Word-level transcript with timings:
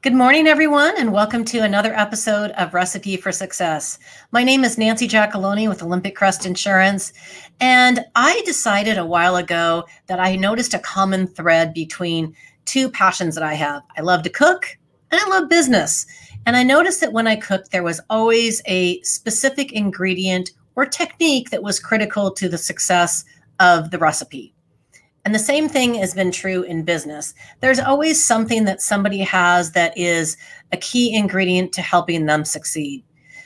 Good 0.00 0.14
morning, 0.14 0.46
everyone, 0.46 0.94
and 0.96 1.12
welcome 1.12 1.44
to 1.46 1.58
another 1.58 1.92
episode 1.92 2.52
of 2.52 2.72
Recipe 2.72 3.16
for 3.16 3.32
Success. 3.32 3.98
My 4.30 4.44
name 4.44 4.62
is 4.62 4.78
Nancy 4.78 5.08
Giacalone 5.08 5.68
with 5.68 5.82
Olympic 5.82 6.14
Crest 6.14 6.46
Insurance, 6.46 7.12
and 7.58 8.04
I 8.14 8.40
decided 8.46 8.96
a 8.96 9.04
while 9.04 9.34
ago 9.34 9.86
that 10.06 10.20
I 10.20 10.36
noticed 10.36 10.72
a 10.72 10.78
common 10.78 11.26
thread 11.26 11.74
between 11.74 12.36
two 12.64 12.88
passions 12.92 13.34
that 13.34 13.42
I 13.42 13.54
have. 13.54 13.82
I 13.96 14.02
love 14.02 14.22
to 14.22 14.30
cook 14.30 14.78
and 15.10 15.20
I 15.20 15.28
love 15.30 15.48
business. 15.48 16.06
And 16.46 16.56
I 16.56 16.62
noticed 16.62 17.00
that 17.00 17.12
when 17.12 17.26
I 17.26 17.34
cooked, 17.34 17.72
there 17.72 17.82
was 17.82 18.00
always 18.08 18.62
a 18.66 19.02
specific 19.02 19.72
ingredient 19.72 20.52
or 20.76 20.86
technique 20.86 21.50
that 21.50 21.64
was 21.64 21.80
critical 21.80 22.30
to 22.34 22.48
the 22.48 22.56
success 22.56 23.24
of 23.58 23.90
the 23.90 23.98
recipe. 23.98 24.54
And 25.24 25.34
the 25.34 25.38
same 25.38 25.68
thing 25.68 25.94
has 25.94 26.14
been 26.14 26.30
true 26.30 26.62
in 26.62 26.84
business. 26.84 27.34
There's 27.60 27.80
always 27.80 28.22
something 28.22 28.64
that 28.64 28.80
somebody 28.80 29.18
has 29.20 29.72
that 29.72 29.96
is 29.96 30.36
a 30.72 30.76
key 30.76 31.14
ingredient 31.14 31.72
to 31.74 31.82
helping 31.82 32.26
them 32.26 32.44
succeed. 32.44 33.04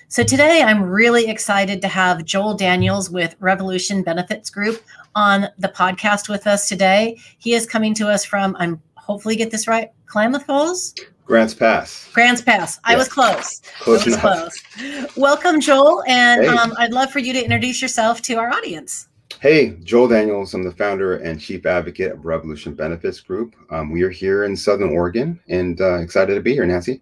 So 0.08 0.22
today 0.22 0.62
I'm 0.62 0.82
really 0.82 1.28
excited 1.28 1.80
to 1.80 1.88
have 1.88 2.24
Joel 2.24 2.54
Daniels 2.54 3.10
with 3.10 3.34
Revolution 3.40 4.02
Benefits 4.02 4.50
Group 4.50 4.82
on 5.14 5.48
the 5.58 5.68
podcast 5.68 6.28
with 6.28 6.46
us 6.46 6.68
today. 6.68 7.18
He 7.38 7.54
is 7.54 7.66
coming 7.66 7.94
to 7.94 8.08
us 8.08 8.24
from, 8.24 8.54
I'm 8.58 8.80
hopefully 8.96 9.36
get 9.36 9.50
this 9.50 9.66
right, 9.66 9.90
Klamath 10.06 10.44
Falls? 10.44 10.94
Grants 11.24 11.54
Pass. 11.54 12.10
Grants 12.12 12.42
Pass. 12.42 12.78
I 12.84 12.94
was 12.94 13.08
close. 13.08 13.62
Close 13.80 14.02
I 14.02 14.04
was 14.04 14.06
enough. 14.06 14.20
close. 14.20 15.16
Welcome, 15.16 15.60
Joel. 15.60 16.02
And 16.06 16.44
hey. 16.44 16.48
um, 16.48 16.74
I'd 16.76 16.92
love 16.92 17.10
for 17.10 17.20
you 17.20 17.32
to 17.32 17.42
introduce 17.42 17.80
yourself 17.80 18.20
to 18.22 18.34
our 18.34 18.50
audience. 18.50 19.08
Hey, 19.40 19.76
Joel 19.82 20.08
Daniels. 20.08 20.54
I'm 20.54 20.62
the 20.62 20.72
founder 20.72 21.16
and 21.16 21.40
chief 21.40 21.66
advocate 21.66 22.12
of 22.12 22.24
Revolution 22.24 22.74
Benefits 22.74 23.20
Group. 23.20 23.56
Um, 23.70 23.90
we 23.90 24.02
are 24.02 24.10
here 24.10 24.44
in 24.44 24.56
Southern 24.56 24.90
Oregon 24.90 25.40
and 25.48 25.80
uh, 25.80 25.96
excited 25.96 26.34
to 26.34 26.40
be 26.40 26.52
here, 26.52 26.66
Nancy. 26.66 27.00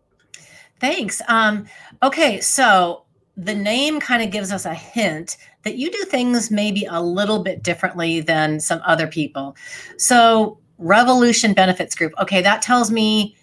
Thanks. 0.81 1.21
Um, 1.29 1.67
okay, 2.03 2.41
so 2.41 3.05
the 3.37 3.55
name 3.55 4.01
kind 4.01 4.23
of 4.23 4.31
gives 4.31 4.53
us 4.53 4.65
a 4.65 4.75
hint 4.75 5.37
that 5.63 5.77
you 5.77 5.91
do 5.91 6.05
things 6.05 6.51
maybe 6.51 6.87
a 6.91 7.03
little 7.03 7.43
bit 7.43 7.63
differently 7.63 8.21
than 8.21 8.61
some 8.61 8.81
other 8.85 9.07
people. 9.07 9.57
So, 9.99 10.59
Revolution 10.79 11.53
Benefits 11.53 11.95
Group. 11.95 12.15
Okay, 12.21 12.41
that 12.41 12.63
tells 12.63 12.91
me 12.91 13.37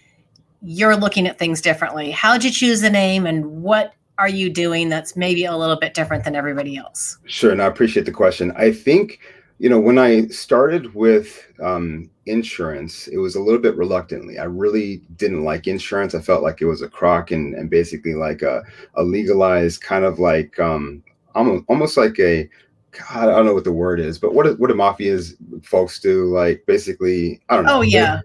you're 0.62 0.96
looking 0.96 1.28
at 1.28 1.38
things 1.38 1.60
differently. 1.60 2.10
How'd 2.10 2.42
you 2.42 2.50
choose 2.50 2.80
the 2.80 2.90
name 2.90 3.26
and 3.26 3.62
what 3.62 3.94
are 4.18 4.28
you 4.28 4.50
doing 4.50 4.88
that's 4.88 5.16
maybe 5.16 5.44
a 5.44 5.56
little 5.56 5.76
bit 5.76 5.94
different 5.94 6.24
than 6.24 6.34
everybody 6.34 6.76
else? 6.76 7.18
Sure, 7.26 7.52
and 7.52 7.62
I 7.62 7.66
appreciate 7.66 8.04
the 8.06 8.12
question. 8.12 8.52
I 8.56 8.72
think, 8.72 9.20
you 9.58 9.68
know, 9.68 9.78
when 9.78 9.98
I 9.98 10.26
started 10.26 10.94
with 10.94 11.46
um, 11.62 12.10
insurance, 12.26 13.06
it 13.08 13.18
was 13.18 13.36
a 13.36 13.40
little 13.40 13.60
bit 13.60 13.76
reluctantly. 13.76 14.38
I 14.38 14.44
really 14.44 15.02
didn't 15.16 15.44
like 15.44 15.66
insurance. 15.66 16.14
I 16.14 16.20
felt 16.20 16.42
like 16.42 16.60
it 16.60 16.66
was 16.66 16.82
a 16.82 16.88
crock 16.88 17.30
and, 17.30 17.54
and 17.54 17.70
basically 17.70 18.14
like 18.14 18.42
a, 18.42 18.62
a 18.94 19.02
legalized 19.02 19.80
kind 19.80 20.04
of 20.04 20.18
like 20.18 20.58
um, 20.58 21.02
almost, 21.34 21.64
almost 21.68 21.96
like 21.96 22.18
a 22.18 22.48
God, 22.92 23.28
I 23.28 23.36
don't 23.36 23.46
know 23.46 23.54
what 23.54 23.64
the 23.64 23.72
word 23.72 24.00
is, 24.00 24.18
but 24.18 24.34
what 24.34 24.58
what 24.58 24.68
do 24.68 24.74
mafias 24.74 25.34
folks 25.64 26.00
do? 26.00 26.24
Like 26.24 26.64
basically, 26.66 27.40
I 27.48 27.56
don't 27.56 27.66
know. 27.66 27.78
Oh 27.78 27.80
yeah, 27.82 28.20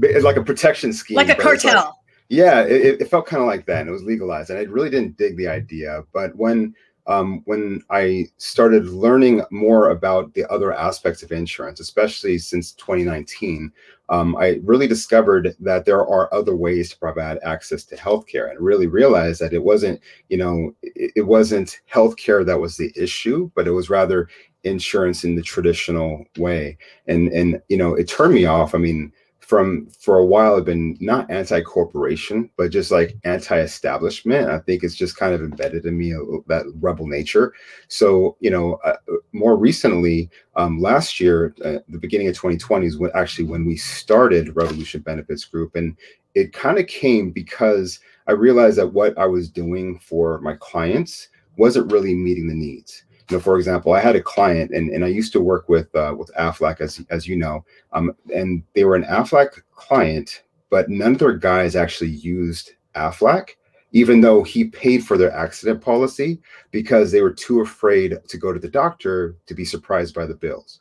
it's 0.00 0.24
like 0.24 0.36
a 0.36 0.42
protection 0.42 0.92
scheme, 0.92 1.16
like 1.16 1.28
a 1.28 1.34
cartel. 1.34 1.98
Yeah, 2.28 2.62
it, 2.62 3.00
it, 3.00 3.08
felt 3.08 3.26
kind 3.26 3.40
of 3.40 3.46
like 3.46 3.66
that, 3.66 3.80
and 3.80 3.88
it 3.88 3.92
was 3.92 4.02
legalized, 4.02 4.50
and 4.50 4.58
I 4.58 4.62
really 4.62 4.90
didn't 4.90 5.16
dig 5.16 5.36
the 5.36 5.48
idea. 5.48 6.02
But 6.12 6.34
when 6.34 6.74
um, 7.06 7.42
when 7.44 7.82
I 7.88 8.26
started 8.36 8.88
learning 8.88 9.42
more 9.52 9.90
about 9.90 10.34
the 10.34 10.44
other 10.50 10.72
aspects 10.72 11.22
of 11.22 11.30
insurance, 11.30 11.78
especially 11.78 12.38
since 12.38 12.72
2019, 12.72 13.70
um, 14.08 14.34
I 14.36 14.58
really 14.64 14.88
discovered 14.88 15.54
that 15.60 15.84
there 15.84 16.04
are 16.04 16.32
other 16.34 16.56
ways 16.56 16.90
to 16.90 16.98
provide 16.98 17.38
access 17.44 17.84
to 17.84 17.96
healthcare, 17.96 18.50
and 18.50 18.58
really 18.58 18.88
realized 18.88 19.40
that 19.40 19.52
it 19.52 19.62
wasn't, 19.62 20.00
you 20.28 20.36
know, 20.36 20.74
it, 20.82 21.12
it 21.14 21.22
wasn't 21.22 21.80
healthcare 21.92 22.44
that 22.44 22.58
was 22.58 22.76
the 22.76 22.92
issue, 22.96 23.50
but 23.54 23.68
it 23.68 23.72
was 23.72 23.88
rather 23.88 24.28
insurance 24.64 25.22
in 25.22 25.36
the 25.36 25.42
traditional 25.42 26.24
way. 26.38 26.76
And 27.06 27.28
and 27.28 27.62
you 27.68 27.76
know, 27.76 27.94
it 27.94 28.08
turned 28.08 28.34
me 28.34 28.46
off. 28.46 28.74
I 28.74 28.78
mean 28.78 29.12
from 29.46 29.86
for 30.00 30.18
a 30.18 30.24
while 30.24 30.56
I've 30.56 30.64
been 30.64 30.96
not 31.00 31.30
anti-corporation 31.30 32.50
but 32.56 32.70
just 32.70 32.90
like 32.90 33.16
anti-establishment. 33.24 34.50
I 34.50 34.58
think 34.58 34.82
it's 34.82 34.96
just 34.96 35.16
kind 35.16 35.34
of 35.34 35.40
embedded 35.40 35.86
in 35.86 35.96
me 35.96 36.12
that 36.48 36.64
rebel 36.80 37.06
nature. 37.06 37.54
So 37.88 38.36
you 38.40 38.50
know 38.50 38.74
uh, 38.84 38.96
more 39.32 39.56
recently 39.56 40.30
um, 40.56 40.80
last 40.80 41.20
year 41.20 41.54
uh, 41.64 41.78
the 41.88 41.98
beginning 41.98 42.28
of 42.28 42.34
2020 42.34 42.86
is 42.86 42.98
when 42.98 43.10
actually 43.14 43.44
when 43.44 43.64
we 43.64 43.76
started 43.76 44.56
revolution 44.56 45.00
benefits 45.00 45.44
group 45.44 45.76
and 45.76 45.96
it 46.34 46.52
kind 46.52 46.78
of 46.78 46.86
came 46.86 47.30
because 47.30 48.00
i 48.26 48.32
realized 48.32 48.78
that 48.78 48.92
what 48.92 49.16
i 49.18 49.26
was 49.26 49.48
doing 49.48 49.98
for 49.98 50.40
my 50.40 50.54
clients 50.60 51.28
wasn't 51.56 51.90
really 51.90 52.14
meeting 52.14 52.46
the 52.46 52.54
needs 52.54 53.04
you 53.30 53.36
know, 53.36 53.40
for 53.40 53.56
example, 53.56 53.92
I 53.92 54.00
had 54.00 54.16
a 54.16 54.22
client, 54.22 54.70
and, 54.70 54.90
and 54.90 55.04
I 55.04 55.08
used 55.08 55.32
to 55.32 55.40
work 55.40 55.68
with 55.68 55.94
uh, 55.94 56.14
with 56.16 56.30
Aflac, 56.38 56.80
as 56.80 57.04
as 57.10 57.26
you 57.26 57.36
know, 57.36 57.64
um, 57.92 58.14
and 58.34 58.62
they 58.74 58.84
were 58.84 58.96
an 58.96 59.04
Aflac 59.04 59.62
client, 59.74 60.44
but 60.70 60.88
none 60.88 61.12
of 61.12 61.18
their 61.18 61.36
guys 61.36 61.76
actually 61.76 62.10
used 62.10 62.72
Aflac, 62.94 63.50
even 63.92 64.20
though 64.20 64.42
he 64.42 64.64
paid 64.64 65.04
for 65.04 65.16
their 65.18 65.32
accident 65.32 65.80
policy 65.80 66.40
because 66.70 67.10
they 67.10 67.22
were 67.22 67.32
too 67.32 67.60
afraid 67.60 68.16
to 68.28 68.38
go 68.38 68.52
to 68.52 68.60
the 68.60 68.68
doctor 68.68 69.36
to 69.46 69.54
be 69.54 69.64
surprised 69.64 70.14
by 70.14 70.26
the 70.26 70.34
bills. 70.34 70.80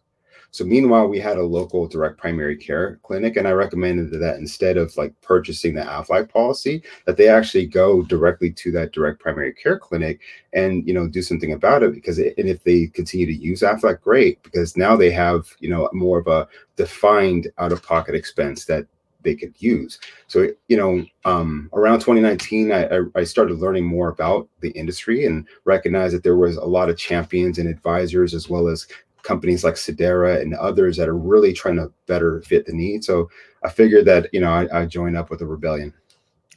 So 0.56 0.64
meanwhile, 0.64 1.10
we 1.10 1.20
had 1.20 1.38
a 1.38 1.44
local 1.44 1.86
direct 1.86 2.18
primary 2.18 2.56
care 2.56 2.98
clinic, 3.04 3.36
and 3.36 3.46
I 3.46 3.52
recommended 3.52 4.18
that 4.22 4.38
instead 4.38 4.78
of 4.78 4.96
like 4.96 5.14
purchasing 5.20 5.76
the 5.76 5.82
Aflac 5.82 6.30
policy, 6.30 6.82
that 7.06 7.18
they 7.18 7.28
actually 7.28 7.66
go 7.66 8.04
directly 8.04 8.52
to 8.52 8.72
that 8.72 8.94
direct 8.94 9.20
primary 9.20 9.52
care 9.52 9.78
clinic 9.78 10.22
and 10.54 10.88
you 10.88 10.94
know 10.94 11.10
do 11.10 11.22
something 11.22 11.52
about 11.52 11.84
it. 11.84 11.94
Because 11.94 12.20
it, 12.20 12.36
and 12.38 12.48
if 12.48 12.64
they 12.64 12.88
continue 12.88 13.26
to 13.26 13.36
use 13.36 13.64
Aflac, 13.64 14.00
great, 14.00 14.42
because 14.44 14.78
now 14.78 14.96
they 14.96 15.12
have 15.12 15.46
you 15.60 15.68
know 15.70 15.90
more 15.92 16.20
of 16.20 16.28
a 16.28 16.48
defined 16.78 17.52
out-of-pocket 17.58 18.16
expense 18.16 18.64
that 18.64 18.88
they 19.26 19.36
could 19.36 19.54
use. 19.58 20.00
So, 20.28 20.48
you 20.70 20.78
know, 20.78 21.04
um, 21.26 21.70
around 21.74 22.00
2019, 22.00 22.72
I, 22.72 23.00
I, 23.20 23.24
started 23.24 23.60
learning 23.60 23.84
more 23.84 24.10
about 24.10 24.48
the 24.62 24.70
industry 24.72 25.26
and 25.26 25.48
recognized 25.66 26.16
that 26.16 26.24
there 26.24 26.38
was 26.38 26.56
a 26.58 26.64
lot 26.64 26.90
of 26.90 26.98
champions 26.98 27.58
and 27.58 27.68
advisors, 27.68 28.34
as 28.34 28.50
well 28.50 28.68
as 28.68 28.88
companies 29.26 29.64
like 29.64 29.74
Sedera 29.74 30.42
and 30.42 30.54
others 30.54 30.96
that 30.98 31.10
are 31.10 31.18
really 31.18 31.52
trying 31.52 31.76
to 31.78 31.92
better 32.06 32.42
fit 32.44 32.66
the 32.66 32.74
need. 32.74 33.04
So 33.04 33.30
I 33.64 33.70
figured 33.70 34.06
that, 34.06 34.30
you 34.32 34.40
know, 34.40 34.52
I, 34.52 34.82
I 34.82 34.86
joined 34.86 35.18
up 35.18 35.30
with 35.30 35.42
a 35.42 35.46
rebellion. 35.46 35.94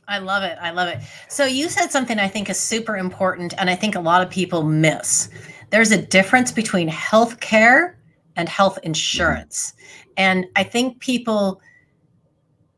I 0.07 0.19
love 0.19 0.43
it. 0.43 0.57
I 0.61 0.71
love 0.71 0.89
it. 0.89 1.01
So 1.29 1.45
you 1.45 1.69
said 1.69 1.91
something 1.91 2.19
I 2.19 2.29
think 2.29 2.49
is 2.49 2.59
super 2.59 2.97
important, 2.97 3.53
and 3.59 3.69
I 3.69 3.75
think 3.75 3.95
a 3.95 4.01
lot 4.01 4.23
of 4.23 4.31
people 4.31 4.63
miss. 4.63 5.29
There's 5.71 5.91
a 5.91 6.01
difference 6.01 6.51
between 6.51 6.89
health 6.89 7.41
care 7.41 7.99
and 8.37 8.49
health 8.49 8.79
insurance. 8.85 9.73
Mm-hmm. 9.73 10.11
And 10.17 10.47
I 10.57 10.63
think 10.63 11.01
people 11.01 11.61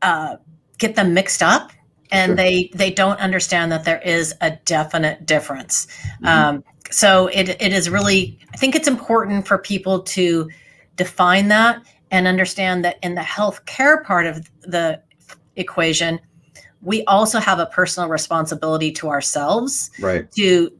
uh, 0.01 0.37
get 0.77 0.95
them 0.95 1.13
mixed 1.13 1.41
up 1.41 1.71
and 2.11 2.31
sure. 2.31 2.35
they 2.35 2.69
they 2.73 2.91
don't 2.91 3.19
understand 3.19 3.71
that 3.71 3.85
there 3.85 4.01
is 4.01 4.33
a 4.41 4.51
definite 4.65 5.25
difference. 5.25 5.87
Mm-hmm. 6.21 6.25
Um, 6.27 6.63
so 6.91 7.27
it 7.27 7.49
it 7.49 7.73
is 7.73 7.89
really 7.89 8.37
I 8.53 8.57
think 8.57 8.75
it's 8.75 8.87
important 8.87 9.47
for 9.47 9.57
people 9.57 10.01
to 10.01 10.49
define 10.95 11.47
that 11.47 11.81
and 12.11 12.27
understand 12.27 12.83
that 12.85 12.97
in 13.01 13.15
the 13.15 13.21
healthcare 13.21 14.03
part 14.03 14.27
of 14.27 14.49
the 14.61 15.01
equation, 15.55 16.19
we 16.81 17.03
also 17.05 17.39
have 17.39 17.59
a 17.59 17.65
personal 17.67 18.09
responsibility 18.09 18.91
to 18.91 19.09
ourselves 19.09 19.89
right. 19.99 20.31
to 20.33 20.71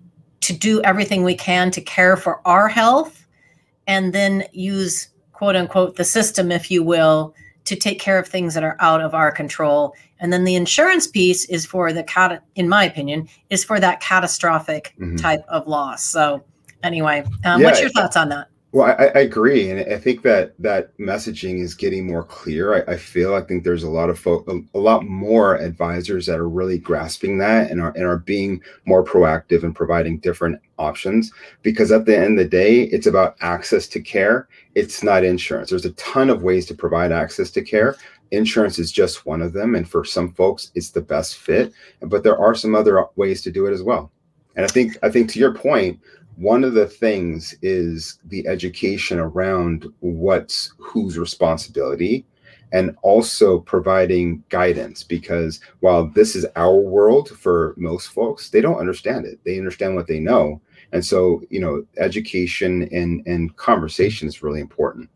to 0.42 0.54
do 0.54 0.82
everything 0.82 1.24
we 1.24 1.36
can 1.36 1.72
to 1.72 1.82
care 1.82 2.18
for 2.18 2.46
our 2.48 2.68
health 2.68 3.26
and 3.88 4.14
then 4.14 4.44
use 4.52 5.10
quote 5.34 5.56
unquote 5.56 5.96
the 5.96 6.04
system 6.04 6.52
if 6.52 6.70
you 6.70 6.84
will 6.84 7.34
to 7.66 7.76
take 7.76 8.00
care 8.00 8.20
of 8.20 8.28
things 8.28 8.54
that 8.54 8.64
are 8.64 8.76
out 8.80 9.02
of 9.02 9.14
our 9.14 9.32
control. 9.32 9.94
And 10.22 10.32
then 10.32 10.46
the 10.46 10.56
insurance 10.56 11.08
piece 11.08 11.46
is 11.46 11.66
for 11.66 11.91
the 11.91 12.03
cat, 12.03 12.44
in 12.56 12.70
my 12.70 12.85
opinion, 12.85 13.28
is 13.50 13.64
for 13.64 13.79
that 13.79 14.00
catastrophic 14.00 14.94
mm-hmm. 15.00 15.18
type 15.18 15.44
of 15.50 15.68
loss. 15.68 16.06
So, 16.06 16.44
anyway, 16.84 17.23
um, 17.44 17.59
yeah, 17.59 17.66
what's 17.66 17.82
your 17.82 17.90
thoughts 17.90 18.16
on 18.16 18.29
that? 18.29 18.47
Well, 18.73 18.96
I, 18.97 19.08
I, 19.08 19.20
agree, 19.20 19.70
and 19.70 19.82
I 19.94 19.97
think 19.97 20.22
that 20.22 20.53
that 20.59 20.97
messaging 20.97 21.59
is 21.59 21.76
getting 21.76 22.08
more 22.08 22.23
clear. 22.23 22.73
I, 22.73 22.94
I 22.94 22.97
feel 22.97 23.35
I 23.35 23.41
think 23.41 23.66
there's 23.66 23.84
a 23.84 23.90
lot 23.90 24.09
of 24.09 24.18
folk, 24.18 24.47
a, 24.47 24.62
a, 24.73 24.79
lot 24.79 25.03
more 25.03 25.56
advisors 25.56 26.26
that 26.28 26.40
are 26.40 26.47
really 26.47 26.78
grasping 26.78 27.38
that 27.40 27.70
and 27.70 27.82
are 27.82 27.91
and 27.97 28.06
are 28.06 28.20
being 28.20 28.62
more 28.85 29.03
proactive 29.03 29.64
and 29.64 29.76
providing 29.76 30.20
different 30.20 30.62
options. 30.79 31.34
Because 31.64 31.91
at 31.91 32.06
the 32.06 32.18
end 32.18 32.40
of 32.40 32.46
the 32.46 32.50
day, 32.50 32.84
it's 32.84 33.08
about 33.08 33.35
access 33.41 33.90
to 33.90 34.00
care. 34.00 34.47
It's 34.73 35.03
not 35.03 35.26
insurance. 35.26 35.70
There's 35.70 35.85
a 35.85 35.91
ton 35.94 36.29
of 36.29 36.41
ways 36.41 36.66
to 36.68 36.73
provide 36.73 37.12
access 37.12 37.52
to 37.52 37.62
care. 37.62 37.97
Insurance 38.32 38.80
is 38.80 38.92
just 38.92 39.26
one 39.26 39.42
of 39.42 39.54
them, 39.54 39.76
and 39.76 39.88
for 39.88 40.04
some 40.06 40.34
folks, 40.34 40.72
it's 40.76 40.92
the 40.92 41.02
best 41.02 41.38
fit. 41.38 41.74
But 42.02 42.24
there 42.24 42.40
are 42.40 42.56
some 42.56 42.76
other 42.76 43.06
ways 43.16 43.42
to 43.44 43.52
do 43.52 43.66
it 43.68 43.74
as 43.74 43.84
well. 43.84 44.12
And 44.56 44.66
I 44.66 44.70
think 44.70 44.98
I 45.04 45.10
think 45.10 45.30
to 45.32 45.40
your 45.40 45.54
point, 45.54 46.00
one 46.36 46.64
of 46.64 46.74
the 46.74 46.88
things 46.88 47.56
is 47.62 48.20
the 48.26 48.48
education 48.48 49.20
around 49.20 49.88
what's 50.00 50.74
whose 50.78 51.18
responsibility 51.18 52.26
and 52.74 52.96
also 53.02 53.60
providing 53.60 54.44
guidance 54.50 55.04
because 55.04 55.60
while 55.82 56.08
this 56.08 56.36
is 56.36 56.46
our 56.56 56.76
world 56.76 57.30
for 57.30 57.74
most 57.78 58.08
folks, 58.08 58.50
they 58.50 58.62
don't 58.62 58.80
understand 58.80 59.26
it. 59.26 59.40
They 59.44 59.58
understand 59.58 59.96
what 59.96 60.08
they 60.08 60.20
know. 60.20 60.62
And 60.94 61.06
so, 61.06 61.42
you 61.50 61.60
know, 61.60 61.86
education 61.98 62.84
and, 62.92 63.26
and 63.28 63.56
conversation 63.58 64.28
is 64.28 64.44
really 64.44 64.62
important. 64.62 65.10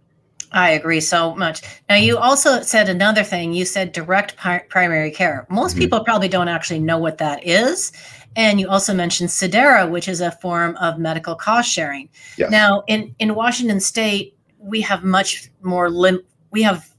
I 0.56 0.70
agree 0.72 1.02
so 1.02 1.36
much. 1.36 1.62
Now, 1.90 1.96
you 1.96 2.18
also 2.18 2.62
said 2.62 2.90
another 2.90 3.24
thing. 3.24 3.54
You 3.54 3.66
said 3.66 3.92
direct 3.92 4.38
pi- 4.38 4.64
primary 4.70 5.12
care. 5.12 5.46
Most 5.50 5.74
mm-hmm. 5.74 5.82
people 5.82 6.04
probably 6.04 6.30
don't 6.30 6.48
actually 6.48 6.80
know 6.80 6.98
what 6.98 7.18
that 7.18 7.46
is. 7.46 7.92
And 8.38 8.60
you 8.60 8.70
also 8.70 8.94
mentioned 8.94 9.30
Sedera, 9.30 9.90
which 9.90 10.08
is 10.08 10.22
a 10.22 10.32
form 10.32 10.76
of 10.78 10.98
medical 10.98 11.36
cost 11.36 11.70
sharing. 11.70 12.10
Yes. 12.38 12.52
Now, 12.52 12.84
in, 12.88 13.14
in 13.20 13.36
Washington 13.36 13.80
state, 13.80 14.36
we 14.58 14.82
have 14.82 15.04
much 15.04 15.52
more 15.62 15.90
lim- 15.90 16.24
we 16.52 16.64
have 16.64 16.90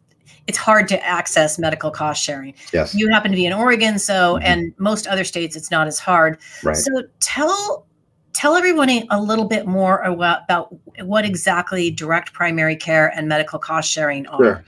it's 0.47 0.59
hard 0.59 0.87
to 0.87 1.05
access 1.05 1.59
medical 1.59 1.91
cost 1.91 2.23
sharing. 2.23 2.55
Yes. 2.73 2.95
You 2.95 3.09
happen 3.09 3.33
to 3.33 3.37
be 3.37 3.47
in 3.47 3.53
Oregon, 3.53 3.99
so 3.99 4.35
mm-hmm. 4.35 4.45
and 4.45 4.73
most 4.79 5.07
other 5.09 5.25
states 5.25 5.57
it's 5.57 5.71
not 5.71 5.89
as 5.89 5.99
hard. 5.99 6.39
Right. 6.63 6.77
So 6.77 7.03
tell 7.21 7.87
tell 8.37 8.55
everyone 8.55 8.91
a 9.11 9.21
little 9.21 9.47
bit 9.47 9.67
more 9.67 10.03
about 10.03 10.69
what 11.01 11.25
exactly 11.25 11.91
direct 11.91 12.35
primary 12.35 12.77
care 12.77 13.09
and 13.17 13.27
medical 13.27 13.59
cost 13.59 13.91
sharing 13.91 14.27
are. 14.27 14.39
Sure. 14.39 14.65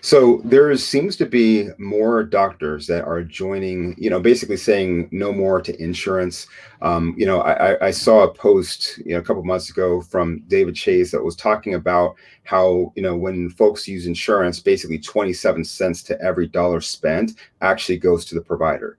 So 0.00 0.40
there 0.44 0.76
seems 0.76 1.16
to 1.16 1.26
be 1.26 1.68
more 1.78 2.24
doctors 2.24 2.86
that 2.88 3.04
are 3.04 3.22
joining, 3.22 3.94
you 3.96 4.10
know, 4.10 4.20
basically 4.20 4.56
saying 4.56 5.08
no 5.12 5.32
more 5.32 5.60
to 5.60 5.82
insurance. 5.82 6.46
Um, 6.80 7.14
you 7.16 7.26
know, 7.26 7.40
I, 7.40 7.86
I, 7.86 7.90
saw 7.90 8.24
a 8.24 8.32
post, 8.32 8.98
you 8.98 9.14
know, 9.14 9.18
a 9.18 9.22
couple 9.22 9.44
months 9.44 9.70
ago 9.70 10.00
from 10.00 10.42
David 10.48 10.74
Chase 10.74 11.12
that 11.12 11.22
was 11.22 11.36
talking 11.36 11.74
about 11.74 12.16
how, 12.44 12.92
you 12.96 13.02
know, 13.02 13.16
when 13.16 13.50
folks 13.50 13.86
use 13.86 14.06
insurance, 14.06 14.58
basically 14.58 14.98
27 14.98 15.64
cents 15.64 16.02
to 16.04 16.20
every 16.20 16.48
dollar 16.48 16.80
spent 16.80 17.32
actually 17.60 17.98
goes 17.98 18.24
to 18.26 18.34
the 18.34 18.40
provider. 18.40 18.98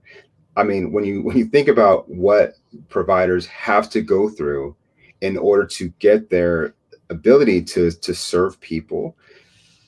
I 0.55 0.63
mean, 0.63 0.91
when 0.91 1.03
you 1.03 1.21
when 1.21 1.37
you 1.37 1.45
think 1.45 1.67
about 1.67 2.09
what 2.09 2.55
providers 2.89 3.45
have 3.47 3.89
to 3.91 4.01
go 4.01 4.29
through 4.29 4.75
in 5.21 5.37
order 5.37 5.65
to 5.65 5.89
get 5.99 6.29
their 6.29 6.75
ability 7.09 7.63
to 7.63 7.91
to 7.91 8.13
serve 8.13 8.59
people, 8.59 9.15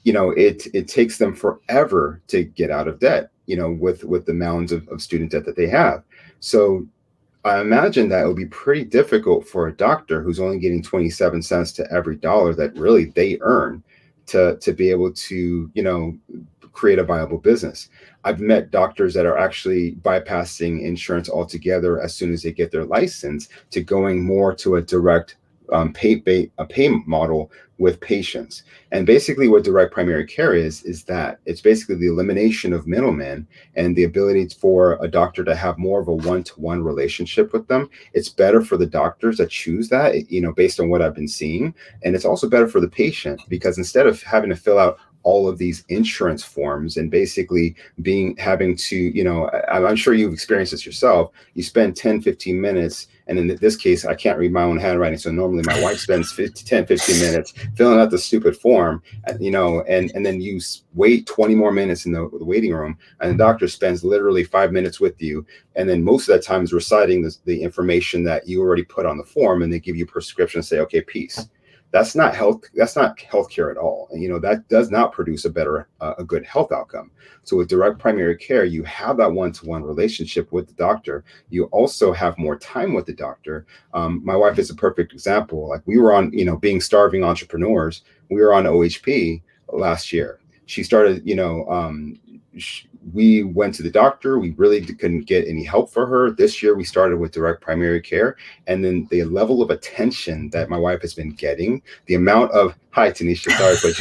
you 0.03 0.13
know, 0.13 0.31
it 0.31 0.67
it 0.73 0.87
takes 0.87 1.17
them 1.17 1.35
forever 1.35 2.21
to 2.27 2.43
get 2.43 2.71
out 2.71 2.87
of 2.87 2.99
debt, 2.99 3.29
you 3.45 3.55
know, 3.55 3.71
with 3.71 4.03
with 4.03 4.25
the 4.25 4.33
mounds 4.33 4.71
of, 4.71 4.87
of 4.89 5.01
student 5.01 5.31
debt 5.31 5.45
that 5.45 5.55
they 5.55 5.67
have. 5.67 6.03
So 6.39 6.87
I 7.43 7.61
imagine 7.61 8.09
that 8.09 8.23
it 8.23 8.27
would 8.27 8.35
be 8.35 8.47
pretty 8.47 8.83
difficult 8.83 9.47
for 9.47 9.67
a 9.67 9.75
doctor 9.75 10.23
who's 10.23 10.39
only 10.39 10.57
getting 10.57 10.81
27 10.81 11.43
cents 11.43 11.71
to 11.73 11.91
every 11.91 12.15
dollar 12.15 12.55
that 12.55 12.75
really 12.75 13.05
they 13.05 13.37
earn 13.41 13.83
to 14.27 14.57
to 14.57 14.73
be 14.73 14.89
able 14.89 15.11
to, 15.13 15.69
you 15.73 15.83
know, 15.83 16.17
create 16.75 16.99
a 16.99 17.03
viable 17.03 17.39
business. 17.39 17.89
I've 18.25 18.39
met 18.39 18.69
doctors 18.69 19.13
that 19.15 19.25
are 19.25 19.37
actually 19.37 19.93
bypassing 20.03 20.81
insurance 20.81 21.29
altogether 21.29 22.01
as 22.01 22.13
soon 22.13 22.33
as 22.33 22.43
they 22.43 22.51
get 22.51 22.71
their 22.71 22.85
license 22.85 23.49
to 23.71 23.81
going 23.81 24.23
more 24.23 24.53
to 24.55 24.75
a 24.75 24.81
direct 24.81 25.37
um, 25.71 25.93
pay, 25.93 26.17
pay 26.17 26.51
a 26.59 26.65
pay 26.65 26.89
model 26.89 27.51
with 27.77 27.99
patients. 27.99 28.63
And 28.91 29.05
basically, 29.05 29.47
what 29.47 29.63
direct 29.63 29.93
primary 29.93 30.25
care 30.25 30.53
is 30.53 30.83
is 30.83 31.03
that 31.05 31.39
it's 31.45 31.61
basically 31.61 31.95
the 31.95 32.07
elimination 32.07 32.71
of 32.71 32.87
middlemen 32.87 33.47
and 33.75 33.95
the 33.95 34.03
ability 34.03 34.47
for 34.49 34.97
a 35.01 35.07
doctor 35.07 35.43
to 35.43 35.55
have 35.55 35.77
more 35.77 35.99
of 35.99 36.07
a 36.07 36.13
one-to-one 36.13 36.83
relationship 36.83 37.51
with 37.51 37.67
them. 37.67 37.89
It's 38.13 38.29
better 38.29 38.61
for 38.61 38.77
the 38.77 38.85
doctors 38.85 39.37
that 39.37 39.49
choose 39.49 39.89
that, 39.89 40.31
you 40.31 40.39
know, 40.41 40.53
based 40.53 40.79
on 40.79 40.89
what 40.89 41.01
I've 41.01 41.15
been 41.15 41.27
seeing, 41.27 41.73
and 42.03 42.15
it's 42.15 42.25
also 42.25 42.49
better 42.49 42.67
for 42.67 42.79
the 42.79 42.87
patient 42.87 43.41
because 43.49 43.77
instead 43.77 44.07
of 44.07 44.21
having 44.21 44.49
to 44.51 44.55
fill 44.55 44.79
out 44.79 44.99
all 45.25 45.49
of 45.49 45.57
these 45.57 45.83
insurance 45.89 46.43
forms 46.43 46.95
and 46.95 47.11
basically 47.11 47.75
being 48.01 48.37
having 48.37 48.77
to 48.77 48.95
you 48.95 49.23
know 49.23 49.49
I, 49.69 49.89
am 49.89 49.95
sure 49.97 50.13
you've 50.13 50.33
experienced 50.33 50.71
this 50.71 50.85
yourself. 50.85 51.31
You 51.55 51.63
spend 51.63 51.97
10 51.97 52.21
15 52.21 52.61
minutes 52.61 53.07
and 53.27 53.39
in 53.39 53.55
this 53.59 53.75
case 53.75 54.05
i 54.05 54.13
can't 54.13 54.37
read 54.37 54.51
my 54.51 54.61
own 54.61 54.77
handwriting 54.77 55.17
so 55.17 55.31
normally 55.31 55.63
my 55.65 55.81
wife 55.81 55.99
spends 55.99 56.31
50, 56.31 56.63
10 56.63 56.85
15 56.85 57.19
minutes 57.19 57.53
filling 57.75 57.99
out 57.99 58.11
the 58.11 58.17
stupid 58.17 58.55
form 58.55 59.01
you 59.39 59.51
know 59.51 59.81
and 59.87 60.11
and 60.15 60.25
then 60.25 60.39
you 60.39 60.59
wait 60.93 61.25
20 61.25 61.55
more 61.55 61.71
minutes 61.71 62.05
in 62.05 62.11
the, 62.11 62.29
the 62.37 62.45
waiting 62.45 62.73
room 62.73 62.97
and 63.19 63.31
the 63.31 63.37
doctor 63.37 63.67
spends 63.67 64.03
literally 64.03 64.43
five 64.43 64.71
minutes 64.71 64.99
with 64.99 65.19
you 65.21 65.45
and 65.75 65.89
then 65.89 66.03
most 66.03 66.29
of 66.29 66.35
that 66.35 66.43
time 66.43 66.63
is 66.63 66.71
reciting 66.71 67.21
the, 67.21 67.35
the 67.45 67.61
information 67.61 68.23
that 68.23 68.47
you 68.47 68.61
already 68.61 68.83
put 68.83 69.05
on 69.05 69.17
the 69.17 69.23
form 69.23 69.61
and 69.61 69.73
they 69.73 69.79
give 69.79 69.95
you 69.95 70.05
prescription 70.05 70.59
and 70.59 70.65
say 70.65 70.79
okay 70.79 71.01
peace 71.01 71.47
that's 71.95 72.13
not 72.13 72.35
health 72.35 72.61
that's 72.73 72.97
not 72.97 73.17
healthcare 73.17 73.71
at 73.71 73.77
all. 73.77 74.09
And 74.11 74.21
you 74.21 74.27
know 74.27 74.37
that 74.39 74.67
does 74.67 74.91
not 74.91 75.13
produce 75.13 75.45
a 75.45 75.49
better 75.49 75.87
uh, 76.01 76.15
a 76.17 76.25
good 76.25 76.45
health 76.45 76.73
outcome. 76.73 77.09
So 77.43 77.55
with 77.55 77.69
direct 77.69 77.99
primary 77.99 78.35
care 78.35 78.65
you 78.65 78.83
have 78.83 79.15
that 79.15 79.31
one-to-one 79.31 79.81
relationship 79.81 80.51
with 80.51 80.67
the 80.67 80.73
doctor. 80.73 81.23
You 81.49 81.65
also 81.65 82.11
have 82.11 82.37
more 82.37 82.57
time 82.57 82.93
with 82.93 83.05
the 83.05 83.13
doctor. 83.13 83.65
Um, 83.93 84.21
my 84.25 84.35
wife 84.35 84.59
is 84.59 84.69
a 84.69 84.75
perfect 84.75 85.13
example. 85.13 85.69
Like 85.69 85.83
we 85.85 85.97
were 85.97 86.13
on 86.13 86.33
you 86.33 86.43
know 86.43 86.57
being 86.57 86.81
starving 86.81 87.23
entrepreneurs 87.23 88.01
we 88.29 88.41
were 88.41 88.53
on 88.53 88.65
ohp 88.65 89.41
last 89.71 90.11
year. 90.11 90.41
She 90.65 90.83
started 90.83 91.21
you 91.25 91.37
know 91.37 91.65
um, 91.69 92.19
we 93.13 93.43
went 93.43 93.75
to 93.75 93.83
the 93.83 93.91
doctor. 93.91 94.39
We 94.39 94.51
really 94.51 94.81
couldn't 94.81 95.27
get 95.27 95.47
any 95.47 95.63
help 95.63 95.91
for 95.91 96.07
her. 96.07 96.31
This 96.31 96.63
year, 96.63 96.75
we 96.75 96.83
started 96.83 97.17
with 97.17 97.31
direct 97.31 97.61
primary 97.61 98.01
care. 98.01 98.35
And 98.67 98.83
then 98.83 99.07
the 99.11 99.23
level 99.25 99.61
of 99.61 99.69
attention 99.69 100.49
that 100.51 100.69
my 100.69 100.77
wife 100.77 101.01
has 101.01 101.13
been 101.13 101.29
getting, 101.31 101.81
the 102.07 102.15
amount 102.15 102.51
of, 102.51 102.75
hi, 102.91 103.11
Tanisha, 103.11 103.51
sorry, 103.51 103.75
but 103.81 103.95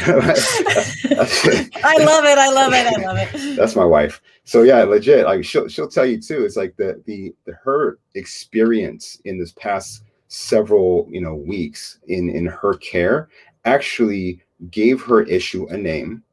I 1.83 1.97
love 2.03 2.25
it. 2.25 2.37
I 2.37 2.51
love 2.51 2.73
it. 2.73 2.87
I 2.87 3.01
love 3.01 3.17
it. 3.19 3.55
That's 3.57 3.75
my 3.75 3.85
wife. 3.85 4.21
So 4.43 4.63
yeah, 4.63 4.83
legit. 4.83 5.25
Like 5.25 5.45
she'll, 5.45 5.67
she'll 5.67 5.89
tell 5.89 6.05
you 6.05 6.19
too. 6.19 6.43
It's 6.43 6.57
like 6.57 6.75
the, 6.77 7.01
the, 7.05 7.33
the, 7.45 7.53
her 7.63 7.99
experience 8.15 9.19
in 9.25 9.39
this 9.39 9.51
past 9.53 10.03
several, 10.29 11.07
you 11.11 11.21
know, 11.21 11.35
weeks 11.35 11.99
in, 12.07 12.29
in 12.29 12.45
her 12.45 12.73
care 12.75 13.29
actually 13.65 14.41
gave 14.71 15.01
her 15.01 15.23
issue 15.23 15.67
a 15.67 15.77
name 15.77 16.23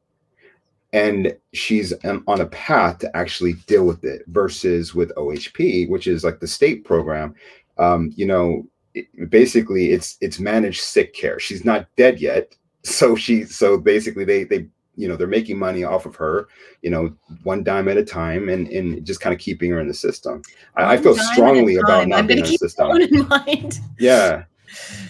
and 0.93 1.35
she's 1.53 1.91
on 2.03 2.41
a 2.41 2.45
path 2.45 2.99
to 2.99 3.17
actually 3.17 3.53
deal 3.65 3.85
with 3.85 4.05
it 4.05 4.21
versus 4.27 4.93
with 4.93 5.13
OHP, 5.15 5.89
which 5.89 6.05
is 6.05 6.23
like 6.23 6.39
the 6.39 6.47
state 6.47 6.85
program. 6.85 7.33
Um, 7.79 8.13
you 8.15 8.27
know, 8.27 8.67
it, 8.93 9.07
basically 9.31 9.91
it's 9.91 10.17
it's 10.21 10.39
managed 10.39 10.81
sick 10.81 11.15
care. 11.15 11.39
She's 11.39 11.65
not 11.65 11.87
dead 11.97 12.21
yet, 12.21 12.55
so 12.83 13.15
she 13.15 13.43
so 13.43 13.77
basically 13.77 14.23
they 14.23 14.43
they 14.43 14.67
you 14.95 15.07
know 15.07 15.15
they're 15.15 15.25
making 15.25 15.57
money 15.57 15.83
off 15.83 16.05
of 16.05 16.15
her, 16.15 16.47
you 16.83 16.91
know, 16.91 17.11
one 17.41 17.63
dime 17.63 17.87
at 17.87 17.97
a 17.97 18.05
time, 18.05 18.47
and 18.49 18.67
and 18.67 19.03
just 19.03 19.19
kind 19.19 19.33
of 19.33 19.39
keeping 19.39 19.71
her 19.71 19.79
in 19.79 19.87
the 19.87 19.93
system. 19.95 20.43
I, 20.75 20.93
I 20.93 20.97
feel 20.97 21.15
strongly 21.15 21.77
about 21.77 22.07
not 22.07 22.19
I'm 22.19 22.27
being 22.27 22.45
in 22.45 22.45
the 22.45 22.57
system. 22.57 22.91
In 22.91 23.27
mind. 23.27 23.79
Yeah, 23.97 24.43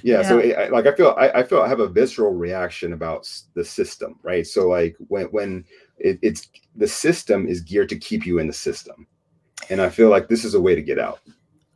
yeah, 0.03 0.21
yeah. 0.21 0.21
so 0.21 0.37
it, 0.39 0.71
like 0.71 0.85
i 0.85 0.95
feel 0.95 1.15
I, 1.17 1.29
I, 1.29 1.43
feel 1.43 1.61
i 1.61 1.67
have 1.67 1.79
a 1.79 1.87
visceral 1.87 2.33
reaction 2.33 2.93
about 2.93 3.29
the 3.53 3.63
system 3.63 4.19
right 4.23 4.45
so 4.45 4.67
like 4.67 4.95
when 5.07 5.25
when 5.27 5.65
it, 5.97 6.19
it's 6.21 6.49
the 6.75 6.87
system 6.87 7.47
is 7.47 7.61
geared 7.61 7.89
to 7.89 7.97
keep 7.97 8.25
you 8.25 8.39
in 8.39 8.47
the 8.47 8.53
system 8.53 9.07
and 9.69 9.81
i 9.81 9.89
feel 9.89 10.09
like 10.09 10.27
this 10.27 10.45
is 10.45 10.53
a 10.53 10.61
way 10.61 10.75
to 10.75 10.81
get 10.81 10.99
out 10.99 11.19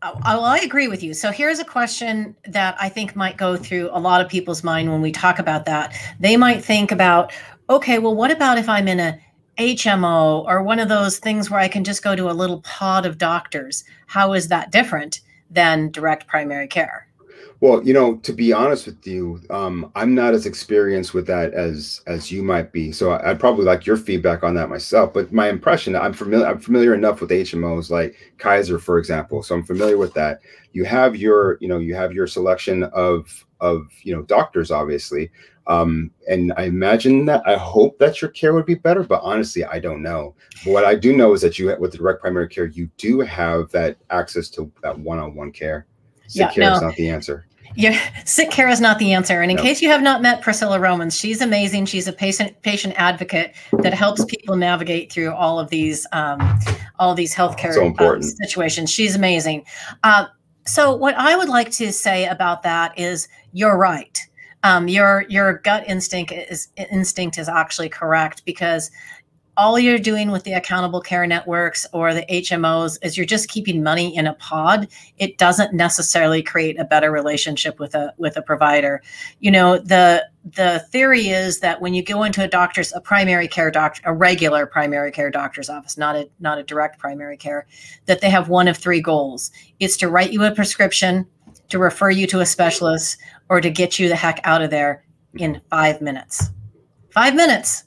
oh, 0.04 0.14
oh, 0.14 0.20
well, 0.24 0.46
I 0.46 0.60
agree 0.60 0.88
with 0.88 1.02
you. 1.04 1.14
So 1.14 1.32
here's 1.32 1.60
a 1.60 1.66
question 1.66 2.36
that 2.46 2.76
I 2.80 2.88
think 2.88 3.16
might 3.16 3.36
go 3.38 3.58
through 3.58 3.90
a 3.92 4.00
lot 4.00 4.22
of 4.22 4.30
people's 4.30 4.64
mind 4.64 4.92
when 4.92 5.02
we 5.02 5.12
talk 5.12 5.40
about 5.40 5.66
that. 5.66 5.96
They 6.20 6.38
might 6.38 6.64
think 6.64 6.92
about, 6.92 7.34
okay, 7.70 7.98
well, 8.00 8.16
what 8.16 8.32
about 8.32 8.60
if 8.60 8.70
I'm 8.70 8.88
in 8.88 9.00
a 9.00 9.20
HMO 9.58 10.46
or 10.46 10.62
one 10.62 10.80
of 10.80 10.88
those 10.90 11.18
things 11.18 11.50
where 11.50 11.60
I 11.60 11.68
can 11.68 11.84
just 11.84 12.04
go 12.04 12.16
to 12.16 12.30
a 12.30 12.34
little 12.34 12.62
pod 12.62 13.06
of 13.06 13.18
doctors? 13.18 13.84
How 14.06 14.34
is 14.34 14.48
that 14.50 14.72
different 14.72 15.22
than 15.50 15.92
direct 15.92 16.28
primary 16.28 16.68
care? 16.68 17.07
Well, 17.60 17.84
you 17.84 17.92
know, 17.92 18.18
to 18.18 18.34
be 18.34 18.54
honest 18.54 18.86
with 18.86 19.06
you, 19.08 19.42
um, 19.50 19.92
I'm 19.96 20.14
not 20.14 20.36
as 20.36 20.46
experienced 20.46 21.16
with 21.16 21.26
that 21.26 21.56
as 21.56 22.02
as 22.06 22.32
you 22.32 22.44
might 22.44 22.72
be. 22.72 22.92
So 22.92 23.12
I, 23.12 23.30
would 23.30 23.40
probably 23.40 23.66
like 23.66 23.86
your 23.86 23.98
feedback 23.98 24.44
on 24.44 24.54
that 24.56 24.70
myself. 24.70 25.12
But 25.12 25.34
my 25.34 25.50
impression, 25.50 25.96
I'm 25.96 26.14
familiar, 26.14 26.46
I'm 26.46 26.60
familiar 26.60 26.94
enough 26.94 27.20
with 27.20 27.32
HMOs 27.32 27.90
like 27.90 28.16
Kaiser, 28.38 28.78
for 28.78 29.00
example. 29.00 29.42
So 29.42 29.56
I'm 29.56 29.64
familiar 29.64 29.98
with 29.98 30.14
that. 30.14 30.42
You 30.74 30.86
have 30.86 31.16
your, 31.16 31.58
you 31.60 31.68
know, 31.68 31.80
you 31.80 31.96
have 31.96 32.14
your 32.14 32.28
selection 32.28 32.84
of 32.84 33.46
of 33.60 33.88
you 34.04 34.16
know 34.16 34.22
doctors, 34.22 34.70
obviously. 34.70 35.32
Um, 35.66 36.12
and 36.30 36.54
I 36.58 36.64
imagine 36.64 37.26
that 37.26 37.42
I 37.46 37.58
hope 37.58 37.98
that 38.00 38.22
your 38.22 38.32
care 38.32 38.54
would 38.54 38.66
be 38.66 38.76
better, 38.76 39.04
but 39.04 39.22
honestly, 39.22 39.66
I 39.66 39.80
don't 39.80 40.02
know. 40.02 40.34
But 40.64 40.72
what 40.72 40.86
I 40.86 40.96
do 40.96 41.16
know 41.18 41.34
is 41.34 41.42
that 41.42 41.60
you, 41.60 41.76
with 41.78 41.92
the 41.92 41.98
direct 41.98 42.22
primary 42.22 42.48
care, 42.48 42.68
you 42.68 42.90
do 42.98 43.20
have 43.20 43.70
that 43.72 43.98
access 44.10 44.48
to 44.52 44.72
that 44.82 44.98
one-on-one 44.98 45.52
care. 45.52 45.86
Yeah, 46.30 46.52
care 46.54 46.70
no. 46.70 46.76
is 46.76 46.82
not 46.82 46.96
the 46.96 47.10
answer. 47.10 47.47
Yeah, 47.76 48.00
sick 48.26 48.50
care 48.50 48.70
is 48.70 48.82
not 48.82 49.00
the 49.00 49.14
answer. 49.14 49.42
And 49.42 49.52
in 49.52 49.58
no. 49.58 49.64
case 49.64 49.82
you 49.82 49.90
have 49.90 50.02
not 50.02 50.22
met 50.22 50.42
Priscilla 50.42 50.80
Romans, 50.80 51.18
she's 51.18 51.42
amazing. 51.42 51.86
She's 51.86 52.08
a 52.08 52.14
patient 52.14 52.62
patient 52.62 52.94
advocate 52.98 53.56
that 53.80 53.94
helps 53.94 54.26
people 54.26 54.56
navigate 54.56 55.12
through 55.12 55.34
all 55.34 55.60
of 55.60 55.70
these 55.70 56.08
um, 56.12 56.60
all 57.00 57.14
these 57.14 57.36
healthcare 57.36 57.74
so 57.74 58.06
um, 58.06 58.22
situations. 58.22 58.92
She's 58.92 59.16
amazing. 59.16 59.66
Uh, 60.04 60.26
so, 60.66 60.94
what 60.94 61.16
I 61.16 61.36
would 61.38 61.50
like 61.50 61.72
to 61.72 61.94
say 61.94 62.26
about 62.26 62.64
that 62.64 62.98
is, 63.00 63.28
you're 63.54 63.78
right. 63.78 64.20
Um, 64.64 64.88
your 64.88 65.26
your 65.30 65.60
gut 65.60 65.84
instinct 65.88 66.32
is 66.32 66.70
instinct 66.76 67.38
is 67.38 67.48
actually 67.48 67.90
correct 67.90 68.44
because 68.44 68.92
all 69.58 69.80
you're 69.80 69.98
doing 69.98 70.30
with 70.30 70.44
the 70.44 70.54
accountable 70.54 71.02
care 71.02 71.26
networks 71.26 71.86
or 71.92 72.14
the 72.14 72.26
HMOs 72.30 73.00
is 73.02 73.18
you're 73.18 73.26
just 73.26 73.50
keeping 73.50 73.82
money 73.82 74.16
in 74.16 74.28
a 74.28 74.36
pod. 74.36 74.88
It 75.18 75.40
doesn't 75.40 75.74
necessarily 75.74 76.44
create 76.44 76.80
a 76.80 76.86
better 76.86 77.12
relationship 77.12 77.80
with 77.80 77.96
a 77.96 78.14
with 78.18 78.38
a 78.38 78.42
provider. 78.44 79.02
You 79.40 79.50
know, 79.50 79.80
the 79.80 80.26
the 80.46 80.86
theory 80.92 81.30
is 81.30 81.60
that 81.60 81.82
when 81.82 81.96
you 81.96 82.04
go 82.04 82.24
into 82.24 82.44
a 82.44 82.48
doctor's 82.48 82.94
a 82.94 83.02
primary 83.02 83.48
care 83.48 83.72
doctor, 83.72 84.02
a 84.06 84.14
regular 84.14 84.68
primary 84.68 85.12
care 85.12 85.32
doctor's 85.32 85.70
office, 85.70 85.98
not 85.98 86.16
a 86.16 86.30
not 86.40 86.60
a 86.60 86.64
direct 86.64 87.00
primary 87.00 87.36
care, 87.36 87.66
that 88.06 88.22
they 88.22 88.30
have 88.30 88.50
one 88.50 88.68
of 88.68 88.78
three 88.78 89.02
goals. 89.02 89.52
It's 89.80 89.98
to 89.98 90.08
write 90.08 90.32
you 90.32 90.44
a 90.44 90.52
prescription, 90.52 91.26
to 91.70 91.80
refer 91.80 92.12
you 92.12 92.28
to 92.28 92.42
a 92.42 92.46
specialist, 92.46 93.18
or 93.50 93.60
to 93.60 93.72
get 93.72 93.98
you 93.98 94.08
the 94.08 94.16
heck 94.16 94.40
out 94.44 94.62
of 94.62 94.70
there 94.70 95.04
in 95.34 95.60
5 95.70 96.02
minutes. 96.02 96.52
5 97.10 97.36
minutes 97.36 97.84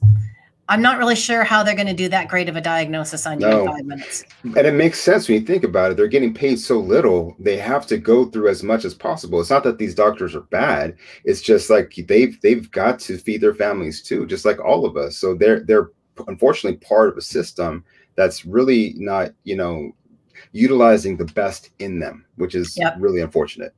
I'm 0.71 0.81
not 0.81 0.97
really 0.97 1.17
sure 1.17 1.43
how 1.43 1.63
they're 1.63 1.75
going 1.75 1.87
to 1.87 1.93
do 1.93 2.07
that 2.07 2.29
great 2.29 2.47
of 2.47 2.55
a 2.55 2.61
diagnosis 2.61 3.27
on 3.27 3.41
you 3.41 3.47
no. 3.47 3.61
in 3.61 3.67
five 3.67 3.85
minutes. 3.85 4.23
And 4.43 4.65
it 4.65 4.73
makes 4.73 5.01
sense 5.01 5.27
when 5.27 5.41
you 5.41 5.45
think 5.45 5.65
about 5.65 5.91
it. 5.91 5.97
They're 5.97 6.07
getting 6.07 6.33
paid 6.33 6.61
so 6.61 6.79
little, 6.79 7.35
they 7.39 7.57
have 7.57 7.85
to 7.87 7.97
go 7.97 8.23
through 8.25 8.47
as 8.47 8.63
much 8.63 8.85
as 8.85 8.93
possible. 8.93 9.41
It's 9.41 9.49
not 9.49 9.65
that 9.65 9.79
these 9.79 9.93
doctors 9.93 10.33
are 10.33 10.47
bad. 10.49 10.95
It's 11.25 11.41
just 11.41 11.69
like 11.69 11.93
they've 12.07 12.39
they've 12.39 12.71
got 12.71 12.99
to 13.01 13.17
feed 13.17 13.41
their 13.41 13.53
families 13.53 14.01
too, 14.01 14.25
just 14.25 14.45
like 14.45 14.63
all 14.63 14.85
of 14.85 14.95
us. 14.95 15.17
So 15.17 15.35
they're 15.35 15.59
they're 15.59 15.89
unfortunately 16.29 16.77
part 16.77 17.09
of 17.09 17.17
a 17.17 17.21
system 17.21 17.83
that's 18.15 18.45
really 18.45 18.93
not, 18.95 19.31
you 19.43 19.57
know, 19.57 19.91
utilizing 20.53 21.17
the 21.17 21.25
best 21.25 21.71
in 21.79 21.99
them, 21.99 22.25
which 22.37 22.55
is 22.55 22.77
yep. 22.77 22.95
really 22.97 23.19
unfortunate. 23.19 23.73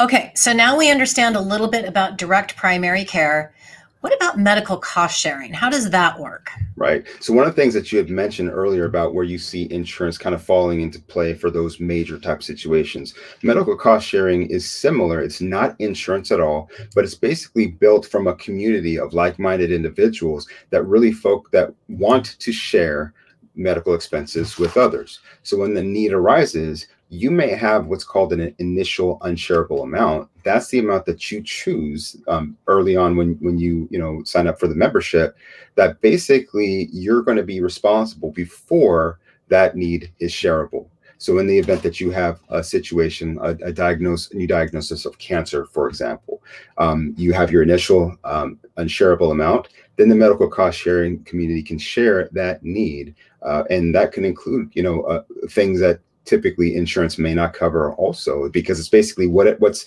Okay, 0.00 0.32
so 0.34 0.54
now 0.54 0.78
we 0.78 0.90
understand 0.90 1.36
a 1.36 1.40
little 1.40 1.68
bit 1.68 1.86
about 1.86 2.16
direct 2.16 2.56
primary 2.56 3.04
care. 3.04 3.54
What 4.02 4.12
about 4.16 4.36
medical 4.36 4.78
cost 4.78 5.16
sharing? 5.16 5.52
How 5.52 5.70
does 5.70 5.88
that 5.90 6.18
work? 6.18 6.50
Right. 6.74 7.06
So 7.20 7.32
one 7.32 7.46
of 7.46 7.54
the 7.54 7.62
things 7.62 7.72
that 7.74 7.92
you 7.92 7.98
had 7.98 8.10
mentioned 8.10 8.50
earlier 8.50 8.84
about 8.84 9.14
where 9.14 9.24
you 9.24 9.38
see 9.38 9.72
insurance 9.72 10.18
kind 10.18 10.34
of 10.34 10.42
falling 10.42 10.80
into 10.80 11.00
play 11.00 11.34
for 11.34 11.52
those 11.52 11.78
major 11.78 12.18
type 12.18 12.42
situations. 12.42 13.14
Medical 13.44 13.76
cost 13.76 14.04
sharing 14.04 14.48
is 14.50 14.68
similar. 14.68 15.22
It's 15.22 15.40
not 15.40 15.76
insurance 15.78 16.32
at 16.32 16.40
all, 16.40 16.68
but 16.96 17.04
it's 17.04 17.14
basically 17.14 17.68
built 17.68 18.04
from 18.04 18.26
a 18.26 18.34
community 18.34 18.98
of 18.98 19.14
like-minded 19.14 19.70
individuals 19.70 20.48
that 20.70 20.82
really 20.82 21.12
folk 21.12 21.52
that 21.52 21.72
want 21.86 22.36
to 22.40 22.50
share 22.50 23.14
medical 23.54 23.94
expenses 23.94 24.58
with 24.58 24.76
others. 24.76 25.20
So 25.44 25.58
when 25.58 25.74
the 25.74 25.82
need 25.82 26.12
arises, 26.12 26.88
you 27.12 27.30
may 27.30 27.50
have 27.50 27.88
what's 27.88 28.04
called 28.04 28.32
an 28.32 28.54
initial 28.58 29.18
unshareable 29.20 29.82
amount. 29.82 30.30
That's 30.44 30.68
the 30.68 30.78
amount 30.78 31.04
that 31.04 31.30
you 31.30 31.42
choose 31.42 32.16
um, 32.26 32.56
early 32.66 32.96
on 32.96 33.16
when 33.16 33.34
when 33.40 33.58
you 33.58 33.86
you 33.90 33.98
know 33.98 34.22
sign 34.24 34.46
up 34.46 34.58
for 34.58 34.66
the 34.66 34.74
membership. 34.74 35.36
That 35.74 36.00
basically 36.00 36.88
you're 36.90 37.22
going 37.22 37.36
to 37.36 37.42
be 37.42 37.60
responsible 37.60 38.32
before 38.32 39.18
that 39.48 39.76
need 39.76 40.10
is 40.20 40.32
shareable. 40.32 40.88
So 41.18 41.38
in 41.38 41.46
the 41.46 41.58
event 41.58 41.82
that 41.82 42.00
you 42.00 42.10
have 42.12 42.40
a 42.48 42.64
situation, 42.64 43.38
a, 43.42 43.50
a 43.62 43.72
diagnose, 43.72 44.32
new 44.32 44.46
diagnosis 44.46 45.04
of 45.04 45.18
cancer, 45.18 45.66
for 45.66 45.88
example, 45.88 46.42
um, 46.78 47.14
you 47.18 47.34
have 47.34 47.52
your 47.52 47.62
initial 47.62 48.16
um, 48.24 48.58
unshareable 48.78 49.30
amount, 49.30 49.68
then 49.96 50.08
the 50.08 50.16
medical 50.16 50.48
cost 50.48 50.78
sharing 50.78 51.22
community 51.24 51.62
can 51.62 51.78
share 51.78 52.28
that 52.32 52.64
need. 52.64 53.14
Uh, 53.42 53.64
and 53.70 53.94
that 53.94 54.12
can 54.12 54.24
include, 54.24 54.70
you 54.74 54.82
know, 54.82 55.02
uh, 55.02 55.22
things 55.48 55.78
that 55.78 56.00
typically 56.24 56.76
insurance 56.76 57.18
may 57.18 57.34
not 57.34 57.54
cover 57.54 57.92
also 57.94 58.48
because 58.48 58.78
it's 58.78 58.88
basically 58.88 59.26
what 59.26 59.46
it, 59.46 59.60
what's 59.60 59.86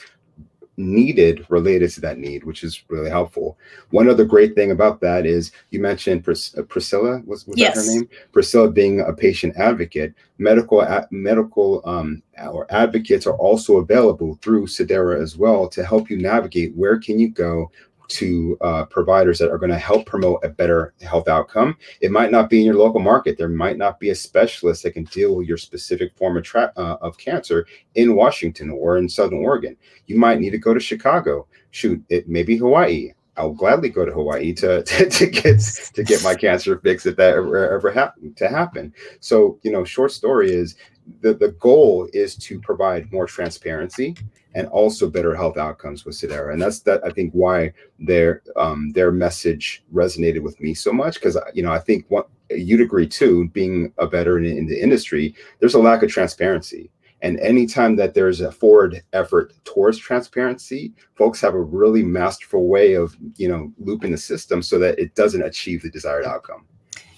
needed 0.78 1.46
related 1.50 1.90
to 1.92 2.02
that 2.02 2.18
need, 2.18 2.44
which 2.44 2.64
is 2.64 2.84
really 2.90 3.10
helpful. 3.10 3.58
One 3.92 4.10
other 4.10 4.26
great 4.26 4.56
thing 4.56 4.72
about 4.72 5.00
that 5.02 5.26
is 5.26 5.52
you 5.72 5.80
mentioned 5.80 6.24
Pris- 6.24 6.56
uh, 6.58 6.64
Priscilla 6.64 7.22
was, 7.26 7.48
was 7.48 7.58
yes. 7.58 7.76
that 7.76 7.86
her 7.86 8.00
name? 8.00 8.10
Priscilla 8.32 8.70
being 8.70 9.00
a 9.02 9.14
patient 9.14 9.56
advocate. 9.58 10.14
Medical 10.38 10.82
a- 10.82 11.08
medical 11.12 11.82
um, 11.86 12.22
or 12.52 12.68
advocates 12.70 13.26
are 13.26 13.38
also 13.38 13.78
available 13.78 14.38
through 14.42 14.68
Sedera 14.68 15.22
as 15.22 15.38
well 15.38 15.68
to 15.70 15.86
help 15.86 16.10
you 16.10 16.18
navigate 16.18 16.76
where 16.76 17.00
can 17.00 17.20
you 17.20 17.30
go, 17.30 17.72
to 18.10 18.58
uh, 18.62 18.86
providers 18.86 19.40
that 19.40 19.52
are 19.52 19.58
going 19.58 19.72
to 19.72 19.78
help 19.78 20.06
promote 20.06 20.44
a 20.44 20.50
better 20.50 20.94
health 21.02 21.28
outcome. 21.28 21.78
It 22.02 22.12
might 22.12 22.32
not 22.32 22.50
be 22.50 22.60
in 22.60 22.66
your 22.66 22.76
local 22.76 23.00
market. 23.00 23.38
There 23.38 23.50
might 23.50 23.78
not 23.78 24.00
be 24.00 24.10
a 24.10 24.16
specialist 24.16 24.84
that 24.84 24.92
can 24.92 25.06
deal 25.06 25.36
with 25.36 25.48
your 25.48 25.58
specific 25.58 26.16
form 26.16 26.38
of, 26.38 26.44
tra- 26.44 26.74
uh, 26.78 26.98
of 27.02 27.18
cancer 27.18 27.66
in 27.96 28.16
Washington 28.16 28.70
or 28.70 28.98
in 28.98 29.10
Southern 29.10 29.40
Oregon. 29.40 29.76
You 30.08 30.18
might 30.18 30.40
need 30.40 30.52
to 30.52 30.58
go 30.58 30.74
to 30.74 30.80
Chicago. 30.80 31.48
Shoot, 31.72 32.04
it 32.10 32.28
may 32.28 32.44
be 32.44 32.58
Hawaii. 32.58 33.12
I'll 33.38 33.54
gladly 33.54 33.90
go 33.90 34.06
to 34.06 34.12
Hawaii 34.12 34.54
to, 34.54 34.84
to, 34.84 35.10
to 35.10 35.26
get 35.28 35.60
to 35.94 36.04
get 36.04 36.24
my 36.24 36.36
cancer 36.36 36.80
fixed 36.80 37.06
if 37.06 37.16
that 37.18 37.36
ever, 37.36 37.74
ever 37.74 37.92
happen 37.92 38.34
to 38.36 38.48
happen. 38.48 38.94
So, 39.20 39.60
you 39.64 39.72
know, 39.72 39.84
short 39.84 40.12
story 40.12 40.52
is 40.52 40.76
the, 41.22 41.34
the 41.34 41.50
goal 41.60 42.08
is 42.14 42.36
to 42.38 42.60
provide 42.60 43.12
more 43.12 43.26
transparency 43.26 44.16
and 44.56 44.68
also 44.70 45.10
better 45.10 45.36
health 45.36 45.58
outcomes 45.58 46.06
with 46.06 46.16
Sedera. 46.16 46.52
And 46.52 46.62
that's 46.62 46.80
that 46.82 47.02
I 47.06 47.10
think 47.12 47.32
why 47.34 47.74
their 48.00 48.42
um, 48.56 48.92
their 48.94 49.12
message 49.12 49.84
resonated 49.94 50.42
with 50.42 50.60
me 50.60 50.74
so 50.74 50.92
much 50.92 51.16
because 51.16 51.38
you 51.54 51.62
know 51.62 51.72
I 51.72 51.80
think 51.80 52.06
what 52.08 52.30
you'd 52.50 52.82
agree 52.82 53.08
too, 53.08 53.50
being 53.50 53.94
a 53.98 54.08
veteran 54.08 54.46
in 54.46 54.66
the 54.66 54.82
industry, 54.82 55.36
there's 55.60 55.74
a 55.76 55.80
lack 55.80 56.02
of 56.02 56.10
transparency. 56.10 56.90
And 57.22 57.40
anytime 57.40 57.96
that 57.96 58.14
there's 58.14 58.42
a 58.42 58.52
forward 58.52 59.02
effort 59.14 59.54
towards 59.64 59.98
transparency, 59.98 60.94
folks 61.16 61.42
have 61.42 61.56
a 61.56 61.62
really 61.62 62.04
masterful 62.04 62.68
way 62.68 62.94
of, 62.94 63.16
you 63.36 63.48
know, 63.48 63.74
looping 63.80 64.12
the 64.12 64.18
system 64.18 64.62
so 64.62 64.78
that 64.80 65.00
it 65.00 65.16
doesn't 65.16 65.42
achieve 65.42 65.82
the 65.82 65.90
desired 65.90 66.26
outcome. 66.26 66.66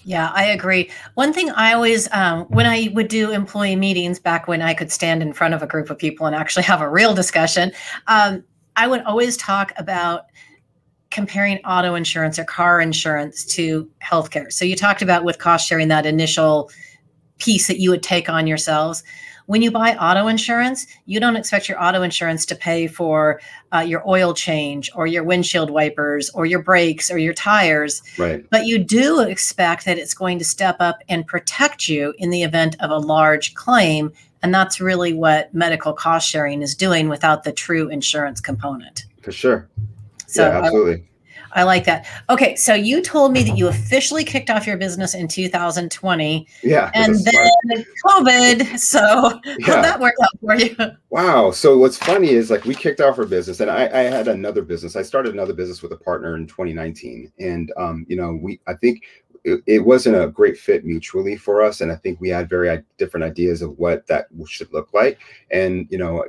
Yeah, 0.04 0.30
I 0.34 0.44
agree. 0.44 0.90
One 1.14 1.32
thing 1.32 1.50
I 1.50 1.72
always, 1.72 2.08
um, 2.12 2.44
when 2.44 2.66
I 2.66 2.88
would 2.94 3.08
do 3.08 3.30
employee 3.30 3.76
meetings 3.76 4.18
back 4.18 4.48
when 4.48 4.62
I 4.62 4.72
could 4.72 4.92
stand 4.92 5.22
in 5.22 5.32
front 5.32 5.54
of 5.54 5.62
a 5.62 5.66
group 5.66 5.90
of 5.90 5.98
people 5.98 6.26
and 6.26 6.34
actually 6.34 6.62
have 6.64 6.80
a 6.80 6.88
real 6.88 7.14
discussion, 7.14 7.72
um, 8.06 8.44
I 8.76 8.86
would 8.86 9.02
always 9.02 9.36
talk 9.36 9.72
about 9.76 10.26
comparing 11.10 11.58
auto 11.64 11.94
insurance 11.94 12.38
or 12.38 12.44
car 12.44 12.80
insurance 12.80 13.44
to 13.44 13.90
healthcare. 14.02 14.52
So 14.52 14.64
you 14.64 14.76
talked 14.76 15.02
about 15.02 15.24
with 15.24 15.38
cost 15.38 15.66
sharing 15.66 15.88
that 15.88 16.06
initial 16.06 16.70
piece 17.38 17.66
that 17.66 17.80
you 17.80 17.90
would 17.90 18.02
take 18.02 18.28
on 18.28 18.46
yourselves. 18.46 19.02
When 19.48 19.62
you 19.62 19.70
buy 19.70 19.96
auto 19.96 20.26
insurance, 20.26 20.86
you 21.06 21.20
don't 21.20 21.34
expect 21.34 21.70
your 21.70 21.82
auto 21.82 22.02
insurance 22.02 22.44
to 22.44 22.54
pay 22.54 22.86
for 22.86 23.40
uh, 23.74 23.78
your 23.78 24.06
oil 24.06 24.34
change 24.34 24.90
or 24.94 25.06
your 25.06 25.24
windshield 25.24 25.70
wipers 25.70 26.28
or 26.34 26.44
your 26.44 26.62
brakes 26.62 27.10
or 27.10 27.16
your 27.16 27.32
tires. 27.32 28.02
Right. 28.18 28.44
But 28.50 28.66
you 28.66 28.78
do 28.78 29.20
expect 29.20 29.86
that 29.86 29.96
it's 29.96 30.12
going 30.12 30.38
to 30.38 30.44
step 30.44 30.76
up 30.80 30.98
and 31.08 31.26
protect 31.26 31.88
you 31.88 32.12
in 32.18 32.28
the 32.28 32.42
event 32.42 32.76
of 32.80 32.90
a 32.90 32.98
large 32.98 33.54
claim. 33.54 34.12
And 34.42 34.52
that's 34.52 34.82
really 34.82 35.14
what 35.14 35.54
medical 35.54 35.94
cost 35.94 36.28
sharing 36.28 36.60
is 36.60 36.74
doing 36.74 37.08
without 37.08 37.44
the 37.44 37.52
true 37.52 37.88
insurance 37.88 38.42
component. 38.42 39.06
For 39.22 39.32
sure. 39.32 39.66
So 40.26 40.46
yeah, 40.46 40.58
absolutely. 40.58 41.08
I 41.58 41.64
like 41.64 41.84
that. 41.86 42.06
Okay, 42.30 42.54
so 42.54 42.72
you 42.72 43.02
told 43.02 43.32
me 43.32 43.42
that 43.42 43.58
you 43.58 43.66
officially 43.66 44.22
kicked 44.22 44.48
off 44.48 44.64
your 44.64 44.76
business 44.76 45.12
in 45.12 45.26
2020. 45.26 46.46
Yeah. 46.62 46.92
And 46.94 47.16
then 47.16 47.84
COVID. 48.06 48.78
So 48.78 49.00
yeah. 49.44 49.66
how'd 49.66 49.84
that 49.84 49.98
work 49.98 50.14
out 50.22 50.38
for 50.40 50.54
you? 50.54 50.76
Wow. 51.10 51.50
So 51.50 51.76
what's 51.76 51.98
funny 51.98 52.30
is 52.30 52.48
like 52.48 52.64
we 52.64 52.76
kicked 52.76 53.00
off 53.00 53.18
our 53.18 53.26
business 53.26 53.58
and 53.58 53.72
I, 53.72 53.86
I 53.86 54.02
had 54.04 54.28
another 54.28 54.62
business. 54.62 54.94
I 54.94 55.02
started 55.02 55.34
another 55.34 55.52
business 55.52 55.82
with 55.82 55.90
a 55.90 55.96
partner 55.96 56.36
in 56.36 56.46
2019. 56.46 57.32
And 57.40 57.72
um, 57.76 58.06
you 58.08 58.14
know, 58.14 58.38
we 58.40 58.60
I 58.68 58.74
think 58.74 59.02
it, 59.42 59.60
it 59.66 59.80
wasn't 59.80 60.14
a 60.14 60.28
great 60.28 60.56
fit 60.58 60.84
mutually 60.84 61.36
for 61.36 61.60
us. 61.60 61.80
And 61.80 61.90
I 61.90 61.96
think 61.96 62.20
we 62.20 62.28
had 62.28 62.48
very 62.48 62.84
different 62.98 63.24
ideas 63.24 63.62
of 63.62 63.76
what 63.78 64.06
that 64.06 64.26
should 64.46 64.72
look 64.72 64.94
like. 64.94 65.18
And 65.50 65.88
you 65.90 65.98
know, 65.98 66.24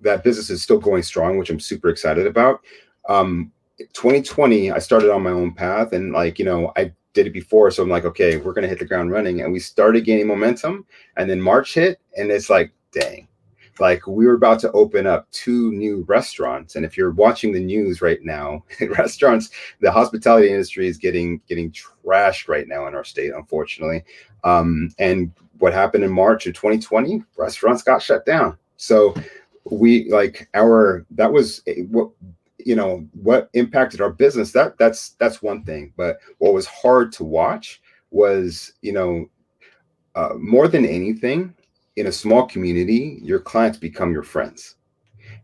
that 0.00 0.24
business 0.24 0.50
is 0.50 0.60
still 0.60 0.80
going 0.80 1.04
strong, 1.04 1.38
which 1.38 1.50
I'm 1.50 1.60
super 1.60 1.88
excited 1.88 2.26
about. 2.26 2.62
Um, 3.08 3.52
2020, 3.78 4.70
I 4.70 4.78
started 4.78 5.12
on 5.12 5.22
my 5.22 5.30
own 5.30 5.52
path 5.52 5.92
and 5.92 6.12
like, 6.12 6.38
you 6.38 6.44
know, 6.44 6.72
I 6.76 6.92
did 7.12 7.26
it 7.26 7.32
before. 7.32 7.70
So 7.70 7.82
I'm 7.82 7.88
like, 7.88 8.04
okay, 8.04 8.36
we're 8.36 8.52
going 8.52 8.62
to 8.62 8.68
hit 8.68 8.78
the 8.78 8.84
ground 8.84 9.10
running. 9.10 9.40
And 9.40 9.52
we 9.52 9.58
started 9.58 10.04
gaining 10.04 10.26
momentum. 10.26 10.86
And 11.16 11.28
then 11.28 11.40
March 11.40 11.74
hit 11.74 12.00
and 12.16 12.30
it's 12.30 12.50
like, 12.50 12.72
dang, 12.92 13.28
like 13.78 14.06
we 14.06 14.26
were 14.26 14.34
about 14.34 14.58
to 14.60 14.72
open 14.72 15.06
up 15.06 15.30
two 15.32 15.72
new 15.72 16.04
restaurants. 16.08 16.76
And 16.76 16.84
if 16.84 16.96
you're 16.96 17.10
watching 17.10 17.52
the 17.52 17.60
news 17.60 18.00
right 18.00 18.22
now, 18.22 18.64
restaurants, 18.98 19.50
the 19.80 19.90
hospitality 19.90 20.50
industry 20.50 20.86
is 20.86 20.96
getting, 20.96 21.40
getting 21.48 21.72
trashed 21.72 22.48
right 22.48 22.68
now 22.68 22.86
in 22.86 22.94
our 22.94 23.04
state, 23.04 23.32
unfortunately. 23.34 24.04
Um, 24.44 24.90
and 24.98 25.32
what 25.58 25.72
happened 25.72 26.04
in 26.04 26.12
March 26.12 26.46
of 26.46 26.54
2020, 26.54 27.22
restaurants 27.36 27.82
got 27.82 28.02
shut 28.02 28.24
down. 28.24 28.56
So 28.76 29.14
we 29.64 30.10
like 30.10 30.48
our, 30.54 31.04
that 31.10 31.32
was 31.32 31.62
what 31.88 32.10
you 32.66 32.74
know 32.74 33.06
what 33.12 33.48
impacted 33.52 34.00
our 34.00 34.10
business 34.10 34.50
that 34.50 34.76
that's 34.76 35.10
that's 35.20 35.40
one 35.40 35.62
thing. 35.62 35.92
But 35.96 36.18
what 36.38 36.52
was 36.52 36.66
hard 36.66 37.12
to 37.12 37.24
watch 37.24 37.80
was 38.10 38.72
you 38.82 38.92
know 38.92 39.30
uh, 40.16 40.34
more 40.36 40.66
than 40.66 40.84
anything 40.84 41.54
in 41.94 42.08
a 42.08 42.12
small 42.12 42.44
community 42.44 43.20
your 43.22 43.38
clients 43.38 43.78
become 43.78 44.12
your 44.12 44.24
friends. 44.24 44.74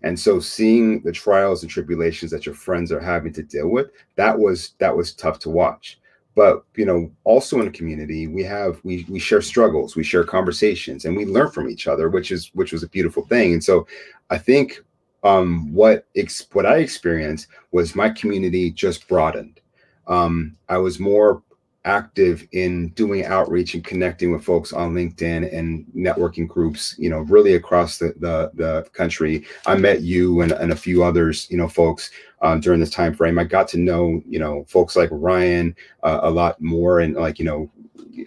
And 0.02 0.19
so 0.19 0.41
seeing 0.41 1.00
the 1.02 1.12
trials 1.12 1.62
and 1.62 1.71
tribulations 1.71 2.33
that 2.33 2.45
your 2.45 2.57
friends 2.57 2.91
are 2.91 3.00
having 3.00 3.33
to 3.35 3.43
deal 3.45 3.69
with 3.69 3.91
that 4.17 4.37
was 4.37 4.75
that 4.79 4.97
was 4.97 5.14
tough 5.14 5.38
to 5.41 5.50
watch. 5.50 6.00
But 6.35 6.64
you 6.75 6.87
know 6.87 7.09
also 7.23 7.61
in 7.61 7.69
a 7.69 7.79
community 7.79 8.26
we 8.26 8.43
have 8.43 8.81
we 8.83 9.07
we 9.09 9.21
share 9.21 9.43
struggles 9.43 9.95
we 9.95 10.02
share 10.02 10.25
conversations 10.25 11.05
and 11.05 11.17
we 11.17 11.25
learn 11.25 11.52
from 11.52 11.71
each 11.71 11.87
other 11.87 12.09
which 12.09 12.33
is 12.33 12.50
which 12.55 12.73
was 12.73 12.83
a 12.83 12.88
beautiful 12.88 13.25
thing. 13.26 13.52
And 13.52 13.62
so 13.62 13.87
i 14.31 14.38
think 14.38 14.83
um 15.25 15.73
what 15.73 16.07
ex- 16.17 16.47
what 16.52 16.67
i 16.67 16.79
experienced 16.79 17.49
was 17.71 17.95
my 17.95 18.09
community 18.11 18.71
just 18.71 19.07
broadened 19.09 19.61
um 20.07 20.57
i 20.69 20.76
was 20.76 20.99
more 20.99 21.43
active 21.85 22.47
in 22.52 22.88
doing 22.91 23.25
outreach 23.25 23.75
and 23.75 23.85
connecting 23.85 24.31
with 24.31 24.45
folks 24.45 24.73
on 24.73 24.95
LinkedIn 24.95 25.52
and 25.52 25.85
networking 25.97 26.47
groups, 26.47 26.95
you 26.99 27.11
know, 27.11 27.21
really 27.21 27.55
across 27.55 27.99
the 27.99 28.14
the, 28.19 28.50
the 28.55 28.88
country. 28.93 29.45
I 29.67 29.76
met 29.76 30.02
you 30.02 30.43
and, 30.43 30.52
and 30.52 30.73
a 30.73 30.76
few 30.76 31.02
others, 31.02 31.49
you 31.50 31.57
know, 31.57 31.69
folks 31.69 32.11
um, 32.41 32.61
during 32.61 32.81
this 32.81 32.91
time 32.91 33.14
frame. 33.14 33.38
I 33.38 33.45
got 33.45 33.69
to 33.69 33.79
know, 33.79 34.23
you 34.29 34.38
know, 34.38 34.64
folks 34.69 34.97
like 34.97 35.09
Ryan 35.12 35.75
uh, 36.02 36.21
a 36.23 36.31
lot 36.31 36.61
more, 36.61 37.00
and 37.00 37.14
like, 37.14 37.38
you 37.38 37.45
know, 37.45 37.71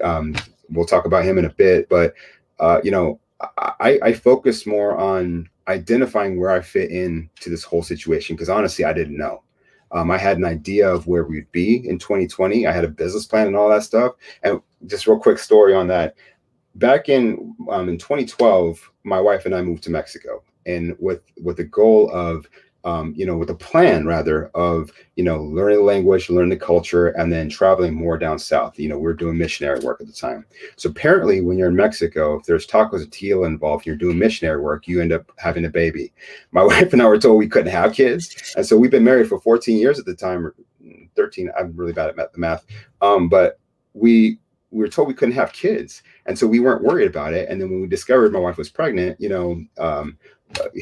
um, 0.03 0.35
we'll 0.69 0.85
talk 0.85 1.05
about 1.05 1.23
him 1.25 1.37
in 1.37 1.45
a 1.45 1.49
bit, 1.49 1.87
but 1.89 2.13
uh, 2.59 2.79
you 2.83 2.91
know, 2.91 3.19
I, 3.57 3.99
I 4.01 4.13
focused 4.13 4.65
more 4.65 4.97
on 4.97 5.49
identifying 5.67 6.39
where 6.39 6.51
I 6.51 6.61
fit 6.61 6.91
in 6.91 7.29
to 7.41 7.49
this 7.49 7.63
whole 7.63 7.83
situation 7.83 8.35
because 8.35 8.49
honestly, 8.49 8.85
I 8.85 8.93
didn't 8.93 9.17
know. 9.17 9.43
Um, 9.91 10.11
I 10.11 10.17
had 10.17 10.37
an 10.37 10.45
idea 10.45 10.89
of 10.89 11.07
where 11.07 11.23
we'd 11.23 11.51
be 11.51 11.87
in 11.87 11.97
2020. 11.99 12.67
I 12.67 12.71
had 12.71 12.83
a 12.83 12.89
business 12.89 13.25
plan 13.25 13.47
and 13.47 13.55
all 13.55 13.69
that 13.69 13.83
stuff. 13.83 14.13
And 14.43 14.61
just 14.87 15.07
real 15.07 15.19
quick 15.19 15.39
story 15.39 15.73
on 15.73 15.87
that. 15.87 16.15
Back 16.75 17.07
in 17.07 17.55
um, 17.69 17.87
in 17.87 17.97
2012, 17.97 18.91
my 19.03 19.21
wife 19.21 19.45
and 19.45 19.55
I 19.55 19.61
moved 19.61 19.83
to 19.83 19.91
Mexico, 19.91 20.43
and 20.65 20.93
with 20.99 21.21
with 21.41 21.55
the 21.55 21.63
goal 21.63 22.11
of 22.11 22.49
um, 22.85 23.13
you 23.17 23.25
know, 23.25 23.35
with 23.35 23.49
a 23.49 23.55
plan 23.55 24.05
rather 24.05 24.47
of, 24.49 24.91
you 25.15 25.23
know, 25.23 25.43
learning 25.43 25.79
the 25.79 25.83
language, 25.83 26.29
learning 26.29 26.51
the 26.51 26.65
culture, 26.65 27.07
and 27.09 27.33
then 27.33 27.49
traveling 27.49 27.95
more 27.95 28.17
down 28.17 28.37
south. 28.37 28.79
You 28.79 28.87
know, 28.87 28.97
we 28.97 29.09
are 29.09 29.15
doing 29.15 29.37
missionary 29.37 29.79
work 29.79 29.99
at 29.99 30.07
the 30.07 30.13
time. 30.13 30.45
So 30.75 30.89
apparently, 30.89 31.41
when 31.41 31.57
you're 31.57 31.69
in 31.69 31.75
Mexico, 31.75 32.35
if 32.35 32.45
there's 32.45 32.67
tacos 32.67 33.01
of 33.01 33.09
tequila 33.09 33.47
involved, 33.47 33.87
you're 33.87 33.95
doing 33.95 34.19
missionary 34.19 34.61
work, 34.61 34.87
you 34.87 35.01
end 35.01 35.11
up 35.11 35.31
having 35.37 35.65
a 35.65 35.69
baby. 35.69 36.13
My 36.51 36.63
wife 36.63 36.93
and 36.93 37.01
I 37.01 37.07
were 37.07 37.17
told 37.17 37.39
we 37.39 37.49
couldn't 37.49 37.71
have 37.71 37.93
kids. 37.93 38.53
And 38.55 38.65
so 38.65 38.77
we've 38.77 38.91
been 38.91 39.03
married 39.03 39.27
for 39.27 39.41
14 39.41 39.77
years 39.77 39.97
at 39.97 40.05
the 40.05 40.15
time, 40.15 40.51
13. 41.15 41.51
I'm 41.59 41.75
really 41.75 41.93
bad 41.93 42.17
at 42.17 42.33
the 42.33 42.39
math. 42.39 42.65
Um, 43.01 43.27
but 43.27 43.59
we 43.93 44.37
we 44.71 44.81
were 44.81 44.89
told 44.89 45.07
we 45.07 45.13
couldn't 45.13 45.35
have 45.35 45.53
kids 45.53 46.03
and 46.25 46.37
so 46.37 46.45
we 46.45 46.59
weren't 46.59 46.83
worried 46.83 47.07
about 47.07 47.33
it 47.33 47.47
and 47.49 47.61
then 47.61 47.69
when 47.69 47.81
we 47.81 47.87
discovered 47.87 48.33
my 48.33 48.39
wife 48.39 48.57
was 48.57 48.69
pregnant 48.69 49.19
you 49.21 49.29
know 49.29 49.63
um, 49.77 50.17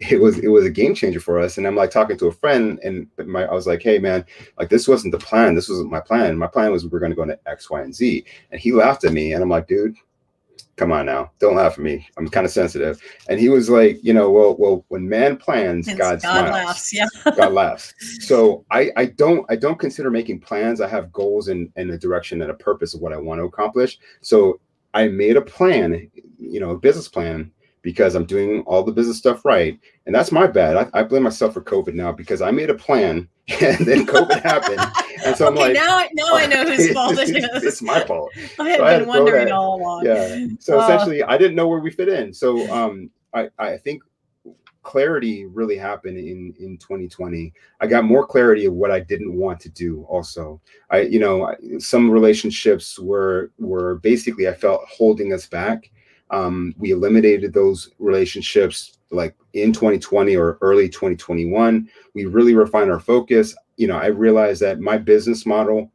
it 0.00 0.20
was 0.20 0.38
it 0.38 0.48
was 0.48 0.64
a 0.64 0.70
game 0.70 0.94
changer 0.94 1.20
for 1.20 1.38
us. 1.38 1.58
And 1.58 1.66
I'm 1.66 1.76
like 1.76 1.90
talking 1.90 2.16
to 2.18 2.26
a 2.26 2.32
friend, 2.32 2.78
and 2.84 3.08
my 3.26 3.44
I 3.44 3.54
was 3.54 3.66
like, 3.66 3.82
hey 3.82 3.98
man, 3.98 4.24
like 4.58 4.68
this 4.68 4.86
wasn't 4.86 5.12
the 5.12 5.18
plan. 5.18 5.54
This 5.54 5.68
wasn't 5.68 5.90
my 5.90 6.00
plan. 6.00 6.38
My 6.38 6.46
plan 6.46 6.72
was 6.72 6.86
we 6.86 6.96
are 6.96 7.00
going 7.00 7.12
to 7.12 7.16
go 7.16 7.22
into 7.22 7.38
X, 7.46 7.70
Y, 7.70 7.80
and 7.80 7.94
Z. 7.94 8.24
And 8.50 8.60
he 8.60 8.72
laughed 8.72 9.04
at 9.04 9.12
me, 9.12 9.32
and 9.32 9.42
I'm 9.42 9.48
like, 9.48 9.66
dude, 9.66 9.96
come 10.78 10.92
on 10.92 11.06
now, 11.06 11.30
don't 11.40 11.56
laugh 11.56 11.72
at 11.72 11.78
me. 11.80 12.06
I'm 12.16 12.28
kind 12.28 12.46
of 12.46 12.52
sensitive. 12.52 13.02
And 13.28 13.38
he 13.38 13.48
was 13.48 13.68
like, 13.68 13.98
you 14.02 14.14
know, 14.14 14.30
well, 14.30 14.56
well, 14.56 14.84
when 14.88 15.08
man 15.08 15.36
plans, 15.36 15.92
God, 15.92 16.22
laughs. 16.22 16.94
Yeah, 16.94 17.08
God 17.36 17.52
laughs. 17.52 17.94
So 18.20 18.64
I 18.70 18.90
I 18.96 19.06
don't 19.06 19.44
I 19.50 19.56
don't 19.56 19.78
consider 19.78 20.10
making 20.10 20.40
plans. 20.40 20.80
I 20.80 20.88
have 20.88 21.12
goals 21.12 21.48
and 21.48 21.70
and 21.76 21.90
a 21.90 21.98
direction 21.98 22.40
and 22.40 22.50
a 22.50 22.54
purpose 22.54 22.94
of 22.94 23.00
what 23.00 23.12
I 23.12 23.16
want 23.16 23.40
to 23.40 23.44
accomplish. 23.44 23.98
So 24.20 24.60
I 24.94 25.08
made 25.08 25.36
a 25.36 25.42
plan, 25.42 26.10
you 26.38 26.60
know, 26.60 26.70
a 26.70 26.78
business 26.78 27.08
plan 27.08 27.50
because 27.82 28.14
I'm 28.14 28.24
doing 28.24 28.62
all 28.66 28.82
the 28.82 28.92
business 28.92 29.18
stuff 29.18 29.44
right. 29.44 29.78
And 30.06 30.14
that's 30.14 30.32
my 30.32 30.46
bad. 30.46 30.76
I, 30.76 31.00
I 31.00 31.02
blame 31.02 31.22
myself 31.22 31.54
for 31.54 31.62
COVID 31.62 31.94
now 31.94 32.12
because 32.12 32.42
I 32.42 32.50
made 32.50 32.70
a 32.70 32.74
plan 32.74 33.28
and 33.60 33.78
then 33.86 34.06
COVID 34.06 34.42
happened. 34.42 34.80
And 35.24 35.36
so 35.36 35.46
I'm 35.46 35.54
like, 35.54 35.74
now, 35.74 36.04
now 36.14 36.34
I 36.34 36.46
know 36.46 36.64
whose 36.64 36.90
fault 36.92 37.18
it 37.18 37.36
is. 37.36 37.64
It's 37.64 37.82
my 37.82 38.04
fault. 38.04 38.30
I 38.58 38.70
had 38.70 38.78
so 38.78 38.84
been 38.84 39.02
I 39.02 39.06
wondering 39.06 39.52
all 39.52 39.80
along. 39.80 40.06
Yeah. 40.06 40.46
So 40.60 40.78
uh, 40.78 40.84
essentially, 40.84 41.22
I 41.22 41.38
didn't 41.38 41.56
know 41.56 41.68
where 41.68 41.80
we 41.80 41.90
fit 41.90 42.08
in. 42.08 42.32
So 42.32 42.70
um, 42.72 43.10
I, 43.34 43.48
I 43.58 43.76
think 43.76 44.02
clarity 44.82 45.44
really 45.44 45.76
happened 45.76 46.16
in 46.16 46.54
in 46.58 46.78
2020 46.78 47.52
i 47.80 47.86
got 47.86 48.04
more 48.04 48.26
clarity 48.26 48.64
of 48.64 48.72
what 48.72 48.90
i 48.90 48.98
didn't 48.98 49.36
want 49.36 49.60
to 49.60 49.68
do 49.68 50.02
also 50.08 50.58
i 50.88 51.00
you 51.00 51.18
know 51.18 51.54
some 51.78 52.10
relationships 52.10 52.98
were 52.98 53.50
were 53.58 53.96
basically 53.96 54.48
i 54.48 54.54
felt 54.54 54.80
holding 54.88 55.34
us 55.34 55.46
back 55.46 55.90
um, 56.30 56.74
we 56.78 56.90
eliminated 56.90 57.52
those 57.52 57.90
relationships 57.98 58.98
like 59.10 59.34
in 59.54 59.72
2020 59.72 60.36
or 60.36 60.58
early 60.60 60.88
2021. 60.88 61.88
We 62.14 62.26
really 62.26 62.54
refined 62.54 62.90
our 62.90 63.00
focus. 63.00 63.54
You 63.76 63.86
know, 63.86 63.96
I 63.96 64.06
realized 64.06 64.60
that 64.62 64.80
my 64.80 64.98
business 64.98 65.46
model 65.46 65.90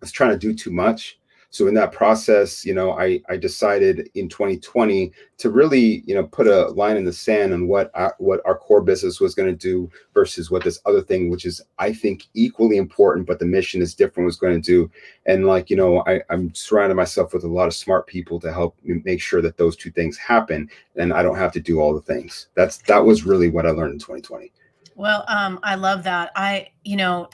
was 0.00 0.10
trying 0.10 0.30
to 0.30 0.38
do 0.38 0.54
too 0.54 0.70
much 0.70 1.19
so 1.50 1.66
in 1.66 1.74
that 1.74 1.92
process 1.92 2.64
you 2.64 2.72
know 2.72 2.92
i 2.92 3.20
i 3.28 3.36
decided 3.36 4.08
in 4.14 4.28
2020 4.28 5.12
to 5.36 5.50
really 5.50 6.02
you 6.06 6.14
know 6.14 6.24
put 6.24 6.46
a 6.46 6.68
line 6.68 6.96
in 6.96 7.04
the 7.04 7.12
sand 7.12 7.52
on 7.52 7.66
what 7.66 7.90
what 8.18 8.40
our 8.44 8.56
core 8.56 8.80
business 8.80 9.20
was 9.20 9.34
going 9.34 9.48
to 9.48 9.56
do 9.56 9.90
versus 10.14 10.50
what 10.50 10.64
this 10.64 10.80
other 10.86 11.02
thing 11.02 11.28
which 11.28 11.44
is 11.44 11.60
i 11.78 11.92
think 11.92 12.24
equally 12.34 12.76
important 12.76 13.26
but 13.26 13.38
the 13.38 13.44
mission 13.44 13.82
is 13.82 13.94
different 13.94 14.26
was 14.26 14.36
going 14.36 14.60
to 14.60 14.70
do. 14.70 14.90
And 15.26 15.46
like 15.46 15.70
you 15.70 15.76
know 15.76 16.02
I, 16.06 16.20
i'm 16.30 16.54
surrounding 16.54 16.96
myself 16.96 17.32
with 17.32 17.44
a 17.44 17.48
lot 17.48 17.66
of 17.66 17.74
smart 17.74 18.06
people 18.06 18.40
to 18.40 18.52
help 18.52 18.76
make 18.82 19.20
sure 19.20 19.42
that 19.42 19.56
those 19.56 19.76
two 19.76 19.90
things 19.90 20.16
happen 20.16 20.68
and 20.96 21.12
i 21.12 21.22
don't 21.22 21.36
have 21.36 21.52
to 21.52 21.60
do 21.60 21.80
all 21.80 21.94
the 21.94 22.00
things. 22.00 22.48
That's 22.54 22.78
that 22.78 23.04
was 23.04 23.24
really 23.24 23.50
what 23.50 23.66
i 23.66 23.70
learned 23.70 23.92
in 23.92 23.98
2020 23.98 24.52
well 24.94 25.24
um, 25.28 25.58
i 25.62 25.74
love 25.74 26.02
that. 26.04 26.30
I 26.36 26.68
you 26.84 26.96
know 26.96 27.28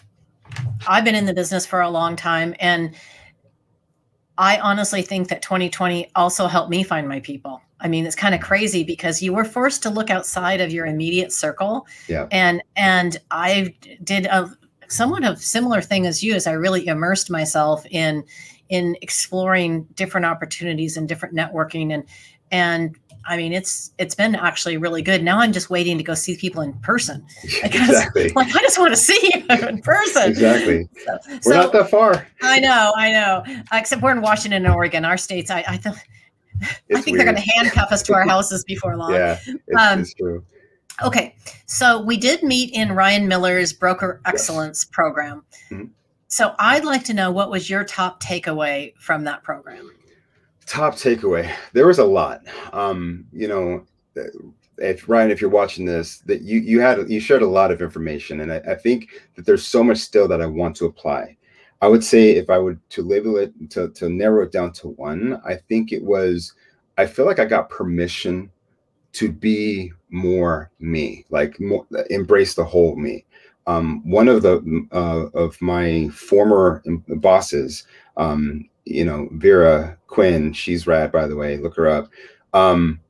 i've 0.86 1.04
been 1.04 1.14
in 1.14 1.26
the 1.26 1.34
business 1.34 1.66
for 1.66 1.80
a 1.80 1.90
long 1.90 2.14
time 2.16 2.54
and 2.60 2.94
I 4.38 4.58
honestly 4.58 5.02
think 5.02 5.28
that 5.28 5.42
2020 5.42 6.10
also 6.14 6.46
helped 6.46 6.70
me 6.70 6.82
find 6.82 7.08
my 7.08 7.20
people. 7.20 7.60
I 7.80 7.88
mean, 7.88 8.06
it's 8.06 8.16
kind 8.16 8.34
of 8.34 8.40
crazy 8.40 8.84
because 8.84 9.22
you 9.22 9.32
were 9.32 9.44
forced 9.44 9.82
to 9.84 9.90
look 9.90 10.10
outside 10.10 10.60
of 10.60 10.72
your 10.72 10.86
immediate 10.86 11.32
circle. 11.32 11.86
Yeah. 12.08 12.26
And 12.30 12.62
and 12.74 13.18
I 13.30 13.74
did 14.02 14.26
a 14.26 14.50
somewhat 14.88 15.24
of 15.24 15.42
similar 15.42 15.82
thing 15.82 16.06
as 16.06 16.22
you 16.22 16.34
as 16.34 16.46
I 16.46 16.52
really 16.52 16.86
immersed 16.86 17.30
myself 17.30 17.84
in 17.90 18.24
in 18.68 18.96
exploring 19.02 19.84
different 19.94 20.26
opportunities 20.26 20.96
and 20.96 21.08
different 21.08 21.34
networking 21.34 21.92
and 21.92 22.04
and 22.50 22.96
I 23.26 23.36
mean, 23.36 23.52
it's 23.52 23.92
it's 23.98 24.14
been 24.14 24.34
actually 24.34 24.76
really 24.76 25.02
good. 25.02 25.22
Now 25.22 25.40
I'm 25.40 25.52
just 25.52 25.70
waiting 25.70 25.98
to 25.98 26.04
go 26.04 26.14
see 26.14 26.36
people 26.36 26.62
in 26.62 26.72
person. 26.74 27.24
Because, 27.62 27.88
exactly. 27.88 28.32
Like 28.36 28.54
I 28.54 28.60
just 28.60 28.78
want 28.78 28.92
to 28.92 28.96
see 28.96 29.18
you 29.22 29.68
in 29.68 29.82
person. 29.82 30.30
Exactly. 30.30 30.88
So, 31.04 31.18
we're 31.28 31.40
so, 31.40 31.50
not 31.50 31.72
that 31.72 31.90
far. 31.90 32.26
I 32.42 32.60
know, 32.60 32.92
I 32.96 33.12
know. 33.12 33.42
Except 33.72 34.02
we're 34.02 34.12
in 34.12 34.20
Washington 34.20 34.64
and 34.64 34.74
Oregon. 34.74 35.04
Our 35.04 35.16
states, 35.16 35.50
I 35.50 35.64
I, 35.66 35.76
th- 35.76 35.96
I 36.62 37.00
think 37.00 37.06
weird. 37.06 37.18
they're 37.18 37.32
going 37.32 37.36
to 37.36 37.50
handcuff 37.50 37.92
us 37.92 38.02
to 38.04 38.14
our 38.14 38.26
houses 38.26 38.64
before 38.64 38.96
long. 38.96 39.12
Yeah, 39.12 39.38
it's, 39.46 39.80
um, 39.80 40.00
it's 40.00 40.14
true. 40.14 40.44
Okay, 41.02 41.34
so 41.66 42.00
we 42.00 42.16
did 42.16 42.42
meet 42.42 42.72
in 42.72 42.92
Ryan 42.92 43.28
Miller's 43.28 43.72
Broker 43.72 44.20
Excellence 44.24 44.84
yes. 44.84 44.90
program. 44.92 45.44
Mm-hmm. 45.70 45.86
So 46.28 46.54
I'd 46.58 46.84
like 46.84 47.04
to 47.04 47.14
know 47.14 47.30
what 47.30 47.50
was 47.50 47.68
your 47.68 47.84
top 47.84 48.22
takeaway 48.22 48.94
from 48.98 49.24
that 49.24 49.42
program 49.42 49.90
top 50.66 50.94
takeaway 50.94 51.52
there 51.72 51.86
was 51.86 51.98
a 51.98 52.04
lot. 52.04 52.42
Um 52.72 53.26
you 53.32 53.48
know 53.48 53.86
if 54.78 55.08
ryan 55.08 55.30
if 55.30 55.40
you're 55.40 55.50
watching 55.50 55.84
this 55.84 56.18
that 56.20 56.42
you 56.42 56.60
you 56.60 56.80
had 56.80 57.08
you 57.10 57.20
shared 57.20 57.42
a 57.42 57.46
lot 57.46 57.70
of 57.70 57.80
information 57.80 58.40
and 58.40 58.52
I, 58.52 58.56
I, 58.58 58.74
think 58.74 59.08
that 59.34 59.46
there's 59.46 59.66
so 59.66 59.82
much 59.82 59.98
still 59.98 60.28
that 60.28 60.42
i 60.42 60.46
want 60.46 60.76
to 60.76 60.86
apply. 60.86 61.36
I 61.82 61.88
would 61.88 62.04
say 62.04 62.30
if 62.30 62.50
i 62.50 62.58
would 62.58 62.78
to 62.90 63.02
label 63.02 63.36
it 63.36 63.52
to, 63.70 63.88
to 63.90 64.08
narrow 64.08 64.42
it 64.42 64.52
down 64.52 64.72
to 64.72 64.88
one 64.88 65.40
i 65.46 65.54
think 65.54 65.92
it 65.92 66.02
was 66.02 66.54
i 66.98 67.06
feel 67.06 67.26
like 67.26 67.38
i 67.38 67.44
got 67.44 67.68
permission 67.68 68.50
to 69.16 69.32
be 69.32 69.92
more 70.10 70.70
me 70.78 71.24
like 71.30 71.58
more 71.58 71.86
embrace 72.10 72.54
the 72.54 72.64
whole 72.64 72.96
me. 72.96 73.24
Um, 73.66 74.08
one 74.08 74.28
of 74.28 74.42
the 74.42 74.86
uh, 74.92 75.26
of 75.36 75.60
my 75.60 76.08
former 76.10 76.82
bosses 77.08 77.84
um, 78.16 78.68
you 78.86 79.04
know, 79.04 79.28
Vera 79.32 79.98
Quinn, 80.06 80.52
she's 80.52 80.86
rad, 80.86 81.12
by 81.12 81.26
the 81.26 81.36
way. 81.36 81.58
Look 81.58 81.76
her 81.76 81.88
up. 81.88 82.08
Um, 82.54 83.00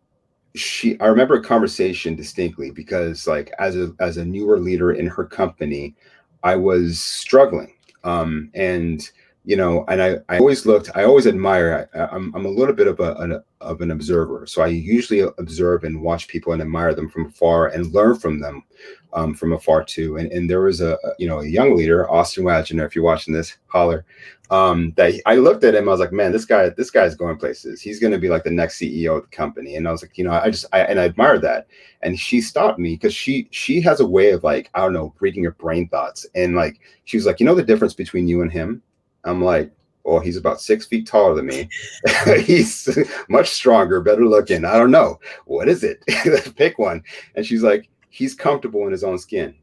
she, 0.55 0.99
I 1.01 1.07
remember 1.07 1.35
a 1.35 1.43
conversation 1.43 2.17
distinctly 2.17 2.71
because, 2.71 3.27
like, 3.27 3.53
as 3.59 3.77
a 3.77 3.93
as 4.01 4.17
a 4.17 4.25
newer 4.25 4.59
leader 4.59 4.93
in 4.93 5.07
her 5.07 5.25
company, 5.25 5.95
I 6.43 6.57
was 6.57 6.99
struggling. 6.99 7.75
Um, 8.05 8.51
and 8.55 9.09
you 9.47 9.57
know, 9.57 9.85
and 9.87 10.03
I, 10.03 10.17
I 10.29 10.39
always 10.39 10.67
looked, 10.67 10.91
I 10.97 11.05
always 11.05 11.29
admire, 11.29 11.89
I, 11.95 12.07
I'm, 12.07 12.35
I'm 12.35 12.47
a 12.47 12.51
little 12.51 12.75
bit 12.75 12.89
of 12.89 12.99
a, 12.99 13.15
an, 13.15 13.41
of 13.61 13.81
an 13.81 13.93
observer. 13.93 14.45
So 14.45 14.61
I 14.61 14.67
usually 14.67 15.21
observe 15.21 15.85
and 15.85 16.03
watch 16.03 16.27
people 16.27 16.53
and 16.53 16.61
admire 16.61 16.95
them 16.95 17.09
from 17.09 17.27
afar 17.27 17.69
and 17.69 17.95
learn 17.95 18.19
from 18.19 18.41
them 18.41 18.65
um, 19.13 19.35
from 19.35 19.53
afar 19.53 19.85
too. 19.85 20.17
And, 20.17 20.33
and 20.33 20.51
there 20.51 20.63
was 20.63 20.81
a, 20.81 20.99
you 21.21 21.29
know, 21.29 21.41
a 21.41 21.47
young 21.47 21.77
leader, 21.77 22.11
Austin 22.11 22.43
Wagner, 22.43 22.85
if 22.85 22.97
you're 22.97 23.05
watching 23.05 23.33
this, 23.33 23.57
holler, 23.69 24.05
um, 24.51 24.93
that 24.97 25.15
I 25.27 25.37
looked 25.37 25.63
at 25.63 25.77
him, 25.77 25.89
I 25.89 25.93
was 25.93 26.01
like, 26.01 26.13
man, 26.13 26.33
this 26.33 26.45
guy, 26.45 26.69
this 26.71 26.91
guy's 26.91 27.15
going 27.15 27.37
places. 27.37 27.81
He's 27.81 28.01
going 28.01 28.13
to 28.13 28.19
be 28.19 28.29
like 28.29 28.43
the 28.43 28.51
next 28.51 28.81
CEO 28.81 29.17
of 29.17 29.23
the 29.23 29.37
company. 29.37 29.77
And 29.77 29.87
I 29.87 29.93
was 29.93 30.03
like, 30.03 30.19
you 30.19 30.25
know, 30.25 30.33
I 30.33 30.51
just, 30.51 30.67
I, 30.73 30.81
and 30.81 30.99
I 30.99 31.05
admire 31.05 31.39
that. 31.39 31.69
And 32.03 32.19
she 32.19 32.41
stopped 32.41 32.81
me 32.81 32.95
because 32.95 33.15
she, 33.15 33.47
she 33.53 33.81
has 33.83 34.01
a 34.01 34.07
way 34.07 34.33
of 34.33 34.43
like, 34.43 34.71
I 34.75 34.81
don't 34.81 34.93
know, 34.93 35.15
reading 35.21 35.45
your 35.45 35.53
brain 35.53 35.89
thoughts. 35.89 36.27
And 36.35 36.57
like, 36.57 36.81
she 37.05 37.17
was 37.17 37.27
like, 37.27 37.39
you 37.39 37.47
know, 37.47 37.55
the 37.55 37.63
difference 37.63 37.95
between 37.95 38.27
you 38.27 38.43
and 38.43 38.51
him 38.51 38.83
I'm 39.27 39.43
like, 39.43 39.73
well, 40.05 40.21
he's 40.21 40.37
about 40.37 40.61
six 40.61 40.87
feet 40.87 41.07
taller 41.07 41.35
than 41.35 41.47
me. 41.47 41.69
he's 42.45 42.89
much 43.29 43.51
stronger, 43.51 44.01
better 44.01 44.25
looking. 44.25 44.65
I 44.65 44.79
don't 44.79 44.93
know. 44.93 45.19
What 45.47 45.69
is 45.69 45.83
it? 45.83 46.05
Pick 46.57 46.79
one. 46.79 47.03
And 47.35 47.45
she's 47.45 47.62
like, 47.62 47.89
he's 48.09 48.35
comfortable 48.35 48.87
in 48.87 48.93
his 48.93 49.05
own 49.05 49.19
skin. 49.19 49.55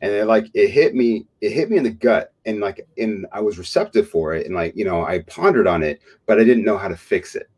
And 0.00 0.12
it 0.12 0.26
like 0.26 0.46
it 0.54 0.68
hit 0.68 0.94
me, 0.94 1.26
it 1.40 1.50
hit 1.50 1.70
me 1.70 1.78
in 1.78 1.82
the 1.82 1.90
gut. 1.90 2.32
And 2.44 2.60
like 2.60 2.86
and 2.98 3.26
I 3.32 3.40
was 3.40 3.58
receptive 3.58 4.08
for 4.08 4.34
it. 4.34 4.46
And 4.46 4.54
like, 4.54 4.76
you 4.76 4.84
know, 4.84 5.04
I 5.04 5.20
pondered 5.20 5.66
on 5.66 5.82
it, 5.82 6.00
but 6.26 6.38
I 6.38 6.44
didn't 6.44 6.64
know 6.64 6.78
how 6.78 6.88
to 6.88 6.96
fix 6.96 7.34
it. 7.34 7.48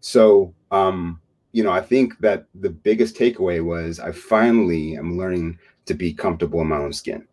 So 0.00 0.54
um, 0.70 1.20
you 1.52 1.64
know, 1.64 1.72
I 1.72 1.80
think 1.80 2.18
that 2.18 2.46
the 2.54 2.70
biggest 2.70 3.16
takeaway 3.16 3.64
was 3.64 3.98
I 3.98 4.12
finally 4.12 4.96
am 4.96 5.16
learning 5.16 5.58
to 5.86 5.94
be 5.94 6.12
comfortable 6.12 6.60
in 6.60 6.68
my 6.68 6.76
own 6.76 6.92
skin. 6.92 7.26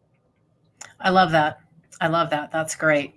I 1.00 1.10
love 1.10 1.32
that. 1.32 1.61
I 2.02 2.08
love 2.08 2.30
that. 2.32 2.52
That's 2.52 2.76
great. 2.76 3.14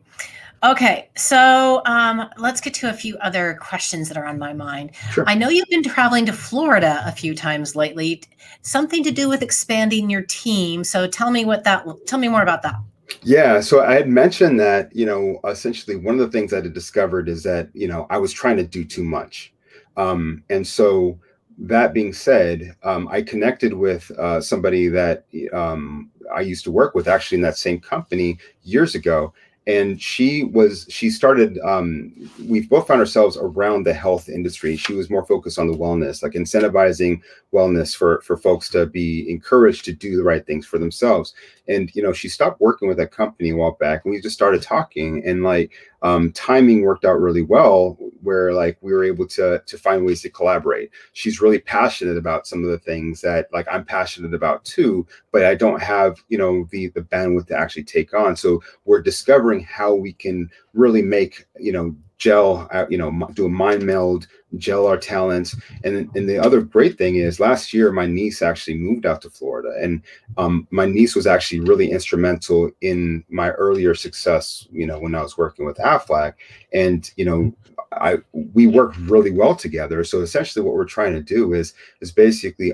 Okay, 0.62 1.10
so 1.14 1.82
um, 1.84 2.30
let's 2.38 2.60
get 2.60 2.72
to 2.74 2.88
a 2.88 2.92
few 2.92 3.18
other 3.18 3.58
questions 3.60 4.08
that 4.08 4.16
are 4.16 4.24
on 4.24 4.38
my 4.38 4.54
mind. 4.54 4.92
Sure. 5.10 5.24
I 5.26 5.34
know 5.34 5.50
you've 5.50 5.68
been 5.68 5.82
traveling 5.82 6.24
to 6.26 6.32
Florida 6.32 7.02
a 7.04 7.12
few 7.12 7.34
times 7.34 7.76
lately. 7.76 8.22
Something 8.62 9.04
to 9.04 9.10
do 9.10 9.28
with 9.28 9.42
expanding 9.42 10.08
your 10.08 10.22
team. 10.22 10.82
So 10.82 11.06
tell 11.06 11.30
me 11.30 11.44
what 11.44 11.64
that. 11.64 11.86
Tell 12.06 12.18
me 12.18 12.28
more 12.28 12.42
about 12.42 12.62
that. 12.62 12.76
Yeah, 13.22 13.60
so 13.60 13.84
I 13.84 13.94
had 13.94 14.08
mentioned 14.08 14.58
that 14.60 14.94
you 14.96 15.04
know 15.04 15.38
essentially 15.46 15.96
one 15.96 16.14
of 16.14 16.20
the 16.20 16.30
things 16.30 16.52
I 16.52 16.62
had 16.62 16.72
discovered 16.72 17.28
is 17.28 17.42
that 17.42 17.68
you 17.74 17.86
know 17.86 18.06
I 18.08 18.16
was 18.16 18.32
trying 18.32 18.56
to 18.56 18.64
do 18.64 18.84
too 18.84 19.04
much, 19.04 19.52
um, 19.98 20.44
and 20.48 20.66
so 20.66 21.18
that 21.58 21.94
being 21.94 22.12
said, 22.12 22.74
um, 22.82 23.06
I 23.10 23.22
connected 23.22 23.74
with 23.74 24.10
uh, 24.12 24.40
somebody 24.40 24.88
that 24.88 25.26
um, 25.52 26.10
I 26.34 26.40
used 26.40 26.64
to 26.64 26.70
work 26.70 26.94
with 26.94 27.08
actually 27.08 27.36
in 27.36 27.42
that 27.42 27.58
same 27.58 27.80
company 27.80 28.38
years 28.62 28.94
ago, 28.94 29.32
and 29.66 30.00
she 30.00 30.44
was 30.44 30.86
she 30.90 31.08
started 31.08 31.58
um, 31.60 32.12
we 32.46 32.66
both 32.66 32.86
found 32.86 33.00
ourselves 33.00 33.38
around 33.40 33.84
the 33.84 33.94
health 33.94 34.28
industry. 34.28 34.76
She 34.76 34.92
was 34.92 35.08
more 35.08 35.24
focused 35.24 35.58
on 35.58 35.70
the 35.70 35.76
wellness 35.76 36.22
like 36.22 36.32
incentivizing 36.32 37.20
wellness 37.52 37.96
for 37.96 38.20
for 38.20 38.36
folks 38.36 38.68
to 38.70 38.86
be 38.86 39.30
encouraged 39.30 39.84
to 39.86 39.92
do 39.92 40.16
the 40.16 40.22
right 40.22 40.46
things 40.46 40.66
for 40.66 40.78
themselves. 40.78 41.34
And 41.66 41.90
you 41.94 42.02
know 42.02 42.12
she 42.12 42.28
stopped 42.28 42.60
working 42.60 42.88
with 42.88 42.98
that 42.98 43.12
company 43.12 43.50
a 43.50 43.56
while 43.56 43.76
back 43.80 44.04
and 44.04 44.12
we 44.12 44.20
just 44.20 44.34
started 44.34 44.60
talking. 44.60 45.22
And 45.24 45.42
like 45.42 45.72
um, 46.04 46.30
timing 46.32 46.82
worked 46.82 47.06
out 47.06 47.18
really 47.18 47.42
well 47.42 47.98
where 48.22 48.52
like 48.52 48.78
we 48.82 48.92
were 48.92 49.04
able 49.04 49.26
to 49.26 49.60
to 49.66 49.78
find 49.78 50.04
ways 50.04 50.22
to 50.22 50.30
collaborate. 50.30 50.90
She's 51.14 51.40
really 51.40 51.58
passionate 51.58 52.16
about 52.16 52.46
some 52.46 52.62
of 52.62 52.70
the 52.70 52.78
things 52.78 53.20
that 53.22 53.48
like 53.52 53.66
i'm 53.70 53.84
passionate 53.84 54.34
about 54.34 54.64
too 54.64 55.06
but 55.32 55.44
i 55.44 55.54
don't 55.54 55.82
have 55.82 56.22
you 56.28 56.38
know 56.38 56.66
the 56.70 56.88
the 56.88 57.00
bandwidth 57.00 57.48
to 57.48 57.58
actually 57.58 57.84
take 57.84 58.14
on. 58.14 58.36
So 58.36 58.62
we're 58.84 59.02
discovering 59.02 59.64
how 59.64 59.94
we 59.94 60.12
can 60.12 60.50
really 60.74 61.02
make 61.02 61.46
you 61.58 61.72
know 61.72 61.96
gel 62.24 62.66
uh, 62.72 62.86
you 62.88 62.96
know 62.96 63.10
do 63.34 63.44
a 63.44 63.48
mind 63.48 63.82
meld 63.82 64.26
gel 64.56 64.86
our 64.86 64.96
talents. 64.96 65.54
And 65.84 65.94
and 66.16 66.28
the 66.28 66.38
other 66.38 66.62
great 66.62 66.96
thing 66.96 67.16
is 67.16 67.38
last 67.38 67.74
year 67.74 67.92
my 67.92 68.06
niece 68.06 68.40
actually 68.40 68.78
moved 68.78 69.04
out 69.04 69.20
to 69.22 69.30
florida 69.30 69.72
and 69.82 70.02
um, 70.38 70.66
my 70.70 70.86
niece 70.86 71.14
was 71.14 71.26
actually 71.26 71.60
really 71.60 71.90
instrumental 71.90 72.70
in 72.80 73.24
my 73.28 73.50
earlier 73.50 73.94
success 73.94 74.66
you 74.72 74.86
know 74.86 74.98
when 74.98 75.14
i 75.14 75.22
was 75.22 75.36
working 75.36 75.66
with 75.66 75.76
aflac. 75.78 76.34
And 76.72 77.10
you 77.16 77.26
know 77.26 77.52
i 77.92 78.16
we 78.32 78.66
work 78.66 78.94
really 79.12 79.30
well 79.30 79.54
together. 79.54 80.02
So 80.04 80.22
essentially 80.22 80.64
what 80.64 80.74
we're 80.74 80.94
trying 80.98 81.14
to 81.14 81.34
do 81.36 81.52
is 81.52 81.74
is 82.00 82.12
basically 82.12 82.72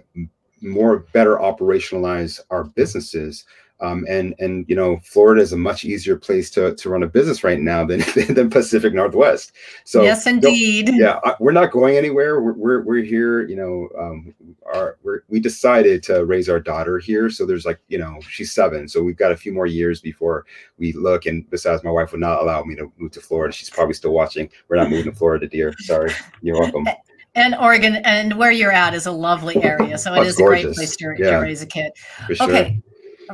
more 0.63 1.01
better 1.13 1.37
operationalize 1.37 2.39
our 2.51 2.65
businesses 2.65 3.45
um, 3.81 4.05
and 4.09 4.35
and 4.39 4.67
you 4.69 4.77
know 4.77 4.99
Florida 5.03 5.41
is 5.41 5.53
a 5.53 5.57
much 5.57 5.85
easier 5.85 6.17
place 6.17 6.51
to 6.51 6.75
to 6.75 6.91
run 6.91 7.03
a 7.03 7.07
business 7.07 7.43
right 7.43 7.59
now 7.59 7.85
than 7.85 8.01
than 8.35 8.51
Pacific 8.51 8.93
Northwest. 8.93 9.53
So 9.85 10.03
yes, 10.03 10.27
indeed. 10.27 10.91
Yeah, 10.93 11.19
we're 11.41 11.53
not 11.53 11.73
going 11.73 11.97
anywhere. 11.97 12.41
We're 12.41 12.53
we're, 12.53 12.83
we're 12.83 13.03
here. 13.03 13.47
You 13.47 13.57
know, 13.57 13.89
um, 13.99 14.35
our 14.73 14.99
we're, 15.03 15.21
we 15.29 15.41
decided 15.41 16.03
to 16.05 16.25
raise 16.25 16.49
our 16.49 16.61
daughter 16.61 16.99
here. 16.99 17.31
So 17.31 17.47
there's 17.47 17.65
like 17.65 17.81
you 17.89 17.99
know 17.99 18.19
she's 18.29 18.53
seven, 18.53 18.89
so 18.89 19.03
we've 19.03 19.17
got 19.17 19.33
a 19.33 19.37
few 19.37 19.53
more 19.53 19.67
years 19.67 20.01
before 20.01 20.45
we 20.79 20.93
look. 20.93 21.27
And 21.27 21.49
besides, 21.51 21.83
my 21.83 21.91
wife 21.91 22.13
would 22.13 22.21
not 22.21 22.43
allow 22.43 22.63
me 22.63 22.77
to 22.77 22.93
move 22.99 23.13
to 23.13 23.21
Florida. 23.21 23.53
She's 23.53 23.71
probably 23.71 23.95
still 23.95 24.13
watching. 24.13 24.51
We're 24.69 24.77
not 24.77 24.91
moving 24.91 25.11
to 25.11 25.17
Florida, 25.17 25.49
dear. 25.49 25.75
Sorry. 25.79 26.13
You're 26.43 26.61
welcome. 26.61 26.87
and 27.35 27.55
Oregon 27.55 27.97
and 28.05 28.35
where 28.37 28.51
you're 28.51 28.73
at 28.73 28.93
is 28.93 29.07
a 29.07 29.13
lovely 29.13 29.63
area. 29.63 29.97
So 29.97 30.13
it 30.15 30.27
is 30.27 30.37
gorgeous. 30.37 30.63
a 30.63 30.65
great 30.65 30.75
place 30.75 30.97
to, 30.97 31.15
yeah, 31.17 31.31
to 31.31 31.37
raise 31.39 31.63
a 31.63 31.67
kid. 31.67 31.93
Sure. 32.35 32.51
Okay 32.51 32.83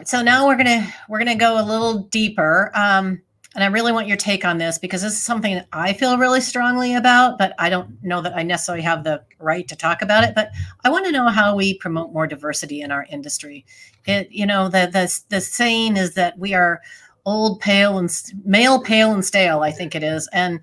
so 0.04 0.22
now 0.22 0.46
we're 0.46 0.56
gonna 0.56 0.86
we're 1.08 1.18
gonna 1.18 1.36
go 1.36 1.60
a 1.60 1.64
little 1.64 2.00
deeper 2.04 2.70
um, 2.74 3.20
and 3.54 3.64
i 3.64 3.66
really 3.66 3.92
want 3.92 4.06
your 4.06 4.16
take 4.16 4.44
on 4.44 4.58
this 4.58 4.78
because 4.78 5.02
this 5.02 5.12
is 5.12 5.22
something 5.22 5.54
that 5.54 5.66
i 5.72 5.92
feel 5.92 6.18
really 6.18 6.40
strongly 6.40 6.94
about 6.94 7.38
but 7.38 7.54
i 7.58 7.68
don't 7.68 8.02
know 8.02 8.20
that 8.20 8.36
i 8.36 8.42
necessarily 8.42 8.82
have 8.82 9.04
the 9.04 9.22
right 9.38 9.68
to 9.68 9.76
talk 9.76 10.02
about 10.02 10.24
it. 10.24 10.34
But 10.34 10.50
i 10.84 10.90
want 10.90 11.06
to 11.06 11.12
know 11.12 11.28
how 11.28 11.54
we 11.56 11.78
promote 11.78 12.12
more 12.12 12.26
diversity 12.26 12.80
in 12.80 12.90
our 12.90 13.06
industry. 13.10 13.64
It 14.06 14.30
you 14.30 14.46
know 14.46 14.68
the 14.68 14.88
the, 14.92 15.20
the 15.28 15.40
saying 15.40 15.96
is 15.96 16.14
that 16.14 16.38
we 16.38 16.54
are 16.54 16.80
old 17.24 17.60
pale 17.60 17.98
and 17.98 18.10
male 18.44 18.80
pale 18.80 19.12
and 19.12 19.24
stale 19.24 19.60
i 19.60 19.70
think 19.70 19.94
it 19.94 20.02
is. 20.02 20.28
And 20.32 20.60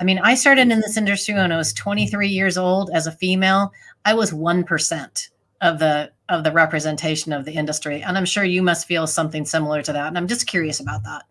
i 0.00 0.04
mean 0.04 0.18
i 0.18 0.34
started 0.34 0.70
in 0.70 0.80
this 0.80 0.96
industry 0.96 1.34
when 1.34 1.52
i 1.52 1.56
was 1.56 1.72
23 1.72 2.28
years 2.28 2.56
old 2.56 2.90
as 2.92 3.06
a 3.06 3.12
female. 3.12 3.72
I 4.04 4.14
was 4.14 4.30
1% 4.30 5.28
of 5.60 5.78
the 5.78 6.10
of 6.28 6.42
the 6.44 6.52
representation 6.52 7.32
of 7.32 7.44
the 7.44 7.52
industry. 7.52 8.02
And 8.02 8.16
i'm 8.16 8.24
sure 8.24 8.44
you 8.44 8.62
must 8.62 8.86
feel 8.86 9.06
something 9.06 9.44
similar 9.44 9.82
to 9.82 9.92
that. 9.92 10.08
And 10.08 10.18
i'm 10.18 10.28
just 10.28 10.46
curious 10.46 10.80
about 10.80 11.04
that. 11.04 11.24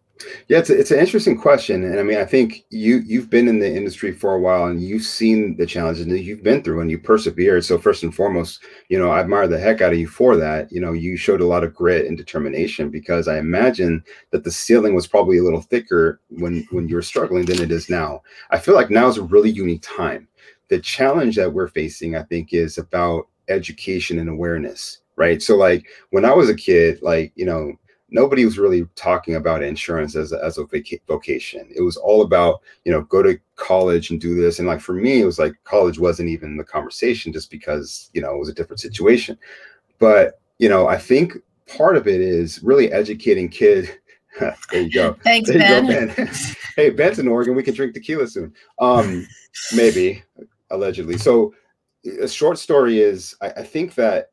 Yeah 0.48 0.60
it's, 0.60 0.70
a, 0.70 0.80
it's 0.80 0.92
an 0.92 1.00
interesting 1.00 1.38
question. 1.38 1.84
And 1.84 2.00
i 2.00 2.04
mean 2.04 2.18
i 2.18 2.26
think 2.26 2.66
you 2.70 3.02
you've 3.06 3.30
been 3.30 3.48
in 3.48 3.60
the 3.60 3.74
industry 3.74 4.12
for 4.12 4.34
a 4.34 4.40
while 4.40 4.66
and 4.66 4.82
you've 4.82 5.04
seen 5.04 5.58
the 5.58 5.66
challenges 5.66 6.08
that 6.08 6.22
you've 6.22 6.44
been 6.44 6.64
through 6.64 6.82
and 6.82 6.90
you 6.90 6.98
persevered. 6.98 7.66
So 7.66 7.78
first 7.78 8.04
and 8.04 8.16
foremost 8.16 8.64
you 8.90 8.98
know 8.98 9.12
i 9.12 9.20
admire 9.20 9.48
the 9.48 9.60
heck 9.60 9.82
out 9.82 9.94
of 9.94 10.00
you 10.00 10.08
for 10.08 10.36
that. 10.38 10.72
You 10.72 10.82
know 10.82 10.94
you 10.94 11.18
showed 11.18 11.42
a 11.42 11.48
lot 11.48 11.64
of 11.64 11.76
grit 11.76 12.08
and 12.08 12.18
determination 12.18 12.90
because 12.90 13.28
i 13.28 13.38
imagine 13.38 14.04
that 14.32 14.44
the 14.44 14.52
ceiling 14.52 14.96
was 14.96 15.08
probably 15.08 15.38
a 15.38 15.44
little 15.44 15.62
thicker 15.62 16.22
when 16.30 16.66
when 16.72 16.88
you 16.88 16.96
were 16.96 17.02
struggling 17.02 17.46
than 17.46 17.62
it 17.62 17.72
is 17.72 17.90
now. 17.90 18.22
I 18.50 18.60
feel 18.60 18.76
like 18.76 18.90
now 18.90 19.08
is 19.08 19.18
a 19.18 19.24
really 19.24 19.52
unique 19.52 19.84
time. 19.84 20.28
The 20.70 20.80
challenge 20.80 21.36
that 21.36 21.54
we're 21.54 21.68
facing 21.68 22.16
i 22.16 22.24
think 22.24 22.54
is 22.54 22.78
about 22.78 23.28
education 23.50 24.20
and 24.20 24.30
awareness, 24.30 25.00
right? 25.16 25.42
So 25.42 25.56
like 25.56 25.88
when 26.10 26.26
I 26.26 26.34
was 26.34 26.50
a 26.50 26.56
kid, 26.56 27.02
like, 27.02 27.32
you 27.36 27.46
know, 27.46 27.74
nobody 28.10 28.46
was 28.46 28.58
really 28.58 28.88
talking 28.96 29.36
about 29.36 29.64
insurance 29.64 30.16
as 30.16 30.32
a, 30.32 30.44
as 30.44 30.58
a 30.58 30.66
vocation. 31.08 31.68
It 31.76 31.82
was 31.82 31.98
all 31.98 32.22
about, 32.22 32.62
you 32.84 32.92
know, 32.92 33.02
go 33.02 33.22
to 33.22 33.40
college 33.56 34.10
and 34.10 34.22
do 34.22 34.36
this. 34.40 34.60
And 34.60 34.68
like 34.68 34.80
for 34.80 34.94
me, 34.94 35.22
it 35.22 35.26
was 35.26 35.40
like 35.40 35.54
college 35.64 36.00
wasn't 36.00 36.30
even 36.30 36.58
the 36.58 36.64
conversation 36.64 37.34
just 37.34 37.50
because, 37.50 38.10
you 38.14 38.22
know, 38.22 38.34
it 38.34 38.40
was 38.40 38.50
a 38.50 38.54
different 38.54 38.80
situation. 38.80 39.38
But, 40.00 40.40
you 40.60 40.70
know, 40.70 40.88
I 40.88 40.98
think 40.98 41.34
part 41.68 41.98
of 41.98 42.08
it 42.08 42.22
is 42.22 42.62
really 42.64 42.92
educating 42.92 43.50
kid. 43.50 43.98
there 44.40 44.82
you 44.82 44.92
go. 44.92 45.14
Thanks, 45.24 45.50
there 45.50 45.60
Ben. 45.60 46.08
Go, 46.08 46.16
ben. 46.16 46.32
hey, 46.76 46.90
Ben's 46.92 47.20
in 47.20 47.28
Oregon. 47.28 47.56
We 47.56 47.64
can 47.64 47.74
drink 47.74 47.94
tequila 47.94 48.28
soon. 48.28 48.54
Um, 48.80 49.28
maybe, 49.74 50.24
allegedly. 50.70 51.18
So 51.18 51.54
a 52.22 52.28
short 52.28 52.58
story 52.58 53.00
is 53.00 53.36
I, 53.42 53.48
I, 53.48 53.64
think 53.64 53.96
that 53.96 54.32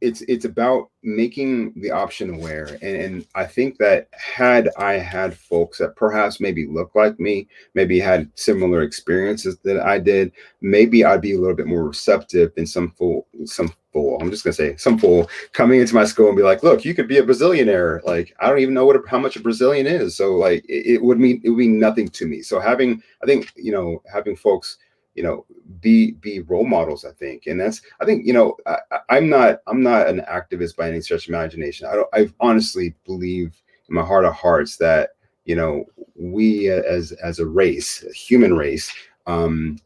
it's 0.00 0.22
it's 0.22 0.44
about 0.44 0.90
making 1.02 1.72
the 1.80 1.90
option 1.90 2.34
aware. 2.34 2.78
And, 2.82 2.96
and, 2.96 3.26
i 3.34 3.44
think 3.44 3.78
that 3.78 4.08
had 4.12 4.70
i 4.78 4.94
had 4.94 5.36
folks 5.36 5.78
that 5.78 5.96
perhaps 5.96 6.40
maybe 6.40 6.66
look 6.66 6.94
like 6.94 7.18
me 7.20 7.48
maybe 7.74 8.00
had 8.00 8.30
similar 8.34 8.82
experiences 8.82 9.58
that 9.64 9.80
i 9.80 9.98
did 9.98 10.32
maybe 10.60 11.04
i'd 11.04 11.20
be 11.20 11.34
a 11.34 11.38
little 11.38 11.56
bit 11.56 11.66
more 11.66 11.84
receptive 11.84 12.54
than 12.54 12.66
some 12.66 12.90
fool 12.92 13.26
some 13.44 13.72
fool 13.92 14.18
i'm 14.20 14.30
just 14.30 14.44
gonna 14.44 14.54
say 14.54 14.76
some 14.76 14.98
fool 14.98 15.28
coming 15.52 15.80
into 15.80 15.94
my 15.94 16.04
school 16.04 16.28
and 16.28 16.36
be 16.36 16.42
like 16.42 16.62
look 16.62 16.84
you 16.84 16.94
could 16.94 17.08
be 17.08 17.18
a 17.18 17.22
brazilianaire 17.22 18.02
like 18.04 18.34
i 18.40 18.48
don't 18.48 18.60
even 18.60 18.74
know 18.74 18.86
what 18.86 18.96
how 19.08 19.18
much 19.18 19.36
a 19.36 19.40
brazilian 19.40 19.86
is. 19.86 20.16
So 20.16 20.36
like 20.36 20.64
it, 20.68 20.94
it 20.94 21.02
would 21.02 21.18
mean 21.18 21.40
it 21.44 21.50
would 21.50 21.58
mean 21.58 21.78
nothing 21.78 22.08
to 22.08 22.26
me. 22.26 22.42
So 22.42 22.60
having 22.60 23.02
i 23.22 23.26
think 23.26 23.52
you 23.56 23.72
know 23.72 24.02
having 24.12 24.36
folks 24.36 24.78
you 25.20 25.26
know 25.26 25.44
be 25.82 26.12
be 26.12 26.40
role 26.40 26.64
models 26.64 27.04
i 27.04 27.12
think. 27.12 27.46
And 27.46 27.60
that's 27.60 27.82
i 28.00 28.06
think 28.06 28.26
you 28.26 28.32
know 28.32 28.56
I, 28.66 29.18
am 29.18 29.28
not 29.28 29.60
i'm 29.66 29.82
not 29.82 30.08
an 30.08 30.22
activist 30.22 30.76
by 30.76 30.88
any 30.88 31.02
stretch 31.02 31.28
of 31.28 31.34
imagination. 31.34 31.86
I 31.86 31.94
don't 31.94 32.08
i 32.14 32.32
honestly 32.40 32.94
believe 33.04 33.54
in 33.86 33.94
my 33.94 34.02
heart 34.02 34.24
of 34.24 34.32
hearts 34.32 34.78
that 34.78 35.10
you 35.44 35.56
know 35.56 35.84
we 36.16 36.70
as 36.70 37.12
as 37.12 37.38
a 37.38 37.46
race 37.46 38.02
a 38.08 38.12
human 38.14 38.56
race 38.56 38.90
um 39.26 39.76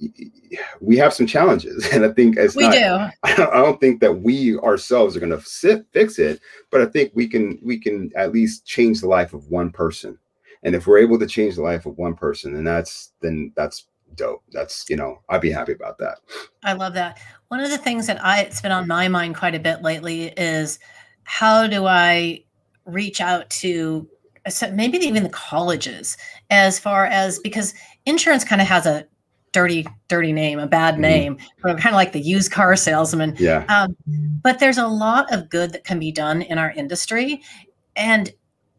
we 0.80 0.96
have 0.96 1.12
some 1.12 1.26
challenges. 1.26 1.84
And 1.92 2.04
i 2.04 2.12
think 2.12 2.36
it's 2.36 2.54
we 2.54 2.62
not, 2.62 2.72
do. 2.72 3.32
I 3.32 3.60
don't 3.60 3.80
think 3.80 4.00
that 4.02 4.20
we 4.20 4.56
ourselves 4.58 5.16
are 5.16 5.20
going 5.20 5.36
to 5.36 5.42
sit 5.42 5.84
fix 5.90 6.20
it 6.20 6.40
but 6.70 6.80
i 6.80 6.86
think 6.86 7.10
we 7.14 7.26
can 7.26 7.58
we 7.60 7.76
can 7.80 8.12
at 8.14 8.32
least 8.32 8.64
change 8.64 9.00
the 9.00 9.08
life 9.08 9.34
of 9.34 9.48
one 9.48 9.70
person. 9.72 10.16
And 10.62 10.76
if 10.76 10.86
we're 10.86 11.04
able 11.06 11.18
to 11.18 11.26
change 11.26 11.56
the 11.56 11.62
life 11.62 11.86
of 11.86 11.98
one 11.98 12.14
person 12.14 12.54
then 12.54 12.62
that's 12.62 13.10
then 13.20 13.52
that's 13.56 13.88
dope. 14.16 14.42
That's, 14.52 14.84
you 14.88 14.96
know, 14.96 15.20
I'd 15.28 15.40
be 15.40 15.50
happy 15.50 15.72
about 15.72 15.98
that. 15.98 16.18
I 16.62 16.72
love 16.72 16.94
that. 16.94 17.18
One 17.48 17.60
of 17.60 17.70
the 17.70 17.78
things 17.78 18.06
that 18.06 18.24
I 18.24 18.40
it's 18.40 18.60
been 18.60 18.72
on 18.72 18.88
my 18.88 19.08
mind 19.08 19.36
quite 19.36 19.54
a 19.54 19.60
bit 19.60 19.82
lately 19.82 20.28
is 20.36 20.78
how 21.24 21.66
do 21.66 21.86
I 21.86 22.44
reach 22.84 23.20
out 23.20 23.48
to 23.50 24.08
maybe 24.72 24.98
even 24.98 25.22
the 25.22 25.28
colleges 25.30 26.16
as 26.50 26.78
far 26.78 27.06
as 27.06 27.38
because 27.38 27.74
insurance 28.04 28.44
kind 28.44 28.60
of 28.60 28.68
has 28.68 28.84
a 28.86 29.06
dirty 29.52 29.86
dirty 30.08 30.32
name 30.32 30.58
a 30.58 30.66
bad 30.66 30.94
mm-hmm. 30.94 31.02
name 31.02 31.36
mm-hmm. 31.36 31.78
kind 31.78 31.86
of 31.86 31.94
like 31.94 32.12
the 32.12 32.20
used 32.20 32.50
car 32.50 32.76
salesman 32.76 33.34
yeah 33.38 33.64
um, 33.68 33.96
but 34.42 34.58
there's 34.58 34.76
a 34.76 34.86
lot 34.86 35.32
of 35.32 35.48
good 35.48 35.72
that 35.72 35.84
can 35.84 35.98
be 35.98 36.12
done 36.12 36.42
in 36.42 36.58
our 36.58 36.72
industry 36.72 37.40
and 37.96 38.32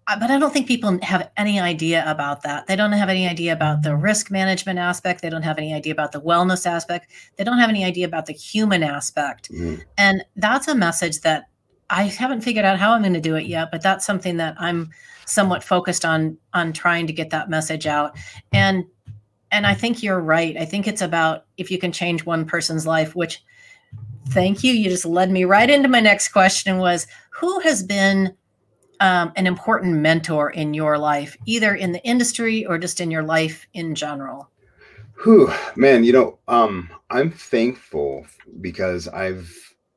but 0.08 0.30
I 0.30 0.38
don't 0.38 0.54
think 0.54 0.68
people 0.68 1.00
have 1.02 1.32
any 1.36 1.60
idea 1.60 2.04
about 2.06 2.44
that. 2.44 2.68
They 2.68 2.76
don't 2.76 2.92
have 2.92 3.10
any 3.10 3.28
idea 3.28 3.54
about 3.54 3.82
the 3.82 3.96
risk 3.96 4.30
management 4.30 4.78
aspect. 4.78 5.22
They 5.22 5.32
don't 5.32 5.42
have 5.42 5.58
any 5.58 5.74
idea 5.74 5.94
about 5.94 6.12
the 6.12 6.22
wellness 6.22 6.68
aspect. 6.68 7.12
They 7.38 7.44
don't 7.44 7.58
have 7.58 7.70
any 7.70 7.84
idea 7.84 8.06
about 8.06 8.28
the 8.28 8.34
human 8.34 8.84
aspect. 8.84 9.52
Mm. 9.52 9.84
And 9.98 10.24
that's 10.36 10.68
a 10.68 10.76
message 10.76 11.22
that 11.22 11.46
I 11.90 12.04
haven't 12.04 12.42
figured 12.42 12.66
out 12.66 12.78
how 12.78 12.92
I'm 12.92 13.02
going 13.02 13.14
to 13.14 13.22
do 13.22 13.36
it 13.36 13.48
yet, 13.48 13.70
but 13.72 13.82
that's 13.82 14.06
something 14.06 14.38
that 14.38 14.56
I'm 14.60 14.92
somewhat 15.26 15.64
focused 15.64 16.06
on 16.06 16.38
on 16.54 16.72
trying 16.72 17.08
to 17.08 17.14
get 17.14 17.32
that 17.32 17.50
message 17.50 17.88
out. 17.88 18.16
And 18.52 18.86
and 19.52 19.66
I 19.66 19.74
think 19.74 20.04
you're 20.04 20.20
right. 20.20 20.56
I 20.58 20.66
think 20.66 20.88
it's 20.88 21.02
about 21.02 21.46
if 21.58 21.72
you 21.72 21.78
can 21.78 21.92
change 21.92 22.26
one 22.26 22.46
person's 22.46 22.86
life, 22.86 23.16
which 23.16 23.44
thank 24.30 24.64
you. 24.64 24.74
You 24.74 24.90
just 24.90 25.06
led 25.06 25.32
me 25.32 25.46
right 25.46 25.70
into 25.70 25.88
my 25.88 26.00
next 26.00 26.30
question 26.30 26.78
was 26.78 27.08
who 27.30 27.60
has 27.62 27.82
been 27.84 28.36
um, 29.00 29.32
an 29.36 29.48
important 29.48 29.96
mentor 29.96 30.50
in 30.50 30.74
your 30.74 30.98
life, 30.98 31.38
either 31.46 31.76
in 31.76 31.92
the 31.92 32.04
industry 32.04 32.66
or 32.66 32.78
just 32.78 33.00
in 33.00 33.12
your 33.12 33.24
life 33.24 33.68
in 33.74 33.96
general? 33.96 34.50
Whew, 35.24 35.52
man, 35.76 36.04
you 36.04 36.12
know, 36.12 36.40
um, 36.48 36.90
I'm 37.10 37.32
thankful 37.32 38.26
because 38.62 39.08
I've 39.08 39.54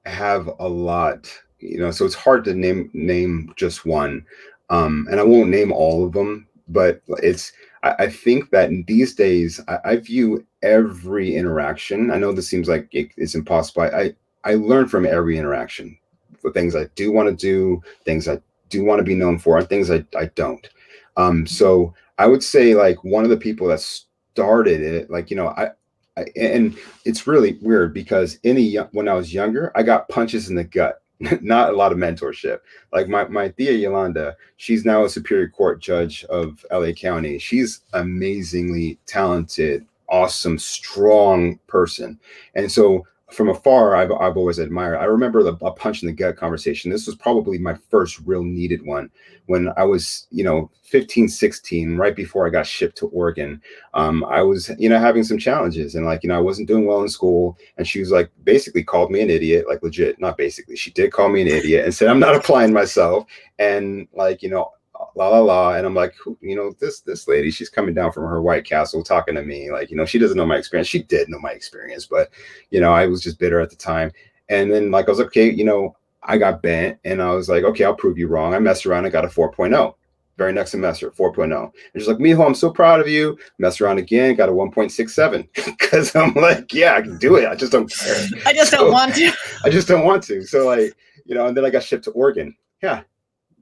have 0.06 0.48
a 0.58 0.68
lot, 0.68 1.30
you 1.58 1.78
know, 1.78 1.90
so 1.90 2.04
it's 2.04 2.14
hard 2.14 2.44
to 2.44 2.54
name 2.54 2.90
name 2.92 3.52
just 3.56 3.84
one. 3.84 4.24
Um, 4.70 5.06
and 5.10 5.18
I 5.18 5.22
won't 5.22 5.50
name 5.50 5.72
all 5.72 6.04
of 6.04 6.12
them, 6.12 6.46
but 6.68 7.02
it's 7.22 7.52
I, 7.82 7.94
I 8.00 8.10
think 8.10 8.50
that 8.50 8.70
these 8.86 9.14
days 9.14 9.60
I, 9.68 9.78
I, 9.84 9.96
view 9.96 10.46
every 10.62 11.34
interaction. 11.34 12.10
I 12.10 12.18
know 12.18 12.32
this 12.32 12.48
seems 12.48 12.68
like 12.68 12.88
it, 12.92 13.10
it's 13.16 13.34
impossible. 13.34 13.82
I 13.82 14.14
I 14.44 14.54
learn 14.54 14.88
from 14.88 15.06
every 15.06 15.38
interaction. 15.38 15.98
The 16.42 16.52
things 16.52 16.76
I 16.76 16.84
do 16.94 17.12
want 17.12 17.28
to 17.28 17.34
do, 17.34 17.82
things 18.04 18.28
I 18.28 18.40
do 18.68 18.84
want 18.84 18.98
to 18.98 19.04
be 19.04 19.14
known 19.14 19.38
for 19.38 19.58
and 19.58 19.68
things 19.68 19.90
I, 19.90 20.04
I 20.16 20.26
don't. 20.34 20.68
Um, 21.16 21.46
so 21.46 21.94
I 22.18 22.26
would 22.26 22.42
say 22.42 22.74
like 22.74 23.02
one 23.04 23.24
of 23.24 23.30
the 23.30 23.36
people 23.36 23.66
that 23.68 23.80
started 23.80 24.80
it, 24.80 25.10
like, 25.10 25.30
you 25.30 25.36
know, 25.36 25.48
I, 25.48 25.70
I 26.16 26.26
and 26.36 26.76
it's 27.04 27.26
really 27.26 27.58
weird 27.60 27.94
because 27.94 28.38
in 28.42 28.58
a, 28.58 28.88
when 28.92 29.08
I 29.08 29.14
was 29.14 29.34
younger, 29.34 29.72
I 29.74 29.82
got 29.82 30.08
punches 30.08 30.48
in 30.48 30.56
the 30.56 30.64
gut, 30.64 31.02
not 31.40 31.70
a 31.70 31.76
lot 31.76 31.92
of 31.92 31.98
mentorship. 31.98 32.60
Like 32.92 33.08
my, 33.08 33.26
my 33.28 33.48
Tía 33.50 33.80
Yolanda, 33.80 34.36
she's 34.56 34.84
now 34.84 35.04
a 35.04 35.08
Superior 35.08 35.48
Court 35.48 35.80
judge 35.80 36.24
of 36.24 36.64
LA 36.70 36.92
County. 36.92 37.38
She's 37.38 37.80
amazingly 37.92 38.98
talented, 39.06 39.86
awesome, 40.08 40.58
strong 40.58 41.58
person. 41.66 42.18
And 42.54 42.70
so 42.70 43.06
from 43.30 43.50
afar, 43.50 43.94
I've, 43.94 44.10
I've 44.12 44.36
always 44.36 44.58
admired. 44.58 44.96
I 44.96 45.04
remember 45.04 45.42
the 45.42 45.52
a 45.64 45.70
punch 45.70 46.02
in 46.02 46.06
the 46.06 46.14
gut 46.14 46.36
conversation. 46.36 46.90
This 46.90 47.06
was 47.06 47.16
probably 47.16 47.58
my 47.58 47.74
first 47.90 48.20
real 48.24 48.42
needed 48.42 48.84
one 48.84 49.10
when 49.46 49.70
I 49.76 49.84
was, 49.84 50.26
you 50.30 50.44
know, 50.44 50.70
15, 50.82 51.28
16, 51.28 51.96
right 51.96 52.16
before 52.16 52.46
I 52.46 52.50
got 52.50 52.66
shipped 52.66 52.96
to 52.98 53.08
Oregon. 53.08 53.60
Um, 53.92 54.24
I 54.24 54.40
was, 54.40 54.70
you 54.78 54.88
know, 54.88 54.98
having 54.98 55.24
some 55.24 55.38
challenges 55.38 55.94
and 55.94 56.06
like, 56.06 56.22
you 56.22 56.28
know, 56.28 56.36
I 56.36 56.40
wasn't 56.40 56.68
doing 56.68 56.86
well 56.86 57.02
in 57.02 57.08
school. 57.08 57.58
And 57.76 57.86
she 57.86 58.00
was 58.00 58.10
like, 58.10 58.30
basically 58.44 58.82
called 58.82 59.10
me 59.10 59.20
an 59.20 59.30
idiot, 59.30 59.66
like 59.68 59.82
legit, 59.82 60.18
not 60.20 60.38
basically. 60.38 60.76
She 60.76 60.90
did 60.90 61.12
call 61.12 61.28
me 61.28 61.42
an 61.42 61.48
idiot 61.48 61.84
and 61.84 61.94
said, 61.94 62.08
I'm 62.08 62.20
not 62.20 62.34
applying 62.34 62.72
myself. 62.72 63.26
And 63.58 64.08
like, 64.14 64.42
you 64.42 64.48
know, 64.48 64.72
la 65.14 65.28
la 65.28 65.40
la. 65.40 65.74
And 65.74 65.86
i'm 65.86 65.94
like 65.94 66.14
you 66.40 66.56
know 66.56 66.72
this 66.80 67.00
this 67.00 67.28
lady 67.28 67.50
she's 67.50 67.68
coming 67.68 67.94
down 67.94 68.12
from 68.12 68.24
her 68.24 68.42
white 68.42 68.64
castle 68.64 69.02
talking 69.02 69.34
to 69.34 69.42
me. 69.42 69.70
Like 69.70 69.90
you 69.90 69.96
know 69.96 70.04
she 70.04 70.18
doesn't 70.18 70.36
know 70.36 70.46
my 70.46 70.56
experience. 70.56 70.88
She 70.88 71.02
did 71.02 71.28
know 71.28 71.40
my 71.40 71.50
experience 71.50 72.06
but 72.06 72.30
you 72.70 72.80
know 72.80 72.92
i 72.92 73.06
was 73.06 73.22
just 73.22 73.38
bitter 73.38 73.60
at 73.60 73.70
the 73.70 73.76
time. 73.76 74.12
And 74.48 74.72
then 74.72 74.90
like 74.90 75.06
i 75.06 75.10
was 75.10 75.18
like 75.18 75.28
okay 75.28 75.50
you 75.50 75.64
know 75.64 75.96
i 76.22 76.38
got 76.38 76.62
bent. 76.62 76.98
And 77.04 77.22
i 77.22 77.32
was 77.32 77.48
like 77.48 77.64
okay 77.64 77.84
i'll 77.84 77.94
prove 77.94 78.18
you 78.18 78.28
wrong. 78.28 78.54
I 78.54 78.58
messed 78.58 78.86
around 78.86 79.04
and 79.04 79.12
got 79.12 79.24
a 79.24 79.28
4.0 79.28 79.94
very 80.36 80.52
next 80.52 80.70
semester 80.70 81.10
4.0 81.10 81.52
and 81.52 81.72
she's 81.96 82.06
like 82.06 82.18
mijo 82.18 82.46
i'm 82.46 82.54
so 82.54 82.70
proud 82.70 83.00
of 83.00 83.08
you. 83.08 83.36
Mess 83.58 83.80
around 83.80 83.98
again 83.98 84.36
got 84.36 84.48
a 84.48 84.52
1.67 84.52 85.48
because 85.64 86.14
i'm 86.16 86.32
like 86.34 86.72
yeah 86.72 86.94
i 86.94 87.02
can 87.02 87.18
do 87.18 87.36
it. 87.36 87.48
I 87.48 87.54
just 87.54 87.72
don't 87.72 87.92
care. 87.92 88.24
I 88.46 88.52
just 88.52 88.70
so, 88.70 88.78
don't 88.78 88.92
want 88.92 89.14
to. 89.16 89.32
I 89.64 89.70
just 89.70 89.88
don't 89.88 90.04
want 90.04 90.22
to. 90.24 90.44
So 90.44 90.66
like 90.66 90.96
you 91.24 91.34
know 91.34 91.46
and 91.46 91.56
then 91.56 91.64
i 91.64 91.70
got 91.70 91.82
shipped 91.82 92.04
to 92.04 92.10
oregon. 92.12 92.56
Yeah 92.82 93.02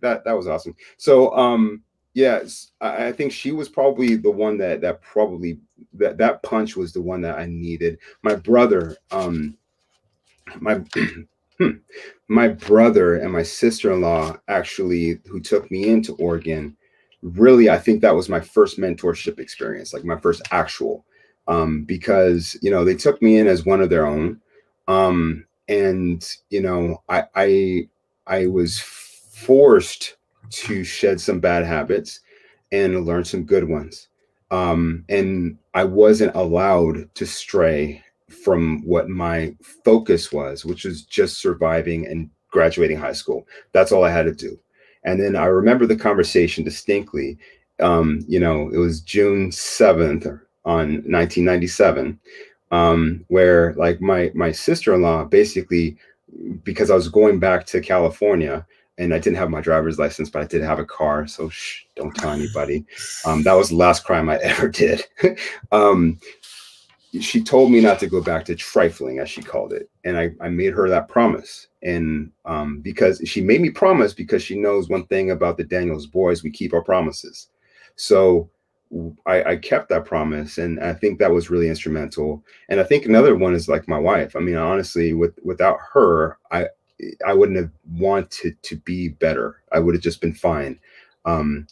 that 0.00 0.24
that 0.24 0.36
was 0.36 0.48
awesome. 0.48 0.74
So 0.96 1.34
um 1.36 1.82
yes, 2.14 2.72
I, 2.80 3.12
think 3.12 3.30
she 3.30 3.52
was 3.52 3.68
probably 3.68 4.16
the 4.16 4.30
one 4.30 4.56
that 4.58 4.80
that 4.80 5.02
probably 5.02 5.58
that 5.92 6.16
that 6.18 6.42
punch 6.42 6.74
was 6.74 6.92
the 6.92 7.02
one 7.02 7.20
that 7.20 7.38
I 7.38 7.44
needed. 7.46 7.98
My 8.22 8.34
brother, 8.34 8.96
um 9.10 9.56
my 10.60 10.82
hmm, 11.58 11.70
my 12.28 12.48
brother 12.48 13.16
and 13.16 13.32
my 13.32 13.42
sister-in-law 13.42 14.38
actually 14.48 15.20
who 15.26 15.40
took 15.40 15.70
me 15.70 15.88
into 15.88 16.14
Oregon 16.14 16.76
really 17.22 17.68
I 17.68 17.78
think 17.78 18.00
that 18.00 18.14
was 18.14 18.28
my 18.28 18.40
first 18.40 18.78
mentorship 18.78 19.38
experience, 19.38 19.92
like 19.92 20.04
my 20.04 20.18
first 20.18 20.42
actual 20.50 21.04
um 21.48 21.84
because 21.84 22.56
you 22.62 22.70
know 22.70 22.84
they 22.84 22.94
took 22.94 23.20
me 23.22 23.38
in 23.38 23.46
as 23.46 23.64
one 23.64 23.80
of 23.80 23.90
their 23.90 24.06
own 24.06 24.40
um 24.88 25.46
and 25.68 26.28
you 26.50 26.60
know 26.60 27.02
I 27.08 27.24
I 27.34 27.88
I 28.26 28.46
was 28.46 28.80
forced 29.36 30.16
to 30.48 30.82
shed 30.82 31.20
some 31.20 31.38
bad 31.40 31.62
habits 31.62 32.20
and 32.72 33.04
learn 33.04 33.22
some 33.22 33.44
good 33.44 33.68
ones. 33.68 34.08
Um, 34.50 35.04
and 35.10 35.58
I 35.74 35.84
wasn't 35.84 36.34
allowed 36.34 37.14
to 37.16 37.26
stray 37.26 38.02
from 38.42 38.82
what 38.82 39.10
my 39.10 39.54
focus 39.84 40.32
was, 40.32 40.64
which 40.64 40.84
was 40.84 41.02
just 41.02 41.38
surviving 41.38 42.06
and 42.06 42.30
graduating 42.50 42.96
high 42.96 43.12
school. 43.12 43.46
That's 43.72 43.92
all 43.92 44.04
I 44.04 44.10
had 44.10 44.24
to 44.24 44.32
do. 44.32 44.58
And 45.04 45.20
then 45.20 45.36
I 45.36 45.44
remember 45.44 45.84
the 45.84 45.96
conversation 45.96 46.64
distinctly. 46.64 47.36
Um, 47.78 48.24
you 48.26 48.40
know, 48.40 48.70
it 48.72 48.78
was 48.78 49.02
June 49.02 49.50
7th 49.50 50.24
on 50.64 51.02
1997, 51.04 52.18
um, 52.70 53.24
where 53.28 53.74
like 53.74 54.00
my 54.00 54.32
my 54.34 54.50
sister-in-law 54.50 55.24
basically, 55.24 55.98
because 56.64 56.90
I 56.90 56.94
was 56.94 57.10
going 57.10 57.38
back 57.38 57.66
to 57.66 57.80
California, 57.82 58.66
and 58.98 59.12
I 59.12 59.18
didn't 59.18 59.36
have 59.36 59.50
my 59.50 59.60
driver's 59.60 59.98
license, 59.98 60.30
but 60.30 60.42
I 60.42 60.46
did 60.46 60.62
have 60.62 60.78
a 60.78 60.84
car. 60.84 61.26
So 61.26 61.48
shh, 61.48 61.84
don't 61.94 62.14
tell 62.14 62.30
anybody. 62.32 62.84
Um, 63.24 63.42
that 63.42 63.54
was 63.54 63.70
the 63.70 63.76
last 63.76 64.04
crime 64.04 64.28
I 64.28 64.36
ever 64.42 64.68
did. 64.68 65.04
um, 65.72 66.18
she 67.20 67.42
told 67.42 67.70
me 67.70 67.80
not 67.80 67.98
to 68.00 68.08
go 68.08 68.20
back 68.20 68.44
to 68.44 68.54
trifling, 68.54 69.20
as 69.20 69.30
she 69.30 69.42
called 69.42 69.72
it, 69.72 69.88
and 70.04 70.18
I, 70.18 70.32
I 70.40 70.48
made 70.48 70.72
her 70.74 70.88
that 70.88 71.08
promise. 71.08 71.68
And 71.82 72.30
um, 72.44 72.80
because 72.80 73.22
she 73.24 73.40
made 73.40 73.60
me 73.60 73.70
promise, 73.70 74.12
because 74.12 74.42
she 74.42 74.58
knows 74.58 74.88
one 74.88 75.06
thing 75.06 75.30
about 75.30 75.56
the 75.56 75.64
Daniels 75.64 76.06
boys, 76.06 76.42
we 76.42 76.50
keep 76.50 76.74
our 76.74 76.82
promises. 76.82 77.48
So 77.94 78.50
I, 79.24 79.42
I, 79.44 79.56
kept 79.56 79.88
that 79.88 80.04
promise, 80.04 80.58
and 80.58 80.78
I 80.80 80.92
think 80.92 81.18
that 81.18 81.32
was 81.32 81.50
really 81.50 81.68
instrumental. 81.68 82.44
And 82.68 82.80
I 82.80 82.84
think 82.84 83.04
another 83.04 83.34
one 83.34 83.54
is 83.54 83.68
like 83.68 83.88
my 83.88 83.98
wife. 83.98 84.36
I 84.36 84.40
mean, 84.40 84.56
honestly, 84.56 85.12
with 85.12 85.38
without 85.42 85.78
her, 85.92 86.38
I 86.50 86.66
I 87.26 87.32
wouldn't 87.32 87.58
have 87.58 87.70
wanted 87.92 88.60
to 88.62 88.76
be 88.76 89.08
better. 89.08 89.62
I 89.72 89.78
would 89.78 89.94
have 89.94 90.02
just 90.02 90.20
been 90.20 90.34
fine. 90.34 90.78
Um, 91.24 91.66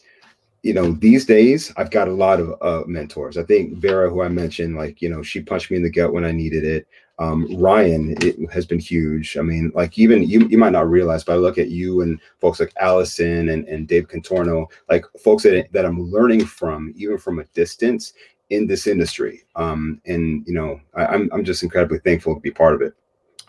you 0.63 0.73
know, 0.73 0.93
these 0.93 1.27
days 1.27 1.73
I've 1.77 1.91
got 1.91 2.09
a 2.09 2.13
lot 2.13 2.41
of 2.41 2.55
uh, 2.63 2.85
mentors. 2.87 3.37
I 3.37 3.43
think 3.43 3.77
Vera, 3.77 4.09
who 4.09 4.23
I 4.23 4.29
mentioned, 4.29 4.77
like 4.77 5.03
you 5.03 5.09
know, 5.09 5.23
she 5.23 5.41
punched 5.41 5.71
me 5.71 5.77
in 5.77 5.83
the 5.83 5.91
gut 5.91 6.13
when 6.13 6.25
I 6.25 6.33
needed 6.33 6.65
it. 6.65 6.87
Um, 7.19 7.47
Ryan 7.59 8.17
it 8.23 8.51
has 8.51 8.67
been 8.67 8.81
huge. 8.81 9.37
I 9.37 9.43
mean, 9.43 9.71
like 9.75 9.99
even 9.99 10.29
you, 10.29 10.49
you 10.49 10.59
might 10.59 10.73
not 10.73 10.91
realize, 10.91 11.23
but 11.23 11.35
I 11.35 11.37
look 11.37 11.59
at 11.59 11.69
you 11.69 12.01
and 12.01 12.19
folks 12.41 12.59
like 12.59 12.73
Allison 12.81 13.51
and, 13.51 13.69
and 13.69 13.87
Dave 13.87 14.09
Contorno, 14.09 14.67
like 14.91 15.05
folks 15.23 15.45
that, 15.45 15.69
that 15.73 15.85
I'm 15.85 16.11
learning 16.11 16.45
from, 16.47 16.93
even 16.97 17.19
from 17.19 17.39
a 17.39 17.45
distance 17.55 18.15
in 18.51 18.67
this 18.67 18.87
industry. 18.89 19.45
Um, 19.55 20.01
and 20.07 20.45
you 20.47 20.55
know, 20.55 20.81
I, 20.95 21.07
I'm 21.07 21.31
I'm 21.33 21.45
just 21.45 21.63
incredibly 21.63 21.99
thankful 22.01 22.35
to 22.35 22.41
be 22.41 22.51
part 22.51 22.75
of 22.75 22.83
it. 22.83 22.95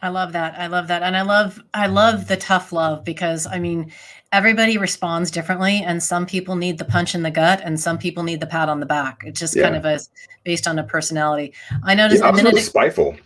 I 0.05 0.09
love 0.09 0.33
that. 0.33 0.53
I 0.59 0.67
love 0.67 0.87
that. 0.89 1.01
And 1.01 1.17
I 1.17 1.23
love 1.23 1.59
I 1.73 1.87
love 1.87 2.27
the 2.27 2.37
tough 2.37 2.71
love 2.71 3.03
because 3.03 3.47
I 3.47 3.57
mean 3.57 3.91
everybody 4.31 4.77
responds 4.77 5.31
differently 5.31 5.81
and 5.83 6.01
some 6.03 6.27
people 6.27 6.55
need 6.55 6.77
the 6.77 6.85
punch 6.85 7.15
in 7.15 7.23
the 7.23 7.31
gut 7.31 7.59
and 7.63 7.79
some 7.79 7.97
people 7.97 8.21
need 8.21 8.39
the 8.39 8.45
pat 8.45 8.69
on 8.69 8.79
the 8.79 8.85
back. 8.85 9.23
It's 9.25 9.39
just 9.39 9.55
yeah. 9.55 9.63
kind 9.63 9.75
of 9.75 9.83
a 9.83 9.99
based 10.43 10.67
on 10.67 10.77
a 10.77 10.83
personality. 10.83 11.53
I 11.83 11.95
noticed 11.95 12.21
yeah, 12.21 12.29
a 12.29 12.33
minute 12.33 12.55
spiteful. 12.59 13.17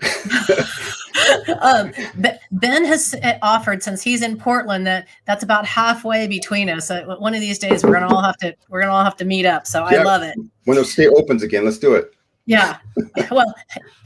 um, 1.61 1.91
ben 2.51 2.85
has 2.85 3.13
offered 3.41 3.83
since 3.83 4.01
he's 4.01 4.21
in 4.21 4.37
Portland 4.37 4.87
that 4.87 5.05
that's 5.25 5.43
about 5.43 5.65
halfway 5.65 6.27
between 6.27 6.69
us. 6.69 6.89
Uh, 6.89 7.03
one 7.19 7.33
of 7.33 7.41
these 7.41 7.59
days 7.59 7.83
we're 7.83 7.91
gonna 7.91 8.07
all 8.07 8.23
have 8.23 8.37
to 8.37 8.55
we're 8.69 8.79
gonna 8.79 8.93
all 8.93 9.03
have 9.03 9.17
to 9.17 9.25
meet 9.25 9.45
up. 9.45 9.67
So 9.67 9.85
yeah. 9.89 9.99
I 9.99 10.03
love 10.03 10.23
it. 10.23 10.37
When 10.63 10.77
the 10.77 10.85
state 10.85 11.09
opens 11.09 11.43
again, 11.43 11.65
let's 11.65 11.77
do 11.77 11.93
it. 11.95 12.13
Yeah. 12.49 12.77
Well, 13.29 13.53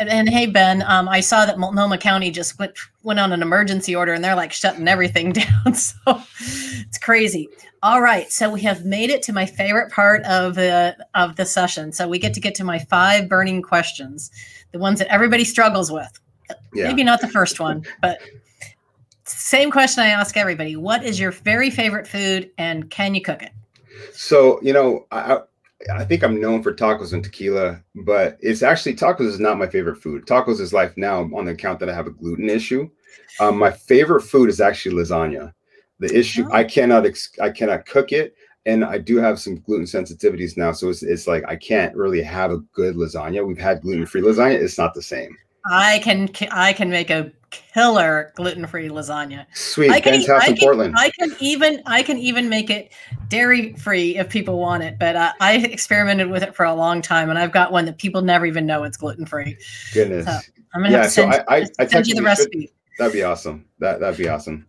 and, 0.02 0.10
and 0.10 0.28
hey, 0.28 0.48
Ben, 0.48 0.84
um, 0.86 1.08
I 1.08 1.22
saw 1.22 1.46
that 1.46 1.58
Multnomah 1.58 1.98
County 1.98 2.30
just 2.30 2.60
went, 2.60 2.78
went 3.02 3.18
on 3.18 3.32
an 3.32 3.42
emergency 3.42 3.96
order 3.96 4.12
and 4.12 4.22
they're 4.22 4.36
like 4.36 4.52
shutting 4.52 4.86
everything 4.86 5.32
down. 5.32 5.74
So 5.74 6.22
it's 6.40 6.98
crazy. 6.98 7.48
All 7.82 8.02
right. 8.02 8.30
So 8.30 8.50
we 8.50 8.60
have 8.62 8.84
made 8.84 9.10
it 9.10 9.22
to 9.24 9.34
my 9.34 9.46
favorite 9.46 9.94
part 9.94 10.24
of 10.26 10.56
the 10.56 10.98
of 11.16 11.38
the 11.38 11.46
session. 11.46 11.94
So 11.94 12.06
we 12.06 12.20
get 12.20 12.34
to 12.34 12.42
get 12.42 12.54
to 12.56 12.66
my 12.66 12.80
five 12.80 13.30
burning 13.30 13.62
questions, 13.62 14.30
the 14.74 14.80
ones 14.80 15.00
that 15.00 15.08
everybody 15.08 15.46
struggles 15.46 15.90
with. 15.90 16.20
Yeah. 16.74 16.90
Maybe 16.90 17.06
not 17.06 17.22
the 17.22 17.30
first 17.30 17.62
one, 17.62 17.86
but 18.02 18.20
same 19.24 19.72
question 19.72 20.04
I 20.04 20.08
ask 20.08 20.36
everybody. 20.36 20.76
What 20.76 21.06
is 21.06 21.18
your 21.18 21.32
very 21.32 21.70
favorite 21.70 22.08
food 22.08 22.52
and 22.58 22.92
can 22.92 23.16
you 23.16 23.22
cook 23.22 23.42
it? 23.42 23.52
So, 24.12 24.60
you 24.62 24.74
know, 24.74 25.08
I, 25.12 25.40
I 25.92 26.06
think 26.06 26.24
I'm 26.24 26.40
known 26.40 26.64
for 26.64 26.74
tacos 26.74 27.14
and 27.14 27.24
tequila, 27.24 27.82
but 27.96 28.38
it's 28.42 28.64
actually 28.64 28.96
tacos 28.96 29.28
is 29.28 29.40
not 29.40 29.58
my 29.58 29.68
favorite 29.68 29.98
food. 30.02 30.26
Tacos 30.26 30.60
is 30.60 30.74
life 30.74 30.94
now 30.96 31.30
on 31.36 31.46
the 31.46 31.52
account 31.52 31.80
that 31.80 31.90
I 31.90 31.94
have 31.94 32.08
a 32.08 32.12
gluten 32.12 32.50
issue. 32.50 32.90
Um, 33.40 33.58
my 33.58 33.72
favorite 33.72 34.22
food 34.22 34.50
is 34.50 34.62
actually 34.62 34.96
lasagna. 34.96 35.54
The 36.00 36.16
issue 36.18 36.46
Oh. 36.50 36.54
I 36.54 36.64
cannot 36.64 37.06
ex- 37.06 37.38
I 37.42 37.50
cannot 37.50 37.86
cook 37.86 38.12
it, 38.12 38.36
and 38.66 38.84
I 38.84 38.98
do 38.98 39.18
have 39.18 39.40
some 39.40 39.60
gluten 39.60 39.86
sensitivities 39.86 40.58
now, 40.58 40.72
so 40.72 40.90
it's 40.90 41.04
it's 41.04 41.28
like 41.28 41.44
I 41.48 41.56
can't 41.56 41.96
really 41.96 42.22
have 42.22 42.52
a 42.52 42.60
good 42.74 42.96
lasagna. 42.96 43.46
We've 43.46 43.58
had 43.58 43.82
gluten 43.82 44.06
free 44.06 44.22
lasagna; 44.22 44.62
it's 44.62 44.78
not 44.78 44.94
the 44.94 45.02
same. 45.02 45.36
I 45.66 46.00
can 46.00 46.30
I 46.52 46.74
can 46.74 46.90
make 46.90 47.10
a 47.10 47.32
killer 47.74 48.34
gluten-free 48.36 48.90
lasagna. 48.90 49.46
Sweet, 49.54 49.92
I 49.92 50.02
can, 50.02 50.14
I, 50.14 50.18
in 50.48 50.56
can, 50.56 50.58
Portland. 50.58 50.96
I 50.98 51.12
can 51.20 51.36
even 51.40 51.82
I 51.86 52.02
can 52.04 52.18
even 52.18 52.50
make 52.50 52.70
it 52.70 52.92
dairy 53.30 53.74
free 53.74 54.18
if 54.18 54.30
people 54.30 54.60
want 54.60 54.84
it. 54.84 54.98
But 55.00 55.16
uh, 55.16 55.34
I 55.40 55.58
experimented 55.58 56.30
with 56.30 56.44
it 56.44 56.56
for 56.56 56.66
a 56.66 56.74
long 56.74 57.02
time, 57.02 57.30
and 57.30 57.38
I've 57.40 57.52
got 57.52 57.72
one 57.72 57.86
that 57.86 57.98
people 57.98 58.22
never 58.22 58.46
even 58.46 58.66
know 58.66 58.84
it's 58.84 58.98
gluten 58.98 59.26
free. 59.26 59.58
Goodness, 59.94 60.26
so, 60.26 60.32
I'm 60.74 60.82
gonna 60.82 60.92
yeah. 60.92 60.98
have 60.98 61.06
to 61.06 61.12
So 61.12 61.22
send, 61.32 61.34
I 61.48 61.56
I, 61.56 61.68
I 61.80 61.86
send 61.88 62.08
you 62.08 62.16
the 62.16 62.22
technically 62.22 62.22
should- 62.22 62.24
recipe. 62.24 62.74
that'd 62.98 63.14
be 63.14 63.24
awesome. 63.24 63.66
That 63.80 64.00
that'd 64.00 64.18
be 64.18 64.28
awesome. 64.28 64.66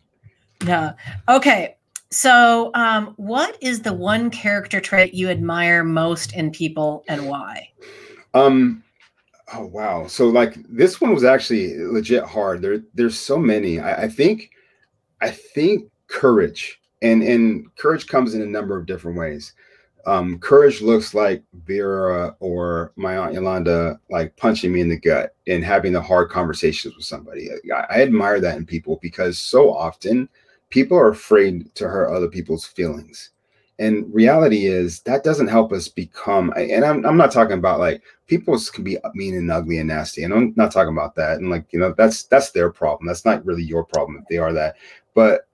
Yeah. 0.66 0.92
Okay. 1.28 1.76
So, 2.10 2.70
um, 2.74 3.14
what 3.16 3.58
is 3.60 3.82
the 3.82 3.92
one 3.92 4.30
character 4.30 4.80
trait 4.80 5.14
you 5.14 5.28
admire 5.30 5.82
most 5.82 6.32
in 6.34 6.52
people, 6.52 7.02
and 7.08 7.26
why? 7.28 7.70
Um. 8.34 8.82
Oh 9.54 9.66
wow. 9.66 10.06
So 10.08 10.28
like 10.28 10.56
this 10.68 11.00
one 11.00 11.14
was 11.14 11.24
actually 11.24 11.76
legit 11.78 12.24
hard. 12.24 12.60
There 12.60 12.82
there's 12.94 13.18
so 13.18 13.38
many. 13.38 13.78
I, 13.78 14.04
I 14.04 14.08
think 14.08 14.50
I 15.20 15.30
think 15.30 15.90
courage 16.08 16.80
and 17.02 17.22
and 17.22 17.74
courage 17.76 18.08
comes 18.08 18.34
in 18.34 18.42
a 18.42 18.46
number 18.46 18.76
of 18.76 18.86
different 18.86 19.16
ways. 19.16 19.52
Um, 20.06 20.38
courage 20.38 20.82
looks 20.82 21.14
like 21.14 21.42
Vera 21.64 22.36
or 22.40 22.92
my 22.96 23.16
aunt 23.16 23.32
Yolanda 23.34 23.98
like 24.10 24.36
punching 24.36 24.72
me 24.72 24.80
in 24.80 24.88
the 24.88 24.98
gut 24.98 25.34
and 25.46 25.64
having 25.64 25.92
the 25.92 26.02
hard 26.02 26.30
conversations 26.30 26.96
with 26.96 27.06
somebody. 27.06 27.48
I, 27.72 27.86
I 27.90 28.02
admire 28.02 28.40
that 28.40 28.56
in 28.56 28.66
people 28.66 28.98
because 29.00 29.38
so 29.38 29.72
often 29.72 30.28
people 30.68 30.98
are 30.98 31.10
afraid 31.10 31.74
to 31.76 31.88
hurt 31.88 32.12
other 32.14 32.28
people's 32.28 32.66
feelings. 32.66 33.30
And 33.78 34.12
reality 34.14 34.66
is 34.66 35.00
that 35.00 35.24
doesn't 35.24 35.48
help 35.48 35.72
us 35.72 35.88
become. 35.88 36.52
And 36.56 36.84
I'm, 36.84 37.04
I'm 37.04 37.16
not 37.16 37.32
talking 37.32 37.58
about 37.58 37.80
like 37.80 38.02
people 38.26 38.58
can 38.72 38.84
be 38.84 38.98
mean 39.14 39.34
and 39.34 39.50
ugly 39.50 39.78
and 39.78 39.88
nasty, 39.88 40.22
and 40.22 40.32
I'm 40.32 40.54
not 40.56 40.70
talking 40.72 40.92
about 40.92 41.16
that. 41.16 41.38
And 41.38 41.50
like 41.50 41.66
you 41.72 41.78
know, 41.78 41.92
that's 41.96 42.24
that's 42.24 42.52
their 42.52 42.70
problem. 42.70 43.06
That's 43.06 43.24
not 43.24 43.44
really 43.44 43.64
your 43.64 43.84
problem 43.84 44.18
if 44.18 44.28
they 44.28 44.38
are 44.38 44.52
that. 44.52 44.76
But 45.14 45.48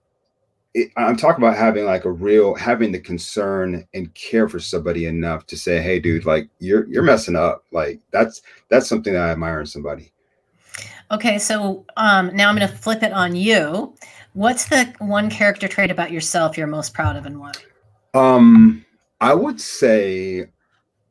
it, 0.73 0.91
I'm 0.95 1.17
talking 1.17 1.43
about 1.43 1.57
having 1.57 1.85
like 1.85 2.05
a 2.05 2.11
real 2.11 2.55
having 2.55 2.91
the 2.91 2.99
concern 2.99 3.85
and 3.93 4.13
care 4.13 4.47
for 4.47 4.59
somebody 4.59 5.05
enough 5.05 5.45
to 5.47 5.57
say, 5.57 5.81
"Hey, 5.81 5.99
dude, 5.99 6.25
like 6.25 6.47
you're 6.59 6.87
you're 6.87 7.03
messing 7.03 7.35
up." 7.35 7.65
Like 7.71 7.99
that's 8.11 8.41
that's 8.69 8.87
something 8.87 9.13
that 9.13 9.29
I 9.29 9.31
admire 9.31 9.61
in 9.61 9.65
somebody. 9.65 10.11
Okay, 11.11 11.39
so 11.39 11.85
um, 11.97 12.33
now 12.35 12.49
I'm 12.49 12.55
going 12.55 12.67
to 12.67 12.73
flip 12.73 13.03
it 13.03 13.11
on 13.11 13.35
you. 13.35 13.93
What's 14.31 14.69
the 14.69 14.93
one 14.99 15.29
character 15.29 15.67
trait 15.67 15.91
about 15.91 16.09
yourself 16.09 16.57
you're 16.57 16.67
most 16.67 16.93
proud 16.93 17.17
of, 17.17 17.25
and 17.25 17.37
why? 17.37 17.51
Um, 18.13 18.85
I 19.19 19.33
would 19.33 19.59
say 19.61 20.47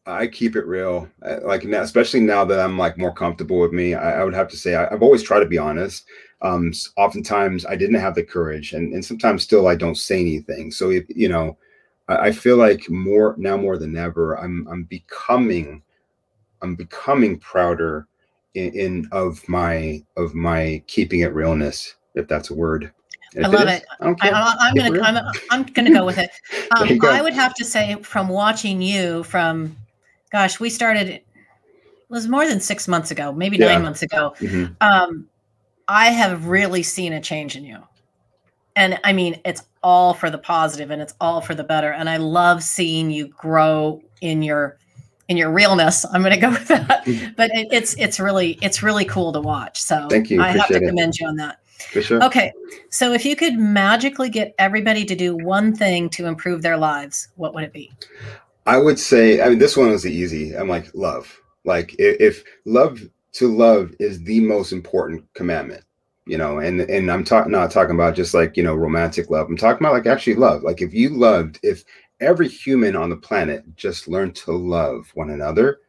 I 0.07 0.27
keep 0.29 0.57
it 0.57 0.67
real. 0.67 1.09
Uh, 1.25 1.39
Like 1.45 1.65
now, 1.65 1.83
especially 1.83 2.21
now 2.21 2.45
that 2.47 2.61
I'm 2.61 2.79
like 2.79 2.99
more 2.99 3.15
comfortable 3.15 3.61
with 3.61 3.73
me, 3.73 3.95
I, 3.95 4.23
I 4.23 4.25
would 4.25 4.35
have 4.35 4.49
to 4.51 4.59
say 4.59 4.75
I, 4.77 4.93
I've 4.93 5.03
always 5.03 5.23
tried 5.23 5.41
to 5.41 5.47
be 5.47 5.59
honest. 5.59 6.07
Um, 6.43 6.73
oftentimes 6.97 7.67
I 7.67 7.77
didn't 7.77 8.01
have 8.01 8.15
the 8.15 8.25
courage, 8.25 8.73
and 8.75 8.95
and 8.95 9.05
sometimes 9.05 9.43
still 9.45 9.69
I 9.69 9.77
don't 9.77 9.97
say 9.97 10.21
anything. 10.21 10.71
So 10.73 10.91
if 10.91 11.05
you 11.09 11.29
know, 11.29 11.59
I, 12.09 12.29
I 12.29 12.33
feel 12.33 12.57
like 12.59 12.91
more 12.91 13.35
now 13.39 13.57
more 13.57 13.79
than 13.79 13.97
ever, 13.97 14.37
I'm 14.39 14.67
I'm 14.71 14.85
becoming, 14.85 15.83
I'm 16.63 16.77
becoming 16.77 17.39
prouder 17.41 18.07
in, 18.55 18.73
in 18.75 19.09
of 19.13 19.47
my 19.49 20.05
of 20.17 20.35
my 20.35 20.83
keeping 20.89 21.21
it 21.21 21.35
realness, 21.35 21.97
if 22.15 22.29
that's 22.29 22.51
a 22.51 22.55
word. 22.55 22.93
I 23.37 23.47
love 23.47 23.69
is, 23.69 23.75
it. 23.75 23.85
I 24.01 24.05
don't 24.05 24.23
I, 24.23 24.27
care. 24.29 24.35
I, 24.35 24.57
I'm 24.61 24.75
gonna. 24.75 25.01
I'm, 25.03 25.33
I'm 25.51 25.63
gonna 25.65 25.93
go 25.93 26.05
with 26.05 26.19
it. 26.19 26.31
Um, 26.77 26.99
go. 26.99 27.11
I 27.11 27.21
would 27.21 27.33
have 27.33 27.55
to 27.55 27.65
say, 27.65 27.97
from 28.03 28.29
watching 28.29 28.81
you, 28.81 29.25
from 29.25 29.77
gosh, 30.33 30.61
we 30.61 30.71
started. 30.71 31.09
It 31.09 31.25
was 32.09 32.29
more 32.29 32.47
than 32.47 32.61
six 32.61 32.87
months 32.89 33.11
ago, 33.11 33.33
maybe 33.33 33.57
Yeah. 33.57 33.67
nine 33.67 33.83
months 33.83 34.03
ago. 34.03 34.35
Mhm. 34.39 34.77
Um, 34.81 35.29
I 35.89 36.07
have 36.11 36.47
really 36.47 36.83
seen 36.83 37.13
a 37.13 37.21
change 37.21 37.57
in 37.57 37.65
you, 37.65 37.79
and 38.77 38.99
I 39.05 39.13
mean, 39.13 39.41
it's 39.45 39.63
all 39.83 40.15
for 40.15 40.31
the 40.31 40.39
positive, 40.39 40.91
and 40.91 41.01
it's 41.03 41.15
all 41.21 41.41
for 41.41 41.55
the 41.55 41.65
better. 41.65 41.93
And 41.93 42.09
I 42.09 42.17
love 42.19 42.63
seeing 42.63 43.11
you 43.11 43.29
grow 43.29 44.01
in 44.21 44.43
your 44.43 44.77
in 45.29 45.37
your 45.37 45.51
realness. 45.53 46.05
I'm 46.13 46.23
going 46.23 46.35
to 46.35 46.41
go 46.41 46.51
with 46.51 46.67
that. 46.69 47.05
Mhm. 47.05 47.37
But 47.37 47.51
it, 47.55 47.69
it's 47.71 47.95
it's 47.95 48.19
really 48.21 48.59
it's 48.63 48.83
really 48.83 49.05
cool 49.05 49.33
to 49.33 49.41
watch. 49.41 49.81
So 49.81 50.09
Thank 50.09 50.31
you. 50.31 50.41
I 50.43 50.49
have 50.49 50.55
to 50.57 50.63
Appreciate 50.63 50.83
it. 50.83 50.89
commend 50.89 51.19
you 51.19 51.27
on 51.29 51.37
that. 51.37 51.59
For 51.85 52.03
sure. 52.03 52.23
Okay. 52.25 52.53
So 52.91 53.13
if 53.13 53.25
you 53.25 53.37
could 53.37 53.59
magically 53.59 54.29
get 54.29 54.55
everybody 54.59 55.05
to 55.05 55.15
do 55.15 55.37
one 55.37 55.75
thing 55.75 56.09
to 56.11 56.27
improve 56.27 56.63
their 56.63 56.77
lives, 56.77 57.29
what 57.37 57.55
would 57.55 57.65
it 57.65 57.73
be? 57.73 57.93
I 58.67 58.77
would 58.77 58.99
say, 58.99 59.41
I 59.41 59.49
mean, 59.49 59.59
this 59.59 59.77
one 59.77 59.91
was 59.91 60.07
easy. 60.07 60.55
I'm 60.57 60.69
like, 60.69 60.95
love. 60.95 61.41
Like, 61.65 61.95
if, 61.99 62.21
if 62.21 62.45
love 62.65 63.01
to 63.33 63.55
love 63.55 63.93
is 63.99 64.23
the 64.23 64.41
most 64.41 64.73
important 64.73 65.25
commandment, 65.35 65.85
you 66.27 66.39
know, 66.39 66.59
and 66.59 66.81
and 66.83 67.11
I'm 67.11 67.25
talking 67.25 67.53
not 67.53 67.71
talking 67.71 67.95
about 67.95 68.15
just 68.15 68.35
like 68.35 68.57
you 68.57 68.63
know 68.63 68.75
romantic 68.75 69.31
love. 69.31 69.49
I'm 69.49 69.57
talking 69.57 69.85
about 69.85 69.95
like 69.95 70.07
actually 70.07 70.37
love. 70.37 70.63
Like, 70.63 70.81
if 70.81 70.95
you 70.95 71.11
loved, 71.11 71.59
if 71.63 71.85
every 72.21 72.49
human 72.49 72.97
on 72.97 73.11
the 73.11 73.17
planet 73.17 73.65
just 73.77 74.09
learned 74.09 74.37
to 74.37 74.53
love 74.53 75.11
one 75.15 75.31
another, 75.31 75.81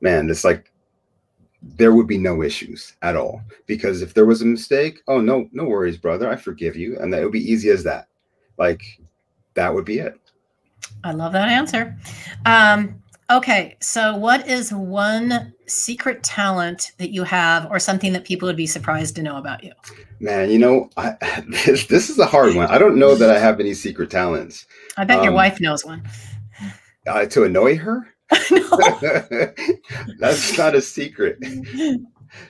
man, 0.00 0.28
it's 0.28 0.44
like 0.44 0.72
there 1.62 1.92
would 1.92 2.06
be 2.06 2.18
no 2.18 2.42
issues 2.42 2.94
at 3.02 3.16
all. 3.16 3.42
Because 3.66 4.02
if 4.02 4.14
there 4.14 4.26
was 4.26 4.42
a 4.42 4.46
mistake, 4.46 5.00
oh 5.08 5.20
no, 5.20 5.48
no 5.52 5.64
worries, 5.64 5.96
brother, 5.96 6.30
I 6.30 6.36
forgive 6.36 6.76
you, 6.76 6.98
and 6.98 7.12
that 7.12 7.22
would 7.22 7.32
be 7.32 7.50
easy 7.52 7.70
as 7.70 7.84
that. 7.84 8.08
Like, 8.58 8.82
that 9.54 9.74
would 9.74 9.84
be 9.84 9.98
it. 9.98 10.18
I 11.04 11.12
love 11.12 11.32
that 11.32 11.48
answer. 11.48 11.96
Um, 12.46 13.02
okay. 13.30 13.76
So 13.80 14.16
what 14.16 14.48
is 14.48 14.72
one 14.72 15.52
secret 15.66 16.22
talent 16.22 16.92
that 16.98 17.10
you 17.10 17.24
have 17.24 17.66
or 17.70 17.78
something 17.78 18.12
that 18.12 18.24
people 18.24 18.46
would 18.46 18.56
be 18.56 18.66
surprised 18.66 19.14
to 19.16 19.22
know 19.22 19.36
about 19.36 19.62
you? 19.62 19.72
Man, 20.20 20.50
you 20.50 20.58
know, 20.58 20.90
I, 20.96 21.16
this 21.64 21.86
this 21.86 22.10
is 22.10 22.18
a 22.18 22.26
hard 22.26 22.54
one. 22.54 22.66
I 22.68 22.78
don't 22.78 22.98
know 22.98 23.14
that 23.14 23.30
I 23.30 23.38
have 23.38 23.60
any 23.60 23.74
secret 23.74 24.10
talents. 24.10 24.66
I 24.96 25.04
bet 25.04 25.22
your 25.22 25.32
Um, 25.32 25.36
wife 25.36 25.60
knows 25.60 25.84
one. 25.84 26.02
Uh, 27.06 27.26
to 27.26 27.44
annoy 27.44 27.76
her? 27.76 28.08
That's 30.18 30.58
not 30.58 30.74
a 30.74 30.82
secret. 30.82 31.38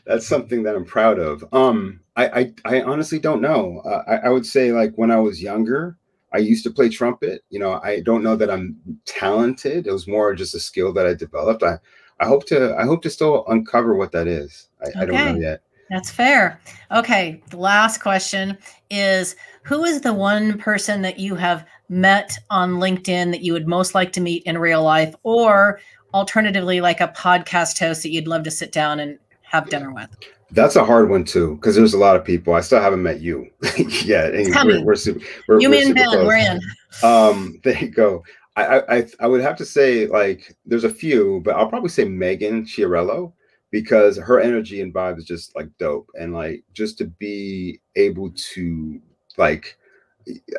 That's 0.04 0.26
something 0.26 0.64
that 0.64 0.74
I'm 0.74 0.84
proud 0.84 1.18
of. 1.18 1.44
Um, 1.52 2.00
I 2.16 2.52
I, 2.64 2.78
I 2.78 2.82
honestly 2.82 3.18
don't 3.18 3.40
know. 3.40 3.80
Uh, 3.84 4.02
I, 4.08 4.16
I 4.26 4.28
would 4.30 4.46
say 4.46 4.72
like 4.72 4.92
when 4.96 5.10
I 5.10 5.20
was 5.20 5.42
younger, 5.42 5.96
I 6.32 6.38
used 6.38 6.64
to 6.64 6.70
play 6.70 6.88
trumpet. 6.88 7.42
You 7.50 7.60
know, 7.60 7.80
I 7.82 8.00
don't 8.00 8.24
know 8.24 8.36
that 8.36 8.50
I'm 8.50 8.76
talented. 9.06 9.86
It 9.86 9.92
was 9.92 10.08
more 10.08 10.34
just 10.34 10.54
a 10.54 10.60
skill 10.60 10.92
that 10.94 11.06
I 11.06 11.14
developed. 11.14 11.62
I 11.62 11.78
I 12.20 12.26
hope 12.26 12.46
to 12.46 12.74
I 12.76 12.84
hope 12.84 13.02
to 13.02 13.10
still 13.10 13.46
uncover 13.46 13.94
what 13.94 14.12
that 14.12 14.26
is. 14.26 14.68
I, 14.82 15.02
I 15.02 15.04
don't 15.04 15.14
know 15.14 15.40
yet. 15.40 15.62
That's 15.90 16.10
fair. 16.10 16.60
Okay. 16.92 17.42
The 17.50 17.56
last 17.56 17.98
question 17.98 18.58
is 18.90 19.36
Who 19.62 19.84
is 19.84 20.00
the 20.00 20.12
one 20.12 20.58
person 20.58 21.02
that 21.02 21.18
you 21.18 21.34
have 21.36 21.64
met 21.88 22.38
on 22.50 22.74
LinkedIn 22.74 23.30
that 23.32 23.42
you 23.42 23.52
would 23.52 23.66
most 23.66 23.94
like 23.94 24.12
to 24.12 24.20
meet 24.20 24.42
in 24.44 24.58
real 24.58 24.82
life? 24.82 25.14
Or 25.22 25.80
alternatively, 26.14 26.80
like 26.80 27.00
a 27.00 27.08
podcast 27.08 27.78
host 27.78 28.02
that 28.02 28.10
you'd 28.10 28.28
love 28.28 28.42
to 28.44 28.50
sit 28.50 28.72
down 28.72 29.00
and 29.00 29.18
have 29.42 29.68
dinner 29.70 29.92
with? 29.92 30.08
That's 30.50 30.76
a 30.76 30.84
hard 30.84 31.10
one 31.10 31.24
too, 31.24 31.56
because 31.56 31.76
there's 31.76 31.94
a 31.94 31.98
lot 31.98 32.16
of 32.16 32.24
people. 32.24 32.54
I 32.54 32.60
still 32.60 32.80
haven't 32.80 33.02
met 33.02 33.20
you 33.20 33.50
yet. 34.04 34.34
and. 34.34 34.54
We're, 34.54 34.84
we're 34.84 34.94
super. 34.96 35.20
We're, 35.46 35.60
You, 35.60 35.68
we're 35.68 35.76
me, 35.76 35.86
and 35.86 35.94
Ben, 35.94 36.26
we're 36.26 36.36
in. 36.36 36.60
Um, 37.02 37.60
there 37.64 37.76
you 37.78 37.88
go. 37.88 38.24
I 38.56 38.80
I 38.98 39.06
I 39.20 39.26
would 39.26 39.40
have 39.40 39.56
to 39.58 39.64
say 39.64 40.06
like 40.06 40.56
there's 40.66 40.84
a 40.84 40.90
few, 40.90 41.42
but 41.44 41.54
I'll 41.54 41.68
probably 41.68 41.90
say 41.90 42.04
Megan 42.04 42.64
Chiarello 42.64 43.32
because 43.70 44.16
her 44.16 44.40
energy 44.40 44.80
and 44.80 44.92
vibe 44.92 45.18
is 45.18 45.24
just 45.24 45.54
like 45.54 45.68
dope, 45.78 46.10
and 46.18 46.32
like 46.32 46.64
just 46.72 46.98
to 46.98 47.04
be 47.06 47.80
able 47.96 48.32
to 48.54 49.00
like. 49.36 49.76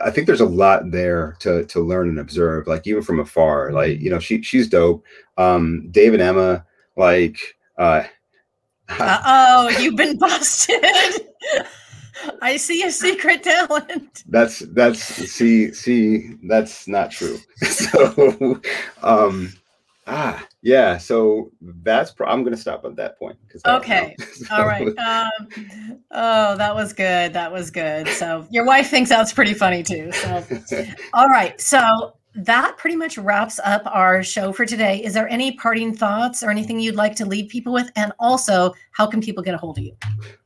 I 0.01 0.11
think 0.11 0.27
there's 0.27 0.41
a 0.41 0.45
lot 0.45 0.91
there 0.91 1.35
to 1.39 1.65
to 1.65 1.79
learn 1.79 2.09
and 2.09 2.19
observe, 2.19 2.67
like 2.67 2.87
even 2.87 3.03
from 3.03 3.19
afar. 3.19 3.71
Like 3.71 3.99
you 3.99 4.09
know, 4.09 4.19
she 4.19 4.41
she's 4.41 4.67
dope. 4.67 5.03
Um, 5.37 5.87
Dave 5.91 6.13
and 6.13 6.21
Emma, 6.21 6.65
like 6.95 7.39
uh 7.77 8.03
oh 8.89 9.69
you've 9.79 9.95
been 9.95 10.17
busted 10.17 10.83
I 12.41 12.57
see 12.57 12.83
a 12.83 12.91
secret 12.91 13.43
talent. 13.43 14.23
That's 14.27 14.59
that's 14.59 14.99
see 14.99 15.73
see 15.73 16.35
that's 16.47 16.87
not 16.87 17.11
true. 17.11 17.37
so 17.61 18.61
um 19.03 19.53
ah 20.07 20.45
yeah 20.61 20.97
so 20.97 21.51
that's 21.83 22.11
pro- 22.11 22.27
i'm 22.27 22.43
gonna 22.43 22.57
stop 22.57 22.83
at 22.85 22.95
that 22.95 23.17
point 23.17 23.37
okay 23.65 24.15
so. 24.33 24.55
all 24.55 24.65
right 24.65 24.87
um 24.97 26.01
oh 26.11 26.55
that 26.57 26.75
was 26.75 26.93
good 26.93 27.33
that 27.33 27.51
was 27.51 27.71
good 27.71 28.07
so 28.07 28.45
your 28.51 28.65
wife 28.65 28.89
thinks 28.89 29.09
that's 29.09 29.33
pretty 29.33 29.53
funny 29.53 29.83
too 29.83 30.11
so 30.11 30.43
all 31.13 31.27
right 31.27 31.59
so 31.59 32.13
that 32.35 32.77
pretty 32.77 32.95
much 32.95 33.17
wraps 33.17 33.59
up 33.63 33.81
our 33.85 34.23
show 34.23 34.53
for 34.53 34.65
today. 34.65 35.03
Is 35.03 35.13
there 35.13 35.27
any 35.29 35.53
parting 35.53 35.95
thoughts 35.95 36.43
or 36.43 36.49
anything 36.49 36.79
you'd 36.79 36.95
like 36.95 37.15
to 37.15 37.25
leave 37.25 37.49
people 37.49 37.73
with? 37.73 37.91
And 37.95 38.13
also, 38.19 38.73
how 38.91 39.07
can 39.07 39.19
people 39.19 39.43
get 39.43 39.55
a 39.55 39.57
hold 39.57 39.77
of 39.77 39.83
you? 39.83 39.95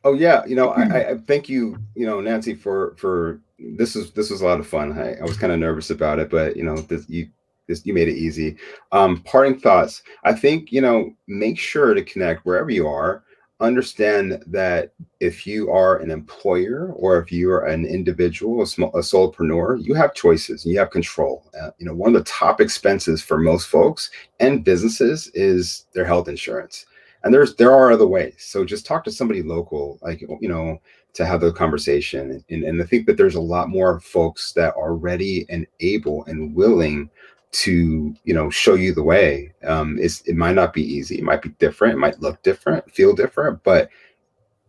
Oh 0.03 0.13
yeah, 0.13 0.45
you 0.45 0.55
know, 0.55 0.69
I, 0.69 1.11
I 1.11 1.17
thank 1.27 1.49
you, 1.49 1.77
you 1.95 2.05
know, 2.05 2.21
Nancy, 2.21 2.53
for 2.55 2.95
for 2.97 3.41
this 3.59 3.95
is 3.95 4.11
this 4.11 4.29
was 4.29 4.41
a 4.41 4.45
lot 4.45 4.59
of 4.59 4.67
fun. 4.67 4.97
I, 4.97 5.15
I 5.15 5.23
was 5.23 5.37
kind 5.37 5.51
of 5.51 5.59
nervous 5.59 5.89
about 5.89 6.19
it, 6.19 6.29
but 6.29 6.55
you 6.55 6.63
know, 6.63 6.77
this 6.77 7.07
you 7.09 7.27
this 7.67 7.85
you 7.85 7.93
made 7.93 8.07
it 8.07 8.17
easy. 8.17 8.57
Um, 8.91 9.21
parting 9.23 9.59
thoughts. 9.59 10.03
I 10.23 10.33
think 10.33 10.71
you 10.71 10.81
know, 10.81 11.13
make 11.27 11.57
sure 11.57 11.93
to 11.93 12.03
connect 12.03 12.45
wherever 12.45 12.69
you 12.69 12.87
are 12.87 13.23
understand 13.63 14.43
that 14.47 14.93
if 15.19 15.47
you 15.47 15.71
are 15.71 15.97
an 15.97 16.11
employer 16.11 16.91
or 16.95 17.17
if 17.19 17.31
you 17.31 17.49
are 17.51 17.65
an 17.65 17.85
individual, 17.85 18.61
a, 18.61 18.67
small, 18.67 18.89
a 18.89 18.99
solopreneur, 18.99 19.83
you 19.83 19.93
have 19.93 20.13
choices 20.13 20.65
you 20.65 20.77
have 20.77 20.89
control. 20.89 21.49
Uh, 21.59 21.71
you 21.77 21.85
know, 21.85 21.93
one 21.93 22.13
of 22.13 22.21
the 22.21 22.29
top 22.29 22.59
expenses 22.59 23.21
for 23.21 23.37
most 23.37 23.67
folks 23.67 24.11
and 24.39 24.63
businesses 24.63 25.31
is 25.33 25.85
their 25.93 26.05
health 26.05 26.27
insurance. 26.27 26.85
And 27.23 27.33
there's 27.33 27.55
there 27.55 27.71
are 27.71 27.91
other 27.91 28.07
ways. 28.07 28.35
So 28.39 28.65
just 28.65 28.85
talk 28.85 29.03
to 29.05 29.11
somebody 29.11 29.41
local, 29.41 29.97
like 30.01 30.21
you 30.21 30.49
know, 30.49 30.81
to 31.13 31.25
have 31.25 31.39
the 31.39 31.53
conversation. 31.53 32.43
And, 32.49 32.63
and 32.63 32.81
I 32.81 32.85
think 32.85 33.05
that 33.05 33.15
there's 33.15 33.35
a 33.35 33.41
lot 33.41 33.69
more 33.69 34.01
folks 34.01 34.51
that 34.53 34.73
are 34.75 34.95
ready 34.95 35.45
and 35.49 35.65
able 35.79 36.25
and 36.25 36.53
willing 36.53 37.09
to 37.53 38.13
you 38.23 38.33
know 38.33 38.49
show 38.49 38.73
you 38.73 38.93
the 38.93 39.03
way. 39.03 39.53
Um 39.63 39.97
it's 39.99 40.21
it 40.21 40.35
might 40.35 40.55
not 40.55 40.73
be 40.73 40.81
easy. 40.83 41.17
It 41.17 41.23
might 41.23 41.41
be 41.41 41.49
different. 41.49 41.93
It 41.93 41.99
might 41.99 42.19
look 42.19 42.41
different 42.43 42.89
feel 42.91 43.13
different 43.13 43.63
but 43.63 43.89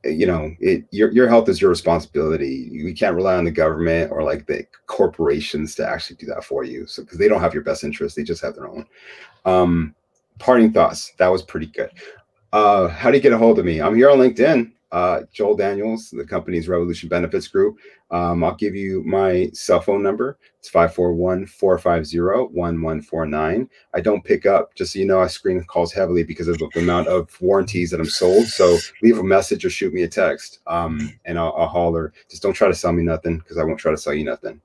you 0.05 0.26
know 0.26 0.55
it 0.61 0.85
your, 0.91 1.11
your 1.12 1.28
health 1.28 1.49
is 1.49 1.61
your 1.61 1.70
responsibility. 1.70 2.68
You 2.70 2.95
can't 2.95 3.16
rely 3.16 3.37
on 3.37 3.45
the 3.45 3.51
government 3.51 4.12
or 4.12 4.22
like 4.22 4.47
the 4.47 4.66
corporations 4.87 5.74
to 5.76 5.89
actually 5.89 6.16
do 6.16 6.26
that 6.26 6.45
for 6.45 6.64
you 6.64 6.87
so 6.87 7.03
because 7.03 7.18
they 7.18 7.28
don't 7.28 7.41
have 7.41 7.55
your 7.55 7.64
best 7.64 7.85
interest. 7.85 8.16
They 8.16 8.22
just 8.22 8.43
have 8.43 8.55
their 8.55 8.68
own. 8.68 8.87
Um 9.47 9.95
parting 10.39 10.72
thoughts. 10.72 11.12
That 11.18 11.28
was 11.28 11.43
pretty 11.43 11.66
good. 11.66 11.91
Uh 12.53 12.89
how 12.89 13.11
do 13.11 13.16
you 13.16 13.22
get 13.22 13.32
a 13.32 13.39
hold 13.39 13.59
of 13.59 13.64
me? 13.64 13.80
I'm 13.80 13.95
here 13.95 14.11
on 14.11 14.18
linkedin 14.18 14.72
uh, 14.95 15.22
Joel 15.32 15.57
Daniels, 15.57 16.11
the 16.11 16.24
company's 16.24 16.68
Revolution 16.68 17.09
Benefits 17.09 17.49
Group. 17.49 17.78
Um, 18.12 18.45
I'll 18.45 18.55
give 18.55 18.76
you 18.76 19.03
my 19.03 19.51
cell 19.53 19.80
phone 19.80 20.05
number. 20.05 20.38
It's 20.61 20.68
541 20.68 21.47
450 21.47 22.20
1149. 22.20 23.68
I 23.92 24.01
don't 24.01 24.24
pick 24.24 24.47
up, 24.47 24.72
just 24.76 24.92
so 24.92 25.01
you 25.01 25.05
know, 25.05 25.20
I 25.20 25.26
screen 25.26 25.64
calls 25.64 25.92
heavily 25.92 26.22
because 26.22 26.47
of 26.47 26.59
the 26.59 26.70
amount 26.76 27.09
of 27.09 27.28
warranties 27.40 27.90
that 27.90 27.99
I'm 27.99 28.07
sold. 28.07 28.47
So 28.47 28.78
leave 29.03 29.18
a 29.18 29.24
message 29.24 29.64
or 29.64 29.70
shoot 29.70 29.92
me 29.92 30.05
a 30.05 30.09
text 30.09 30.61
um, 30.68 31.12
and 31.24 31.40
I'll, 31.40 31.53
I'll 31.59 31.66
holler. 31.66 32.12
Just 32.30 32.45
don't 32.45 32.55
try 32.55 32.68
to 32.68 32.74
sell 32.74 32.92
me 32.92 33.03
nothing 33.03 33.38
because 33.38 33.59
I 33.59 33.64
won't 33.64 33.80
try 33.80 33.90
to 33.90 33.99
sell 33.99 34.14
you 34.14 34.24
nothing 34.24 34.61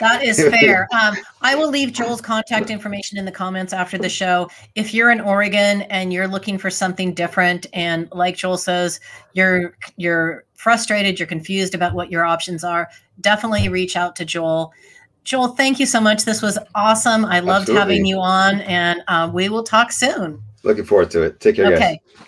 that 0.00 0.22
is 0.22 0.38
fair. 0.50 0.88
Um, 0.98 1.16
I 1.40 1.54
will 1.54 1.68
leave 1.68 1.92
Joel's 1.92 2.20
contact 2.20 2.70
information 2.70 3.18
in 3.18 3.24
the 3.24 3.32
comments 3.32 3.72
after 3.72 3.98
the 3.98 4.08
show. 4.08 4.50
If 4.74 4.94
you're 4.94 5.10
in 5.10 5.20
Oregon 5.20 5.82
and 5.82 6.12
you're 6.12 6.28
looking 6.28 6.58
for 6.58 6.70
something 6.70 7.14
different, 7.14 7.66
and 7.72 8.08
like 8.12 8.36
Joel 8.36 8.58
says, 8.58 9.00
you're 9.32 9.76
you're 9.96 10.44
frustrated, 10.54 11.18
you're 11.18 11.28
confused 11.28 11.74
about 11.74 11.94
what 11.94 12.10
your 12.10 12.24
options 12.24 12.64
are, 12.64 12.88
definitely 13.20 13.68
reach 13.68 13.96
out 13.96 14.16
to 14.16 14.24
Joel. 14.24 14.72
Joel, 15.24 15.48
thank 15.48 15.78
you 15.78 15.86
so 15.86 16.00
much. 16.00 16.24
This 16.24 16.40
was 16.40 16.58
awesome. 16.74 17.24
I 17.24 17.40
loved 17.40 17.68
Absolutely. 17.68 17.80
having 17.80 18.06
you 18.06 18.18
on, 18.18 18.60
and 18.62 19.02
uh, 19.08 19.30
we 19.32 19.48
will 19.48 19.62
talk 19.62 19.92
soon. 19.92 20.42
Looking 20.62 20.84
forward 20.84 21.10
to 21.12 21.22
it. 21.22 21.40
Take 21.40 21.56
care, 21.56 21.66
okay. 21.66 22.00
guys. 22.16 22.27